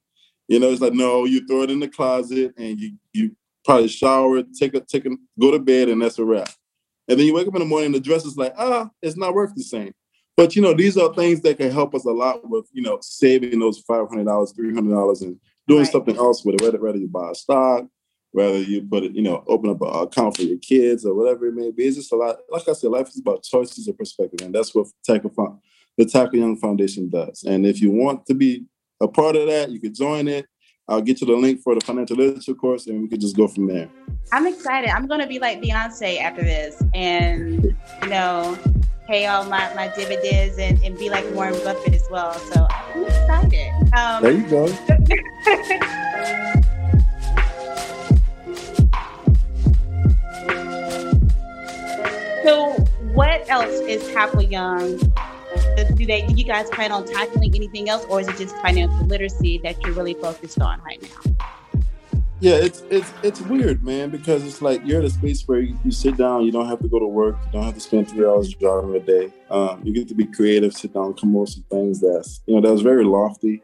You 0.48 0.60
know, 0.60 0.72
it's 0.72 0.82
like 0.82 0.94
no, 0.94 1.26
you 1.26 1.46
throw 1.48 1.64
it 1.64 1.72
in 1.72 1.80
the 1.80 1.88
closet 1.88 2.54
and 2.58 2.80
you 2.80 2.98
you 3.14 3.36
probably 3.64 3.88
shower, 3.88 4.44
take 4.44 4.74
a 4.74 4.82
take 4.82 5.06
a 5.06 5.12
go 5.40 5.52
to 5.52 5.60
bed, 5.60 5.90
and 5.90 6.02
that's 6.02 6.20
a 6.20 6.26
wrap. 6.26 6.50
And 7.08 7.20
then 7.20 7.26
you 7.28 7.34
wake 7.34 7.48
up 7.48 7.56
in 7.56 7.60
the 7.60 7.66
morning, 7.66 7.92
the 7.92 8.00
dress 8.00 8.26
is 8.26 8.38
like, 8.38 8.54
ah, 8.58 8.90
it's 9.02 9.18
not 9.18 9.34
worth 9.34 9.54
the 9.56 9.64
same. 9.64 9.94
but 10.38 10.56
you 10.56 10.62
know, 10.62 10.74
these 10.74 10.98
are 10.98 11.14
things 11.14 11.42
that 11.42 11.58
can 11.58 11.72
help 11.72 11.94
us 11.94 12.06
a 12.06 12.12
lot 12.12 12.48
with 12.50 12.68
you 12.72 12.82
know 12.82 13.00
saving 13.02 13.60
those 13.60 13.80
five 13.80 14.08
hundred 14.10 14.26
dollars, 14.26 14.54
three 14.54 14.74
hundred 14.74 14.92
dollars, 14.92 15.22
and 15.22 15.38
doing 15.68 15.84
right. 15.84 15.92
something 15.92 16.18
else 16.18 16.44
with 16.44 16.56
it. 16.56 16.62
Whether 16.62 16.80
whether 16.80 16.98
you 16.98 17.08
buy 17.08 17.32
a 17.32 17.36
stock, 17.36 17.86
whether 18.32 18.60
you 18.60 18.82
put 18.82 19.04
it, 19.04 19.16
you 19.16 19.22
know, 19.22 19.44
open 19.48 19.70
up 19.70 19.82
an 19.82 20.08
account 20.08 20.36
for 20.36 20.44
your 20.44 20.58
kids 20.58 21.06
or 21.06 21.14
whatever 21.14 21.46
it 21.48 21.54
may 21.54 21.72
be. 21.72 21.86
It's 21.86 21.98
just 21.98 22.12
a 22.12 22.16
lot. 22.16 22.38
Like 22.50 22.68
I 22.68 22.74
said, 22.74 22.90
life 22.90 23.10
is 23.10 23.20
about 23.20 23.44
choices 23.44 23.88
and 23.88 23.98
perspective, 23.98 24.46
and 24.46 24.54
that's 24.54 24.74
what 24.74 24.88
Tackle 25.06 25.62
the 25.98 26.06
Tackle 26.06 26.40
Young 26.40 26.58
Foundation 26.58 27.10
does. 27.10 27.44
And 27.44 27.66
if 27.66 27.82
you 27.82 27.92
want 27.92 28.26
to 28.26 28.34
be 28.34 28.66
a 29.02 29.08
part 29.08 29.36
of 29.36 29.48
that, 29.48 29.70
you 29.70 29.80
can 29.80 29.94
join 29.94 30.28
it. 30.28 30.48
I'll 30.90 31.02
get 31.02 31.22
you 31.22 31.28
the 31.28 31.34
link 31.34 31.62
for 31.62 31.76
the 31.76 31.82
financial 31.82 32.18
literature 32.18 32.54
course, 32.54 32.88
and 32.88 33.02
we 33.02 33.08
can 33.08 33.20
just 33.20 33.38
go 33.38 33.48
from 33.48 33.68
there. 33.68 33.90
I'm 34.34 34.46
excited. 34.46 34.90
I'm 34.90 35.08
going 35.08 35.22
to 35.22 35.28
be 35.28 35.40
like 35.40 35.62
Beyonce 35.62 36.20
after 36.20 36.44
this, 36.44 36.84
and 36.94 37.64
you 38.02 38.10
know, 38.10 38.58
pay 39.08 39.28
all 39.28 39.46
my, 39.46 39.74
my 39.76 39.88
dividends 39.96 40.58
and, 40.58 40.78
and 40.84 40.98
be 40.98 41.10
like 41.10 41.24
Warren 41.34 41.54
Buffett 41.64 41.94
as 41.94 42.06
well. 42.12 42.34
So 42.34 42.68
I'm 42.70 43.06
excited. 43.06 43.72
Um, 43.96 44.24
there 44.24 44.34
you 44.34 44.50
go. 44.50 44.68
so, 52.44 52.72
what 53.14 53.50
else 53.50 53.80
is 53.88 54.06
Tackle 54.14 54.42
Young? 54.42 55.00
Do 55.76 56.06
they? 56.06 56.26
Do 56.26 56.34
you 56.34 56.46
guys 56.46 56.70
plan 56.70 56.92
on 56.92 57.06
tackling 57.06 57.56
anything 57.56 57.90
else, 57.90 58.06
or 58.06 58.22
is 58.22 58.28
it 58.28 58.38
just 58.38 58.56
financial 58.58 59.06
literacy 59.06 59.60
that 59.64 59.82
you're 59.84 59.94
really 59.94 60.14
focused 60.14 60.62
on 60.62 60.82
right 60.82 61.02
now? 61.02 61.34
yeah, 62.44 62.56
it's 62.56 62.84
it's 62.90 63.14
it's 63.24 63.40
weird, 63.40 63.86
man, 63.86 64.10
because 64.10 64.44
it's 64.44 64.62
like 64.62 64.82
you're 64.86 65.00
at 65.00 65.06
a 65.06 65.10
space 65.10 65.48
where 65.48 65.62
you, 65.62 65.80
you, 65.86 65.92
sit 65.92 66.18
down, 66.18 66.44
you 66.44 66.52
don't 66.52 66.68
have 66.68 66.80
to 66.80 66.90
go 66.90 67.00
to 67.00 67.06
work, 67.06 67.38
you 67.46 67.52
don't 67.54 67.64
have 67.64 67.74
to 67.76 67.80
spend 67.80 68.10
three 68.10 68.26
hours 68.26 68.54
driving 68.54 68.94
a 68.94 69.00
day. 69.00 69.32
Um, 69.50 69.82
you 69.82 69.94
get 69.94 70.10
to 70.10 70.14
be 70.14 70.26
creative, 70.26 70.74
sit 70.74 70.94
down, 70.94 71.14
come 71.14 71.34
up 71.38 71.42
with 71.42 71.52
some 71.52 71.64
things 71.72 72.02
that's 72.02 72.42
you 72.46 72.54
know 72.54 72.60
that 72.60 72.70
was 72.70 72.82
very 72.82 73.06
lofty, 73.06 73.64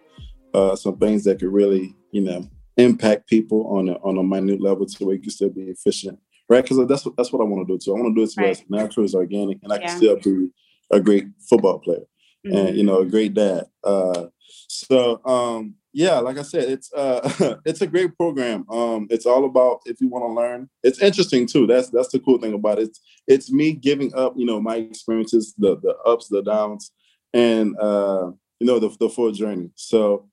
uh, 0.54 0.78
some 0.78 0.98
things 0.98 1.26
that 1.26 1.39
could 1.39 1.52
really 1.52 1.93
you 2.12 2.22
know 2.22 2.50
impact 2.78 3.28
people 3.28 3.67
on 3.67 3.89
a 3.89 3.95
on 3.95 4.17
a 4.17 4.24
minute 4.24 4.62
level 4.62 4.86
to 4.86 5.06
where 5.06 5.15
you 5.15 5.22
can 5.22 5.32
still 5.32 5.50
be 5.50 5.63
efficient, 5.63 6.17
right? 6.48 6.63
Because 6.63 6.78
that's 6.88 7.06
what 7.06 7.17
that's 7.17 7.34
what 7.34 7.41
I 7.41 7.45
want 7.45 7.67
to 7.67 7.74
do 7.74 7.78
too. 7.78 7.91
I 7.91 8.00
want 8.00 8.15
to 8.15 8.22
do 8.22 8.24
it 8.24 8.34
to 8.36 8.41
right. 8.41 8.52
as 8.52 8.63
natural 8.69 9.04
as 9.04 9.13
organic, 9.13 9.58
and 9.62 9.74
I 9.74 9.80
yeah. 9.80 9.88
can 9.88 9.98
still 9.98 10.15
be 10.15 10.52
a 10.91 10.99
great 10.99 11.28
football 11.49 11.80
player 11.80 12.06
mm-hmm. 12.45 12.56
and 12.56 12.78
you 12.78 12.84
know 12.84 12.99
a 12.99 13.06
great 13.06 13.34
dad. 13.34 13.65
Uh, 13.84 14.28
so 14.67 15.23
um, 15.25 15.75
yeah, 15.93 16.19
like 16.19 16.38
I 16.38 16.43
said, 16.43 16.69
it's 16.69 16.93
uh 16.93 17.58
it's 17.65 17.82
a 17.82 17.88
great 17.88 18.15
program. 18.17 18.69
Um 18.69 19.08
it's 19.10 19.25
all 19.25 19.45
about 19.45 19.82
if 19.86 19.99
you 19.99 20.08
want 20.08 20.23
to 20.23 20.34
learn. 20.34 20.69
It's 20.84 21.02
interesting 21.02 21.47
too. 21.47 21.65
That's 21.65 21.89
that's 21.89 22.10
the 22.10 22.19
cool 22.19 22.38
thing 22.38 22.54
about 22.54 22.80
it. 22.80 22.89
It's, 22.89 23.02
it's 23.28 23.52
me 23.52 23.73
giving 23.73 24.13
up, 24.15 24.34
you 24.38 24.45
know, 24.45 24.62
my 24.62 24.78
experiences, 24.78 25.54
the 25.58 25.78
the 25.78 25.95
ups, 26.06 26.28
the 26.28 26.43
downs, 26.43 26.91
and 27.34 27.75
uh, 27.80 28.32
you 28.60 28.67
know, 28.67 28.80
the 28.80 28.95
the 28.99 29.10
full 29.10 29.32
journey. 29.32 29.71
So 29.75 30.30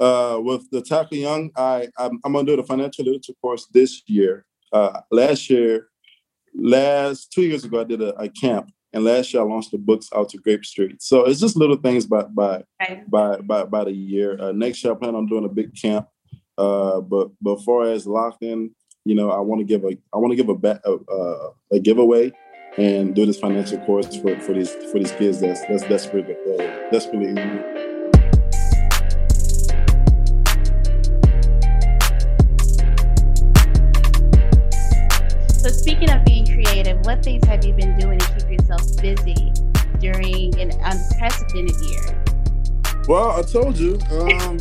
uh 0.00 0.38
with 0.40 0.68
the 0.70 0.80
Tackle 0.80 1.18
Young, 1.18 1.50
I 1.56 1.88
I'm, 1.98 2.18
I'm 2.24 2.32
gonna 2.32 2.46
do 2.46 2.56
the 2.56 2.64
financial 2.64 3.04
literature 3.04 3.34
course 3.40 3.66
this 3.72 4.02
year. 4.06 4.46
Uh 4.72 5.00
last 5.10 5.50
year, 5.50 5.88
last 6.54 7.30
two 7.30 7.42
years 7.42 7.64
ago, 7.64 7.82
I 7.82 7.84
did 7.84 8.00
a, 8.00 8.14
a 8.18 8.28
camp 8.30 8.70
and 8.94 9.04
last 9.04 9.34
year 9.34 9.42
I 9.42 9.46
launched 9.46 9.72
the 9.72 9.78
books 9.78 10.08
out 10.14 10.30
to 10.30 10.38
Grape 10.38 10.64
Street. 10.64 11.02
So 11.02 11.24
it's 11.24 11.40
just 11.40 11.56
little 11.56 11.76
things 11.76 12.06
by 12.06 12.22
by 12.22 12.64
by, 13.08 13.38
by 13.38 13.64
by 13.64 13.84
the 13.84 13.92
year. 13.92 14.40
Uh, 14.40 14.52
next 14.52 14.82
year 14.82 14.94
I 14.94 14.96
plan 14.96 15.14
on 15.14 15.26
doing 15.26 15.44
a 15.44 15.48
big 15.48 15.74
camp. 15.74 16.08
Uh, 16.56 17.00
but 17.00 17.30
but 17.42 17.56
far 17.64 17.90
as 17.90 18.06
locked 18.06 18.42
in, 18.42 18.70
you 19.04 19.16
know, 19.16 19.30
I 19.30 19.40
want 19.40 19.60
to 19.60 19.64
give 19.64 19.84
a 19.84 19.98
I 20.14 20.18
want 20.18 20.30
to 20.30 20.36
give 20.36 20.48
a, 20.48 20.54
ba- 20.54 20.80
a, 20.84 20.92
a, 21.12 21.50
a 21.72 21.80
giveaway 21.80 22.32
and 22.78 23.14
do 23.14 23.26
this 23.26 23.38
financial 23.38 23.78
course 23.78 24.14
for, 24.16 24.38
for 24.40 24.52
these 24.52 24.72
for 24.90 24.98
these 24.98 25.12
kids 25.12 25.40
that's 25.40 25.60
that's 25.66 25.82
desperate 25.82 26.26
uh, 26.30 26.90
desperately 26.90 27.34
unprecedented 40.94 41.80
year? 41.80 42.24
Well, 43.06 43.32
I 43.32 43.42
told 43.42 43.78
you. 43.78 43.98
Um, 44.10 44.58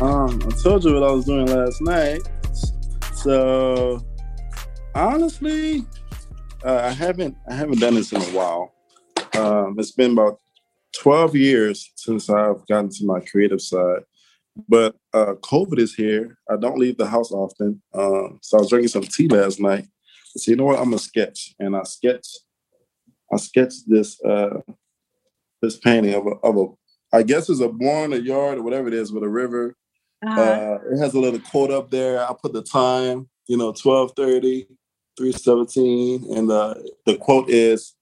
um, 0.00 0.40
I 0.42 0.62
told 0.62 0.84
you 0.84 0.94
what 0.94 1.02
I 1.02 1.12
was 1.12 1.24
doing 1.24 1.46
last 1.46 1.80
night. 1.80 2.20
So 3.14 4.04
honestly, 4.94 5.84
uh, 6.64 6.80
I 6.84 6.90
haven't 6.90 7.36
I 7.48 7.54
haven't 7.54 7.80
done 7.80 7.94
this 7.94 8.12
in 8.12 8.20
a 8.20 8.36
while. 8.36 8.72
Um, 9.34 9.76
it's 9.78 9.92
been 9.92 10.12
about 10.12 10.38
twelve 10.96 11.34
years 11.34 11.90
since 11.96 12.30
I've 12.30 12.66
gotten 12.68 12.90
to 12.90 13.04
my 13.04 13.20
creative 13.20 13.60
side. 13.60 14.02
But 14.68 14.94
uh, 15.14 15.34
COVID 15.40 15.78
is 15.78 15.94
here. 15.94 16.36
I 16.50 16.56
don't 16.56 16.78
leave 16.78 16.98
the 16.98 17.06
house 17.06 17.32
often. 17.32 17.82
Um, 17.94 18.38
so 18.42 18.58
I 18.58 18.60
was 18.60 18.68
drinking 18.68 18.88
some 18.88 19.02
tea 19.02 19.26
last 19.26 19.58
night. 19.58 19.86
So 20.36 20.50
you 20.50 20.56
know 20.56 20.64
what? 20.64 20.78
I'm 20.78 20.86
gonna 20.86 20.98
sketch, 20.98 21.54
and 21.58 21.74
I 21.76 21.82
sketched. 21.82 22.38
I 23.32 23.38
sketched 23.38 23.84
this 23.88 24.22
uh, 24.22 24.60
this 25.62 25.78
painting 25.78 26.14
of 26.14 26.26
a, 26.26 26.30
of 26.30 26.56
a 26.58 26.66
I 27.14 27.22
guess 27.22 27.48
it's 27.48 27.60
a 27.60 27.68
barn, 27.68 28.12
a 28.12 28.16
yard, 28.16 28.58
or 28.58 28.62
whatever 28.62 28.88
it 28.88 28.94
is, 28.94 29.12
with 29.12 29.22
a 29.22 29.28
river. 29.28 29.76
Uh-huh. 30.26 30.40
Uh, 30.40 30.78
it 30.90 30.98
has 30.98 31.14
a 31.14 31.20
little 31.20 31.40
quote 31.40 31.70
up 31.70 31.90
there. 31.90 32.22
I 32.22 32.32
put 32.40 32.52
the 32.52 32.62
time, 32.62 33.28
you 33.48 33.56
know, 33.56 33.66
1230, 33.66 34.66
317. 35.18 36.36
And 36.36 36.50
uh, 36.50 36.74
the 37.04 37.16
quote 37.16 37.50
is, 37.50 37.94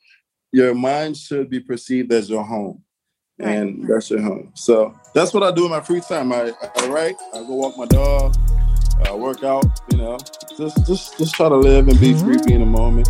your 0.52 0.74
mind 0.74 1.16
should 1.16 1.50
be 1.50 1.60
perceived 1.60 2.12
as 2.12 2.30
your 2.30 2.44
home 2.44 2.84
and 3.40 3.88
that's 3.88 4.10
your 4.10 4.20
home. 4.20 4.52
So 4.54 4.94
that's 5.14 5.32
what 5.32 5.42
I 5.42 5.50
do 5.50 5.64
in 5.64 5.70
my 5.70 5.80
free 5.80 6.00
time. 6.00 6.32
I, 6.32 6.52
I 6.76 6.86
write, 6.88 7.16
I 7.34 7.38
go 7.38 7.54
walk 7.54 7.76
my 7.76 7.86
dog, 7.86 8.36
I 9.06 9.14
work 9.14 9.42
out, 9.42 9.64
you 9.90 9.98
know, 9.98 10.18
just 10.56 10.86
just 10.86 11.18
just 11.18 11.34
try 11.34 11.48
to 11.48 11.56
live 11.56 11.88
and 11.88 11.98
be 11.98 12.14
free, 12.14 12.36
be 12.44 12.54
in 12.54 12.60
the 12.60 12.66
moment. 12.66 13.08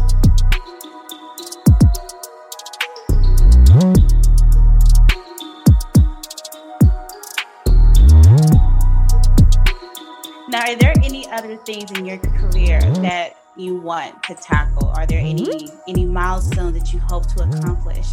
Now, 10.50 10.62
are 10.68 10.76
there 10.76 10.94
any 11.02 11.28
other 11.30 11.56
things 11.56 11.90
in 11.92 12.04
your 12.04 12.18
career 12.18 12.80
mm-hmm. 12.80 13.02
that 13.02 13.36
you 13.56 13.76
want 13.76 14.22
to 14.24 14.34
tackle? 14.34 14.88
Are 14.88 15.06
there 15.06 15.20
any 15.20 15.46
mm-hmm. 15.46 15.78
any 15.88 16.04
milestones 16.04 16.78
that 16.78 16.92
you 16.92 16.98
hope 16.98 17.26
to 17.34 17.44
accomplish? 17.44 18.06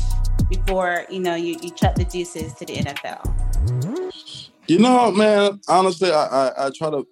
before 0.50 1.06
you 1.10 1.19
know 1.19 1.36
you, 1.36 1.58
you 1.62 1.69
chuck 1.71 1.95
the 1.95 2.06
deuces 2.06 2.54
to 2.56 2.65
the 2.65 2.76
NFL? 2.76 3.21
Mm-hmm. 3.65 4.10
You 4.67 4.80
know, 4.80 5.12
man, 5.12 5.60
honestly, 5.67 6.12
I, 6.12 6.26
I, 6.26 6.67
I 6.67 6.71
try 6.76 6.89
to. 6.89 7.08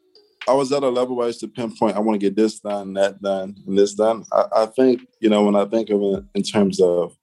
I 0.47 0.53
was 0.53 0.71
at 0.71 0.83
a 0.83 0.89
level 0.89 1.15
where 1.15 1.25
I 1.25 1.27
used 1.27 1.39
to 1.39 1.47
pinpoint. 1.47 1.95
I 1.95 1.99
want 1.99 2.19
to 2.19 2.23
get 2.23 2.35
this 2.35 2.59
done, 2.59 2.93
that 2.93 3.19
done, 3.19 3.55
and 3.65 3.77
this 3.77 3.95
done. 3.95 4.25
I, 4.31 4.45
I 4.55 4.65
think 4.67 5.07
you 5.19 5.29
know 5.29 5.43
when 5.43 5.55
I 5.55 5.65
think 5.65 5.89
of 5.89 6.01
it 6.01 6.23
in 6.35 6.43
terms 6.43 6.79
of, 6.79 7.15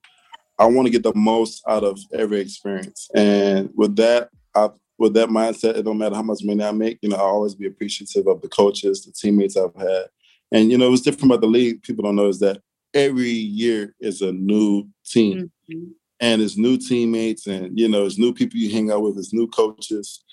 I 0.59 0.67
want 0.67 0.87
to 0.87 0.93
get 0.93 1.03
the 1.03 1.15
most 1.15 1.63
out 1.69 1.85
of 1.85 1.99
every 2.13 2.41
experience, 2.41 3.09
and 3.15 3.71
with 3.75 3.97
that, 3.97 4.31
I 4.55 4.71
with 4.99 5.15
that 5.15 5.29
mindset, 5.29 5.77
it 5.77 5.83
don't 5.83 5.99
matter 5.99 6.15
how 6.15 6.23
much 6.23 6.45
money 6.45 6.63
I 6.63 6.71
make. 6.73 6.99
You 7.03 7.09
know, 7.09 7.17
I 7.17 7.21
always 7.21 7.55
be 7.55 7.67
appreciative 7.67 8.27
of 8.27 8.41
the 8.41 8.49
coaches, 8.49 9.05
the 9.05 9.13
teammates 9.13 9.57
I've 9.57 9.75
had, 9.75 10.07
and 10.53 10.71
you 10.71 10.79
know, 10.79 10.91
what's 10.91 11.03
different 11.03 11.33
about 11.33 11.41
the 11.41 11.47
league. 11.47 11.83
People 11.83 12.05
don't 12.05 12.17
know 12.17 12.29
is 12.29 12.41
that 12.41 12.61
every 12.95 13.31
year 13.31 13.95
is 14.01 14.23
a 14.23 14.33
new 14.33 14.89
team. 15.05 15.51
Mm-hmm 15.71 15.91
and 16.23 16.41
it's 16.41 16.57
new 16.57 16.79
teammates 16.79 17.47
and 17.47 17.79
you 17.79 17.89
know 17.89 18.05
his 18.05 18.19
new 18.19 18.33
people 18.33 18.59
you 18.59 18.71
hang 18.71 18.91
out 18.91 19.03
with 19.03 19.17
his 19.17 19.35
new 19.35 19.47
coaches 19.49 20.25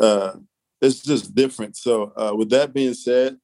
uh 0.00 0.32
it's 0.80 1.02
just 1.02 1.34
different 1.34 1.76
so 1.76 2.12
uh 2.16 2.32
with 2.34 2.48
that 2.48 2.72
being 2.72 2.94
said 2.94 3.36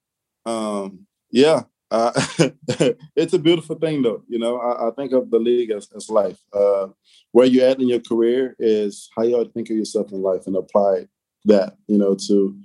um 0.47 1.01
yeah 1.31 1.63
uh, 1.91 2.13
it's 3.17 3.33
a 3.33 3.39
beautiful 3.39 3.77
thing 3.77 4.03
though 4.03 4.23
you 4.29 4.39
know 4.39 4.59
I, 4.59 4.89
I 4.89 4.91
think 4.93 5.13
of 5.13 5.31
the 5.31 5.39
league 5.39 5.71
as, 5.71 5.89
as 5.97 6.11
life 6.11 6.39
uh 6.53 6.89
where 7.33 7.47
you're 7.47 7.69
at 7.69 7.81
in 7.81 7.89
your 7.89 8.01
career 8.01 8.57
is 8.59 9.09
how 9.17 9.23
you 9.23 9.37
ought 9.37 9.45
to 9.45 9.53
think 9.53 9.71
of 9.71 9.77
yourself 9.77 10.13
in 10.13 10.23
life 10.23 10.47
and 10.47 10.57
apply 10.57 11.07
that 11.45 11.77
you 11.87 11.99
know 11.99 12.17
to 12.27 12.59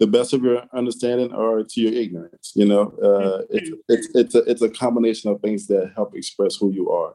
the 0.00 0.06
best 0.06 0.32
of 0.32 0.42
your 0.42 0.64
understanding 0.74 1.32
or 1.32 1.62
to 1.62 1.80
your 1.80 1.92
ignorance 1.92 2.52
you 2.54 2.66
know 2.66 2.94
uh 3.02 3.42
it's 3.50 3.70
it's 3.88 4.08
it's 4.14 4.34
a, 4.34 4.38
it's 4.50 4.62
a 4.62 4.70
combination 4.70 5.30
of 5.30 5.40
things 5.40 5.66
that 5.66 5.92
help 5.94 6.14
express 6.14 6.56
who 6.56 6.72
you 6.72 6.90
are 6.90 7.14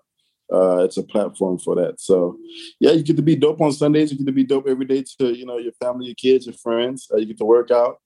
uh, 0.52 0.84
it's 0.84 0.98
a 0.98 1.04
platform 1.04 1.58
for 1.58 1.76
that. 1.76 2.00
So, 2.00 2.38
yeah, 2.80 2.92
you 2.92 3.04
get 3.04 3.18
to 3.18 3.22
be 3.22 3.36
dope 3.36 3.60
on 3.62 3.72
Sundays. 3.72 4.12
You 4.12 4.18
get 4.18 4.28
to 4.28 4.32
be 4.32 4.46
dope 4.46 4.68
every 4.68 4.86
day 4.86 5.04
to 5.20 5.34
you 5.34 5.46
know 5.46 5.58
your 5.58 5.74
family, 5.74 6.06
your 6.06 6.16
kids, 6.16 6.46
your 6.46 6.56
friends. 6.56 7.10
Uh, 7.14 7.18
you 7.18 7.26
get 7.26 7.38
to 7.40 7.46
work 7.46 7.72
out. 7.72 8.00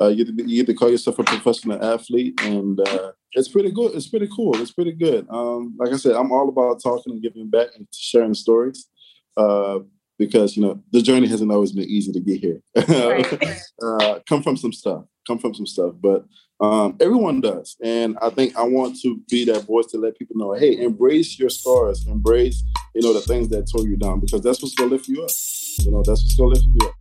Uh, 0.00 0.08
you 0.08 0.24
get 0.24 0.36
to 0.36 0.48
you 0.48 0.62
get 0.62 0.66
to 0.66 0.74
call 0.74 0.90
yourself 0.90 1.18
a 1.18 1.24
professional 1.24 1.82
athlete, 1.82 2.40
and 2.42 2.80
uh, 2.80 3.12
it's 3.32 3.48
pretty 3.48 3.70
good. 3.70 3.94
It's 3.94 4.08
pretty 4.08 4.28
cool. 4.34 4.60
It's 4.60 4.70
pretty 4.70 4.92
good. 4.92 5.26
Um, 5.30 5.76
like 5.78 5.92
I 5.92 5.96
said, 5.96 6.14
I'm 6.14 6.32
all 6.32 6.48
about 6.48 6.82
talking 6.82 7.12
and 7.12 7.22
giving 7.22 7.50
back 7.50 7.68
and 7.76 7.86
sharing 7.92 8.34
stories. 8.34 8.88
Uh, 9.36 9.80
because 10.18 10.56
you 10.56 10.62
know 10.62 10.82
the 10.92 11.00
journey 11.00 11.28
hasn't 11.28 11.52
always 11.52 11.72
been 11.72 11.88
easy 11.88 12.12
to 12.12 12.20
get 12.20 12.40
here. 12.40 12.60
Right. 12.88 13.60
uh, 13.82 14.18
come 14.28 14.42
from 14.42 14.56
some 14.56 14.72
stuff, 14.72 15.04
come 15.26 15.38
from 15.38 15.54
some 15.54 15.66
stuff, 15.66 15.94
but 16.00 16.24
um, 16.60 16.96
everyone 17.00 17.40
does, 17.40 17.76
and 17.82 18.18
I 18.20 18.30
think 18.30 18.56
I 18.56 18.62
want 18.62 19.00
to 19.02 19.20
be 19.30 19.44
that 19.44 19.64
voice 19.64 19.86
to 19.86 19.98
let 19.98 20.18
people 20.18 20.36
know, 20.36 20.54
hey, 20.54 20.76
embrace 20.80 21.38
your 21.38 21.50
scars, 21.50 22.04
embrace 22.06 22.64
you 22.98 23.02
know, 23.02 23.12
the 23.12 23.20
things 23.20 23.48
that 23.50 23.70
tore 23.70 23.86
you 23.86 23.96
down 23.96 24.20
because 24.20 24.42
that's 24.42 24.60
what's 24.60 24.74
gonna 24.74 24.90
lift 24.90 25.08
you 25.08 25.22
up. 25.22 25.30
You 25.78 25.92
know, 25.92 26.02
that's 26.04 26.22
what's 26.22 26.36
gonna 26.36 26.50
lift 26.50 26.66
you 26.66 26.88
up. 26.88 26.94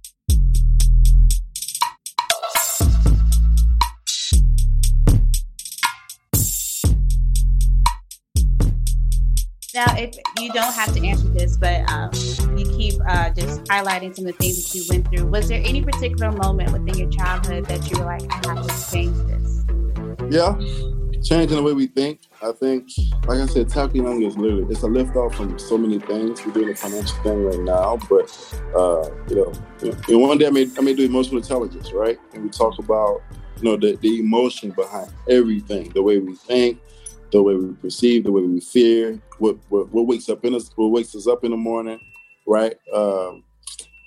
Now, 9.77 9.95
if 9.95 10.15
you 10.39 10.51
don't 10.53 10.73
have 10.73 10.91
to 10.95 11.07
answer 11.07 11.27
this, 11.27 11.55
but 11.55 11.87
um, 11.91 12.09
you 12.57 12.65
keep 12.65 12.95
uh, 13.07 13.29
just 13.29 13.63
highlighting 13.65 14.15
some 14.15 14.25
of 14.25 14.35
the 14.35 14.37
things 14.39 14.63
that 14.63 14.75
you 14.75 14.83
went 14.89 15.07
through, 15.07 15.27
was 15.27 15.49
there 15.49 15.61
any 15.63 15.83
particular 15.83 16.31
moment 16.31 16.71
within 16.71 16.97
your 16.97 17.11
childhood 17.11 17.65
that 17.65 17.87
you 17.91 17.99
were 17.99 18.05
like, 18.05 18.23
I 18.27 18.55
have 18.55 18.65
to 18.65 18.91
change 18.91 19.15
this? 19.27 19.65
Yeah, 20.31 20.55
changing 21.21 21.57
the 21.57 21.61
way 21.61 21.73
we 21.73 21.85
think. 21.85 22.21
I 22.41 22.53
think, 22.53 22.89
like 23.27 23.37
I 23.37 23.45
said, 23.45 23.69
Tackle 23.69 23.97
Young 23.97 24.23
is 24.23 24.35
literally 24.35 24.65
it's 24.67 24.81
a 24.81 24.87
lift 24.87 25.15
off 25.15 25.35
from 25.35 25.59
so 25.59 25.77
many 25.77 25.99
things. 25.99 26.43
We're 26.43 26.53
doing 26.53 26.71
a 26.71 26.75
financial 26.75 27.15
thing 27.17 27.43
right 27.43 27.59
now, 27.59 27.99
but 28.09 28.33
uh, 28.75 29.11
you 29.29 29.35
know, 29.35 29.53
and 30.09 30.19
one 30.19 30.39
day 30.39 30.47
I 30.47 30.49
may 30.49 30.65
I 30.75 30.81
may 30.81 30.95
do 30.95 31.05
emotional 31.05 31.37
intelligence, 31.37 31.91
right? 31.91 32.17
And 32.33 32.45
we 32.45 32.49
talk 32.49 32.79
about 32.79 33.21
you 33.57 33.65
know 33.65 33.77
the, 33.77 33.95
the 33.97 34.21
emotion 34.21 34.71
behind 34.71 35.13
everything, 35.29 35.89
the 35.89 36.01
way 36.01 36.17
we 36.17 36.33
think, 36.33 36.79
the 37.31 37.41
way 37.41 37.55
we 37.55 37.73
perceive, 37.73 38.23
the 38.23 38.31
way 38.31 38.41
we 38.41 38.59
fear, 38.59 39.19
what 39.39 39.57
what, 39.69 39.91
what 39.91 40.07
wakes 40.07 40.29
up 40.29 40.45
in 40.45 40.55
us, 40.55 40.69
what 40.75 40.89
wakes 40.89 41.15
us 41.15 41.27
up 41.27 41.43
in 41.43 41.51
the 41.51 41.57
morning, 41.57 41.99
right? 42.47 42.75
Um, 42.93 43.43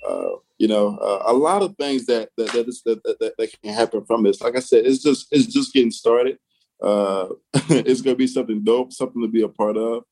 uh, 0.07 0.29
you 0.57 0.67
know, 0.67 0.97
uh, 0.97 1.23
a 1.25 1.33
lot 1.33 1.61
of 1.61 1.75
things 1.77 2.05
that 2.07 2.29
that 2.37 2.51
that, 2.53 2.67
is, 2.67 2.81
that 2.85 3.03
that, 3.03 3.33
that 3.37 3.61
can 3.61 3.73
happen 3.73 4.05
from 4.05 4.23
this. 4.23 4.41
Like 4.41 4.55
I 4.55 4.59
said, 4.59 4.85
it's 4.85 5.03
just 5.03 5.27
it's 5.31 5.47
just 5.47 5.73
getting 5.73 5.91
started. 5.91 6.37
Uh, 6.81 7.29
it's 7.69 8.01
gonna 8.01 8.15
be 8.15 8.27
something 8.27 8.63
dope, 8.63 8.91
something 8.91 9.21
to 9.21 9.27
be 9.27 9.43
a 9.43 9.47
part 9.47 9.77
of. 9.77 10.03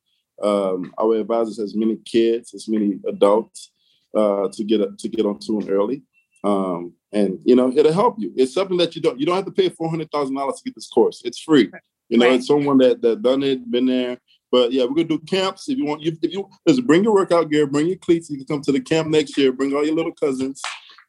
Um, 0.41 0.93
our 0.97 1.17
advisors 1.17 1.59
as 1.59 1.75
many 1.75 1.97
kids, 2.05 2.53
as 2.53 2.67
many 2.69 2.97
adults 3.07 3.71
uh, 4.15 4.47
to 4.53 4.63
get 4.63 4.81
a, 4.81 4.91
to 4.97 5.09
get 5.09 5.25
on 5.25 5.39
tune 5.39 5.69
early. 5.69 6.03
Um, 6.43 6.93
and 7.11 7.39
you 7.43 7.55
know 7.55 7.71
it'll 7.75 7.91
help 7.91 8.15
you. 8.19 8.31
It's 8.35 8.53
something 8.53 8.77
that 8.77 8.95
you 8.95 9.01
don't 9.01 9.19
you 9.19 9.25
don't 9.25 9.35
have 9.35 9.45
to 9.45 9.51
pay 9.51 9.69
four 9.69 9.89
hundred 9.89 10.11
thousand 10.11 10.35
dollars 10.35 10.55
to 10.57 10.63
get 10.63 10.75
this 10.75 10.87
course. 10.87 11.21
It's 11.25 11.39
free. 11.39 11.69
You 12.09 12.17
know, 12.17 12.27
right. 12.27 12.35
it's 12.35 12.47
someone 12.47 12.79
that 12.79 13.01
that 13.01 13.21
done 13.21 13.43
it, 13.43 13.69
been 13.69 13.85
there. 13.85 14.17
But 14.51 14.71
yeah, 14.71 14.83
we're 14.83 14.95
gonna 14.95 15.07
do 15.07 15.19
camps. 15.19 15.69
If 15.69 15.77
you 15.77 15.85
want, 15.85 16.03
if 16.03 16.17
you 16.21 16.49
just 16.67 16.85
bring 16.85 17.03
your 17.03 17.13
workout 17.13 17.49
gear, 17.49 17.67
bring 17.67 17.87
your 17.87 17.97
cleats. 17.97 18.29
You 18.29 18.37
can 18.37 18.45
come 18.47 18.61
to 18.61 18.71
the 18.71 18.81
camp 18.81 19.07
next 19.07 19.37
year. 19.37 19.51
Bring 19.51 19.73
all 19.73 19.85
your 19.85 19.95
little 19.95 20.13
cousins, 20.13 20.61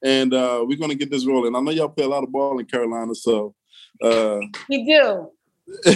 and 0.05 0.35
uh, 0.35 0.63
we're 0.67 0.79
gonna 0.79 0.95
get 0.95 1.11
this 1.11 1.27
rolling. 1.27 1.57
I 1.57 1.61
know 1.61 1.71
y'all 1.71 1.89
play 1.89 2.05
a 2.05 2.09
lot 2.09 2.23
of 2.23 2.31
ball 2.31 2.59
in 2.59 2.67
Carolina, 2.67 3.15
so 3.15 3.55
uh, 4.03 4.41
we 4.69 4.85
do. 4.85 5.31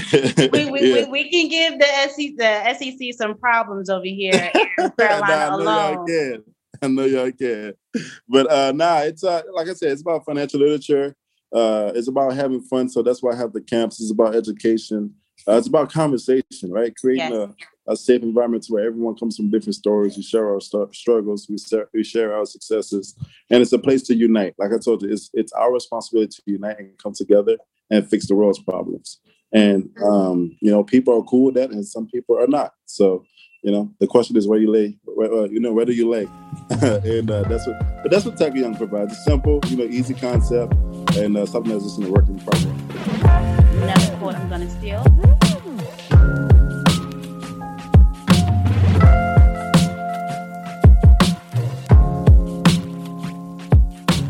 we, 0.52 0.70
we, 0.70 0.80
yeah. 0.82 1.05
we, 1.05 1.05
we, 1.11 1.30
can 1.30 1.48
give 1.48 1.80
the 1.80 1.86
SEC, 2.09 2.36
the 2.36 2.74
SEC 2.78 3.12
some 3.18 3.36
problems 3.36 3.90
over 3.90 4.05
here 4.05 4.52
in 4.78 4.90
Carolina 4.98 5.26
nah, 5.26 5.57
alone. 5.57 5.94
Y'all 5.94 6.07
can. 6.07 6.44
I 6.80 6.86
know 6.88 7.05
y'all 7.05 7.32
can. 7.32 7.74
But 8.28 8.50
uh, 8.50 8.72
nah, 8.72 9.00
it's 9.00 9.24
uh, 9.24 9.42
like 9.52 9.68
I 9.68 9.74
said, 9.74 9.92
it's 9.92 10.02
about 10.02 10.24
financial 10.24 10.61
literature. 10.61 11.16
Uh, 11.55 11.92
it's 11.94 12.09
about 12.09 12.34
having 12.34 12.61
fun. 12.61 12.88
So 12.88 13.02
that's 13.02 13.22
why 13.22 13.32
I 13.32 13.36
have 13.36 13.52
the 13.52 13.61
camps. 13.61 14.00
It's 14.00 14.11
about 14.11 14.34
education. 14.34 15.14
Uh, 15.46 15.57
it's 15.57 15.68
about 15.68 15.92
conversation, 15.92 16.70
right? 16.70 16.94
Creating 16.96 17.32
yes. 17.32 17.50
a, 17.86 17.92
a 17.92 17.96
safe 17.96 18.22
environment 18.22 18.66
where 18.68 18.86
everyone 18.86 19.14
comes 19.14 19.36
from 19.36 19.50
different 19.50 19.74
stories. 19.74 20.16
We 20.16 20.22
share 20.22 20.48
our 20.48 20.61
st- 20.61 20.94
struggles. 20.94 21.46
We 21.48 21.59
share, 21.59 21.88
we 21.92 22.02
share 22.02 22.34
our 22.34 22.46
successes, 22.46 23.14
and 23.50 23.62
it's 23.62 23.72
a 23.72 23.78
place 23.78 24.02
to 24.05 24.14
unite. 24.14 24.55
Like 24.59 24.72
I 24.72 24.78
told 24.78 25.02
you, 25.02 25.12
it's 25.12 25.30
it's 25.34 25.52
our 25.52 25.72
responsibility 25.72 26.36
to 26.36 26.42
unite 26.46 26.78
and 26.78 26.98
come 26.98 27.12
together 27.12 27.59
and 27.90 28.09
fix 28.09 28.26
the 28.26 28.34
world's 28.34 28.61
problems. 28.61 29.20
And 29.52 29.90
um, 30.02 30.57
you 30.61 30.70
know, 30.70 30.82
people 30.82 31.18
are 31.18 31.24
cool 31.24 31.46
with 31.46 31.55
that, 31.55 31.70
and 31.70 31.86
some 31.86 32.07
people 32.07 32.38
are 32.38 32.48
not. 32.48 32.72
So 32.86 33.24
you 33.64 33.72
know, 33.72 33.90
the 33.98 34.07
question 34.07 34.36
is 34.36 34.46
where 34.46 34.59
you 34.59 34.70
lay, 34.70 34.98
where, 35.05 35.32
uh, 35.32 35.44
you 35.44 35.59
know, 35.59 35.72
where 35.72 35.86
do 35.86 35.92
you 35.92 36.07
lay? 36.09 36.28
and 36.70 37.30
uh, 37.30 37.42
that's 37.44 37.66
what, 37.66 37.78
but 38.02 38.11
that's 38.11 38.26
what 38.26 38.36
Tackle 38.36 38.59
Young 38.59 38.76
provides. 38.76 39.12
It's 39.12 39.24
simple, 39.24 39.59
you 39.68 39.78
know, 39.78 39.84
easy 39.84 40.12
concept, 40.12 40.74
and 41.16 41.36
uh, 41.36 41.46
something 41.46 41.72
that's 41.72 41.84
just 41.84 41.98
in 41.98 42.07
a 42.07 42.11
working 42.11 42.38
progress. 42.40 42.84
I'm 44.44 44.48
gonna 44.48 44.70
steal. 44.70 45.02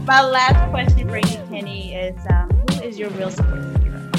My 0.05 0.22
last 0.22 0.70
question 0.70 1.09
for 1.09 1.16
you, 1.16 1.39
Kenny, 1.49 1.95
is 1.95 2.14
um, 2.31 2.51
who 2.51 2.83
is 2.83 2.99
your 2.99 3.11
real 3.11 3.31
sports 3.31 3.83
hero? 3.83 4.11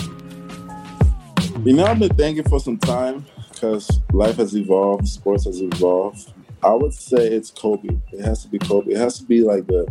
You 1.64 1.74
know, 1.74 1.86
I've 1.86 1.99
been 1.99 2.16
thinking 2.16 2.43
for 2.43 2.60
some 2.60 2.78
time 2.78 3.26
because 3.51 4.01
life 4.12 4.38
has 4.38 4.56
evolved, 4.56 5.08
sports 5.08 5.45
has 5.45 5.62
evolved. 5.62 6.34
I 6.64 6.74
would 6.74 6.93
say 6.93 7.28
it's 7.28 7.51
Kobe. 7.51 7.99
It 8.12 8.22
has 8.22 8.41
to 8.43 8.47
be 8.47 8.60
Kobe. 8.60 8.93
It 8.93 8.97
has 8.97 9.20
to 9.20 9.26
be 9.26 9.41
like 9.41 9.68
the 9.68 9.88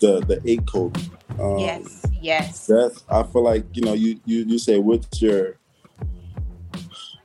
the 0.00 0.20
the 0.20 0.40
eight 0.44 0.66
Kobe. 0.66 1.00
Um, 1.40 1.58
yes, 1.58 2.06
yes. 2.20 2.66
That's 2.66 3.04
I 3.08 3.22
feel 3.22 3.42
like 3.42 3.64
you 3.72 3.82
know 3.82 3.94
you 3.94 4.20
you 4.24 4.44
you 4.44 4.58
say 4.58 4.78
what's 4.78 5.22
your 5.22 5.56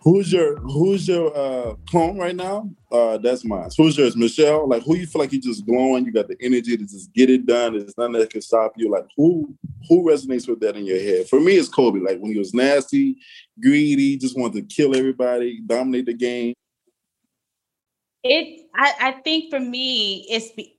who's 0.02 0.32
your 0.32 0.58
who's 0.58 1.08
your 1.08 1.36
uh 1.36 1.76
clone 1.90 2.18
right 2.18 2.36
now? 2.36 2.70
Uh 2.92 3.18
that's 3.18 3.44
mine. 3.44 3.70
Who's 3.78 3.98
yours, 3.98 4.16
Michelle? 4.16 4.68
Like 4.70 4.84
who 4.84 4.96
you 4.96 5.06
feel 5.06 5.22
like 5.22 5.34
you 5.34 5.42
just 5.42 5.66
glowing, 5.66 6.06
you 6.06 6.14
got 6.14 6.30
the 6.30 6.38
energy 6.40 6.78
to 6.78 6.84
just 6.84 7.12
get 7.14 7.30
it 7.30 7.46
done. 7.46 7.78
There's 7.78 7.98
nothing 7.98 8.14
that 8.14 8.30
can 8.30 8.42
stop 8.42 8.74
you. 8.78 8.90
Like 8.90 9.08
who 9.18 9.54
who 9.90 10.04
resonates 10.04 10.48
with 10.48 10.62
that 10.62 10.78
in 10.78 10.86
your 10.86 11.00
head? 11.00 11.28
For 11.28 11.40
me, 11.42 11.54
it's 11.54 11.68
Kobe. 11.68 12.00
Like 12.00 12.20
when 12.20 12.32
he 12.32 12.40
was 12.40 12.54
nasty, 12.54 13.18
greedy, 13.62 14.18
just 14.18 14.38
wanted 14.38 14.70
to 14.70 14.76
kill 14.76 14.96
everybody, 14.96 15.60
dominate 15.66 16.06
the 16.06 16.14
game. 16.14 16.54
It 18.24 18.62
I, 18.74 18.94
I 19.00 19.12
think 19.24 19.50
for 19.50 19.60
me, 19.60 20.26
it's 20.30 20.52
be, 20.52 20.76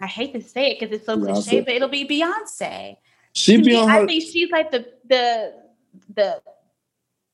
I 0.00 0.06
hate 0.06 0.32
to 0.34 0.40
say 0.40 0.70
it 0.70 0.80
because 0.80 0.94
it's 0.94 1.06
so 1.06 1.16
Beyonce. 1.16 1.42
cliche, 1.44 1.60
but 1.60 1.74
it'll 1.74 1.88
be 1.88 2.06
Beyonce. 2.06 2.96
She 3.34 3.60
be 3.60 3.76
on 3.76 3.88
her- 3.88 4.02
I 4.02 4.06
think 4.06 4.22
she's 4.22 4.50
like 4.50 4.70
the 4.70 4.86
the 5.08 5.54
the 6.14 6.42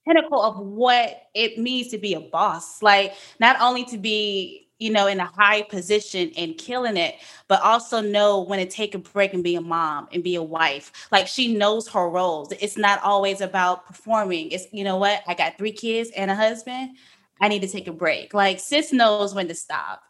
pinnacle 0.07 0.43
of 0.43 0.59
what 0.59 1.23
it 1.35 1.59
means 1.59 1.89
to 1.89 1.99
be 1.99 2.15
a 2.15 2.21
boss. 2.21 2.83
Like 2.83 3.15
not 3.41 3.57
only 3.61 3.85
to 3.87 3.99
be, 3.99 4.69
you 4.79 4.91
know, 4.91 5.07
in 5.07 5.21
a 5.21 5.25
high 5.25 5.63
position 5.63 6.33
and 6.37 6.57
killing 6.59 6.97
it, 6.97 7.17
but 7.49 7.61
also 7.63 8.01
know 8.01 8.43
when 8.43 8.59
to 8.59 8.67
take 8.67 8.95
a 8.95 8.99
break 8.99 9.33
and 9.33 9.43
be 9.43 9.57
a 9.57 9.61
mom 9.61 10.09
and 10.13 10.23
be 10.23 10.35
a 10.35 10.43
wife. 10.43 10.93
Like 11.11 11.27
she 11.27 11.55
knows 11.57 11.89
her 11.89 12.09
roles. 12.09 12.53
It's 12.61 12.77
not 12.77 13.03
always 13.03 13.41
about 13.41 13.87
performing. 13.87 14.51
It's 14.51 14.67
you 14.73 14.85
know 14.85 14.97
what? 14.97 15.23
I 15.27 15.35
got 15.35 15.57
three 15.57 15.73
kids 15.73 16.11
and 16.17 16.31
a 16.31 16.35
husband. 16.35 16.97
I 17.41 17.49
need 17.49 17.63
to 17.63 17.69
take 17.69 17.87
a 17.87 17.93
break. 17.93 18.35
Like 18.35 18.61
sis 18.61 18.93
knows 18.93 19.35
when 19.35 19.49
to 19.49 19.55
stop. 19.55 20.03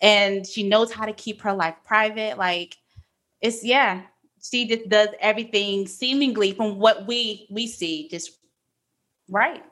And 0.00 0.46
she 0.46 0.68
knows 0.68 0.92
how 0.92 1.06
to 1.06 1.12
keep 1.12 1.42
her 1.42 1.52
life 1.52 1.76
private. 1.84 2.38
Like 2.38 2.76
it's 3.40 3.64
yeah, 3.64 4.02
she 4.42 4.66
just 4.66 4.88
does 4.88 5.08
everything 5.20 5.86
seemingly 5.86 6.52
from 6.52 6.78
what 6.78 7.06
we 7.06 7.46
we 7.50 7.66
see 7.66 8.08
just 8.08 8.38
Right. 9.30 9.62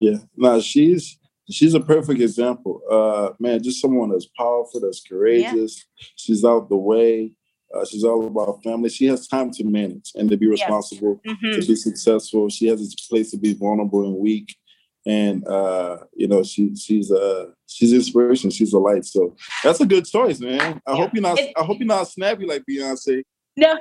Yeah. 0.00 0.18
No, 0.36 0.60
she's 0.60 1.18
she's 1.50 1.74
a 1.74 1.80
perfect 1.80 2.20
example. 2.20 2.82
Uh 2.90 3.30
man, 3.40 3.62
just 3.62 3.80
someone 3.80 4.10
that's 4.10 4.28
powerful, 4.36 4.80
that's 4.80 5.00
courageous. 5.00 5.84
Yeah. 5.98 6.06
She's 6.16 6.44
out 6.44 6.68
the 6.68 6.76
way. 6.76 7.32
Uh, 7.74 7.84
she's 7.84 8.04
all 8.04 8.24
about 8.26 8.62
family. 8.62 8.88
She 8.88 9.06
has 9.06 9.26
time 9.26 9.50
to 9.52 9.64
manage 9.64 10.12
and 10.14 10.30
to 10.30 10.36
be 10.36 10.46
responsible, 10.46 11.20
yes. 11.24 11.36
mm-hmm. 11.36 11.60
to 11.60 11.66
be 11.66 11.74
successful. 11.74 12.48
She 12.48 12.68
has 12.68 12.80
a 12.80 13.08
place 13.08 13.32
to 13.32 13.38
be 13.38 13.54
vulnerable 13.54 14.04
and 14.04 14.16
weak. 14.16 14.56
And 15.06 15.46
uh, 15.46 15.98
you 16.14 16.26
know, 16.26 16.42
she 16.42 16.74
she's 16.74 17.12
uh 17.12 17.46
she's 17.66 17.92
inspiration. 17.92 18.50
She's 18.50 18.72
a 18.72 18.78
light. 18.78 19.04
So 19.04 19.36
that's 19.62 19.80
a 19.80 19.86
good 19.86 20.04
choice, 20.04 20.40
man. 20.40 20.80
I 20.84 20.92
yeah. 20.92 20.96
hope 20.96 21.10
you're 21.14 21.22
not 21.22 21.38
I 21.38 21.62
hope 21.62 21.78
you're 21.78 21.86
not 21.86 22.08
snappy 22.08 22.44
like 22.44 22.64
Beyonce. 22.68 23.22
No, 23.56 23.78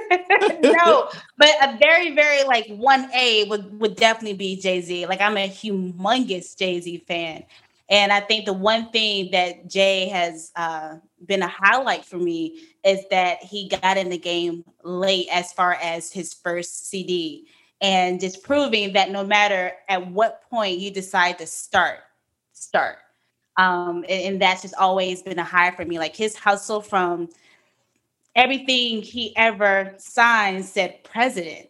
no, 0.62 1.08
but 1.36 1.50
a 1.62 1.76
very, 1.78 2.14
very 2.14 2.44
like 2.44 2.66
one 2.68 3.10
A 3.14 3.44
would 3.44 3.78
would 3.80 3.96
definitely 3.96 4.36
be 4.36 4.60
Jay 4.60 4.80
Z. 4.80 5.06
Like 5.06 5.20
I'm 5.20 5.36
a 5.36 5.48
humongous 5.48 6.56
Jay 6.56 6.80
Z 6.80 7.04
fan, 7.06 7.44
and 7.88 8.12
I 8.12 8.20
think 8.20 8.46
the 8.46 8.52
one 8.52 8.90
thing 8.90 9.30
that 9.32 9.68
Jay 9.68 10.08
has 10.08 10.52
uh, 10.56 10.96
been 11.26 11.42
a 11.42 11.48
highlight 11.48 12.04
for 12.04 12.16
me 12.16 12.60
is 12.84 13.00
that 13.10 13.42
he 13.42 13.68
got 13.68 13.96
in 13.96 14.08
the 14.08 14.18
game 14.18 14.64
late 14.82 15.28
as 15.32 15.52
far 15.52 15.74
as 15.74 16.12
his 16.12 16.32
first 16.32 16.88
CD, 16.88 17.46
and 17.80 18.20
just 18.20 18.42
proving 18.42 18.92
that 18.94 19.10
no 19.10 19.24
matter 19.24 19.72
at 19.88 20.10
what 20.10 20.42
point 20.48 20.78
you 20.78 20.90
decide 20.90 21.38
to 21.38 21.46
start, 21.46 21.98
start. 22.52 22.98
Um, 23.56 24.04
and, 24.08 24.22
and 24.22 24.42
that's 24.42 24.62
just 24.62 24.74
always 24.76 25.22
been 25.22 25.38
a 25.38 25.44
high 25.44 25.70
for 25.70 25.84
me. 25.84 25.98
Like 25.98 26.16
his 26.16 26.36
hustle 26.36 26.80
from 26.80 27.28
everything 28.34 29.02
he 29.02 29.36
ever 29.36 29.94
signed 29.98 30.64
said 30.64 31.04
president. 31.04 31.68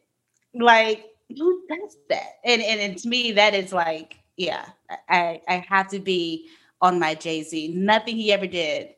Like, 0.55 1.07
who 1.37 1.63
does 1.69 1.97
that? 2.09 2.39
And, 2.45 2.63
and, 2.63 2.81
and 2.81 2.99
to 2.99 3.09
me, 3.09 3.33
that 3.33 3.55
is 3.55 3.73
like, 3.73 4.19
yeah, 4.37 4.67
I, 5.09 5.41
I 5.49 5.65
have 5.69 5.89
to 5.89 5.99
be 5.99 6.49
on 6.81 6.99
my 6.99 7.15
Jay 7.15 7.43
Z. 7.43 7.69
Nothing 7.75 8.17
he 8.17 8.33
ever 8.33 8.47
did 8.47 8.91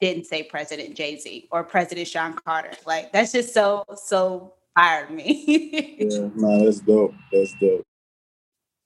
didn't 0.00 0.24
say 0.24 0.42
President 0.42 0.94
Jay 0.94 1.18
Z 1.18 1.48
or 1.50 1.62
President 1.64 2.08
Shawn 2.08 2.34
Carter. 2.34 2.72
Like, 2.86 3.12
that's 3.12 3.32
just 3.32 3.52
so, 3.52 3.84
so 3.96 4.54
fired 4.74 5.10
me. 5.10 5.96
yeah, 6.00 6.28
no, 6.34 6.64
that's 6.64 6.80
dope. 6.80 7.14
That's 7.32 7.52
dope. 7.54 7.84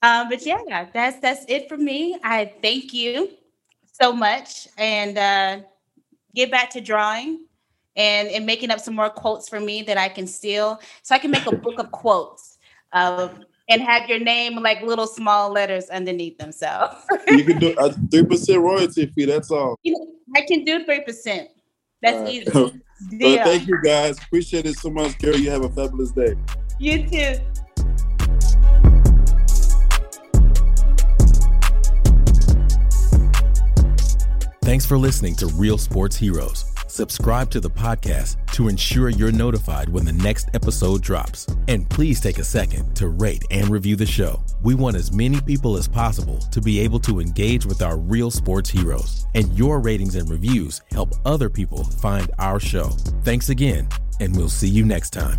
Um, 0.02 0.28
but 0.28 0.46
yeah, 0.46 0.86
that's 0.92 1.18
that's 1.20 1.44
it 1.48 1.68
for 1.68 1.76
me. 1.76 2.18
I 2.22 2.52
thank 2.62 2.92
you 2.94 3.30
so 4.00 4.12
much 4.12 4.68
and 4.78 5.18
uh, 5.18 5.60
get 6.34 6.50
back 6.50 6.70
to 6.70 6.80
drawing 6.80 7.46
and, 7.96 8.28
and 8.28 8.46
making 8.46 8.70
up 8.70 8.78
some 8.78 8.94
more 8.94 9.10
quotes 9.10 9.48
for 9.48 9.58
me 9.58 9.82
that 9.82 9.98
I 9.98 10.08
can 10.08 10.26
steal. 10.26 10.80
So 11.02 11.14
I 11.14 11.18
can 11.18 11.32
make 11.32 11.46
a 11.46 11.52
book 11.52 11.80
of 11.80 11.90
quotes 11.90 12.58
Um, 12.92 13.44
and 13.68 13.82
have 13.82 14.08
your 14.08 14.18
name 14.18 14.54
like 14.62 14.80
little 14.82 15.06
small 15.06 15.52
letters 15.52 15.90
underneath 15.90 16.38
them. 16.38 16.52
So 16.52 16.90
you 17.28 17.44
can 17.44 17.58
do 17.58 17.74
a 17.76 17.92
three 18.10 18.24
percent 18.24 18.62
royalty 18.62 19.06
fee. 19.06 19.26
That's 19.26 19.50
all. 19.50 19.76
You 19.82 19.92
know, 19.92 20.06
I 20.36 20.42
can 20.48 20.64
do 20.64 20.84
three 20.84 21.02
percent. 21.02 21.50
That's 22.02 22.22
right. 22.22 22.32
easy. 22.32 22.80
well, 23.12 23.44
thank 23.44 23.66
you 23.66 23.80
guys. 23.82 24.18
Appreciate 24.18 24.66
it 24.66 24.76
so 24.78 24.90
much, 24.90 25.18
Carol. 25.18 25.38
You 25.38 25.50
have 25.50 25.64
a 25.64 25.68
fabulous 25.68 26.10
day. 26.12 26.34
You 26.78 27.06
too. 27.06 27.34
Thanks 34.62 34.84
for 34.84 34.98
listening 34.98 35.34
to 35.36 35.46
Real 35.46 35.78
Sports 35.78 36.16
Heroes. 36.16 36.66
Subscribe 36.98 37.48
to 37.50 37.60
the 37.60 37.70
podcast 37.70 38.44
to 38.54 38.66
ensure 38.66 39.08
you're 39.08 39.30
notified 39.30 39.88
when 39.88 40.04
the 40.04 40.12
next 40.12 40.48
episode 40.52 41.00
drops. 41.00 41.46
And 41.68 41.88
please 41.88 42.20
take 42.20 42.38
a 42.38 42.44
second 42.44 42.96
to 42.96 43.06
rate 43.06 43.44
and 43.52 43.68
review 43.68 43.94
the 43.94 44.04
show. 44.04 44.42
We 44.64 44.74
want 44.74 44.96
as 44.96 45.12
many 45.12 45.40
people 45.42 45.76
as 45.76 45.86
possible 45.86 46.38
to 46.38 46.60
be 46.60 46.80
able 46.80 46.98
to 47.02 47.20
engage 47.20 47.64
with 47.64 47.82
our 47.82 47.96
real 47.96 48.32
sports 48.32 48.68
heroes. 48.68 49.28
And 49.36 49.56
your 49.56 49.78
ratings 49.78 50.16
and 50.16 50.28
reviews 50.28 50.80
help 50.90 51.12
other 51.24 51.48
people 51.48 51.84
find 51.84 52.32
our 52.40 52.58
show. 52.58 52.88
Thanks 53.22 53.48
again, 53.48 53.88
and 54.18 54.36
we'll 54.36 54.48
see 54.48 54.68
you 54.68 54.84
next 54.84 55.10
time. 55.10 55.38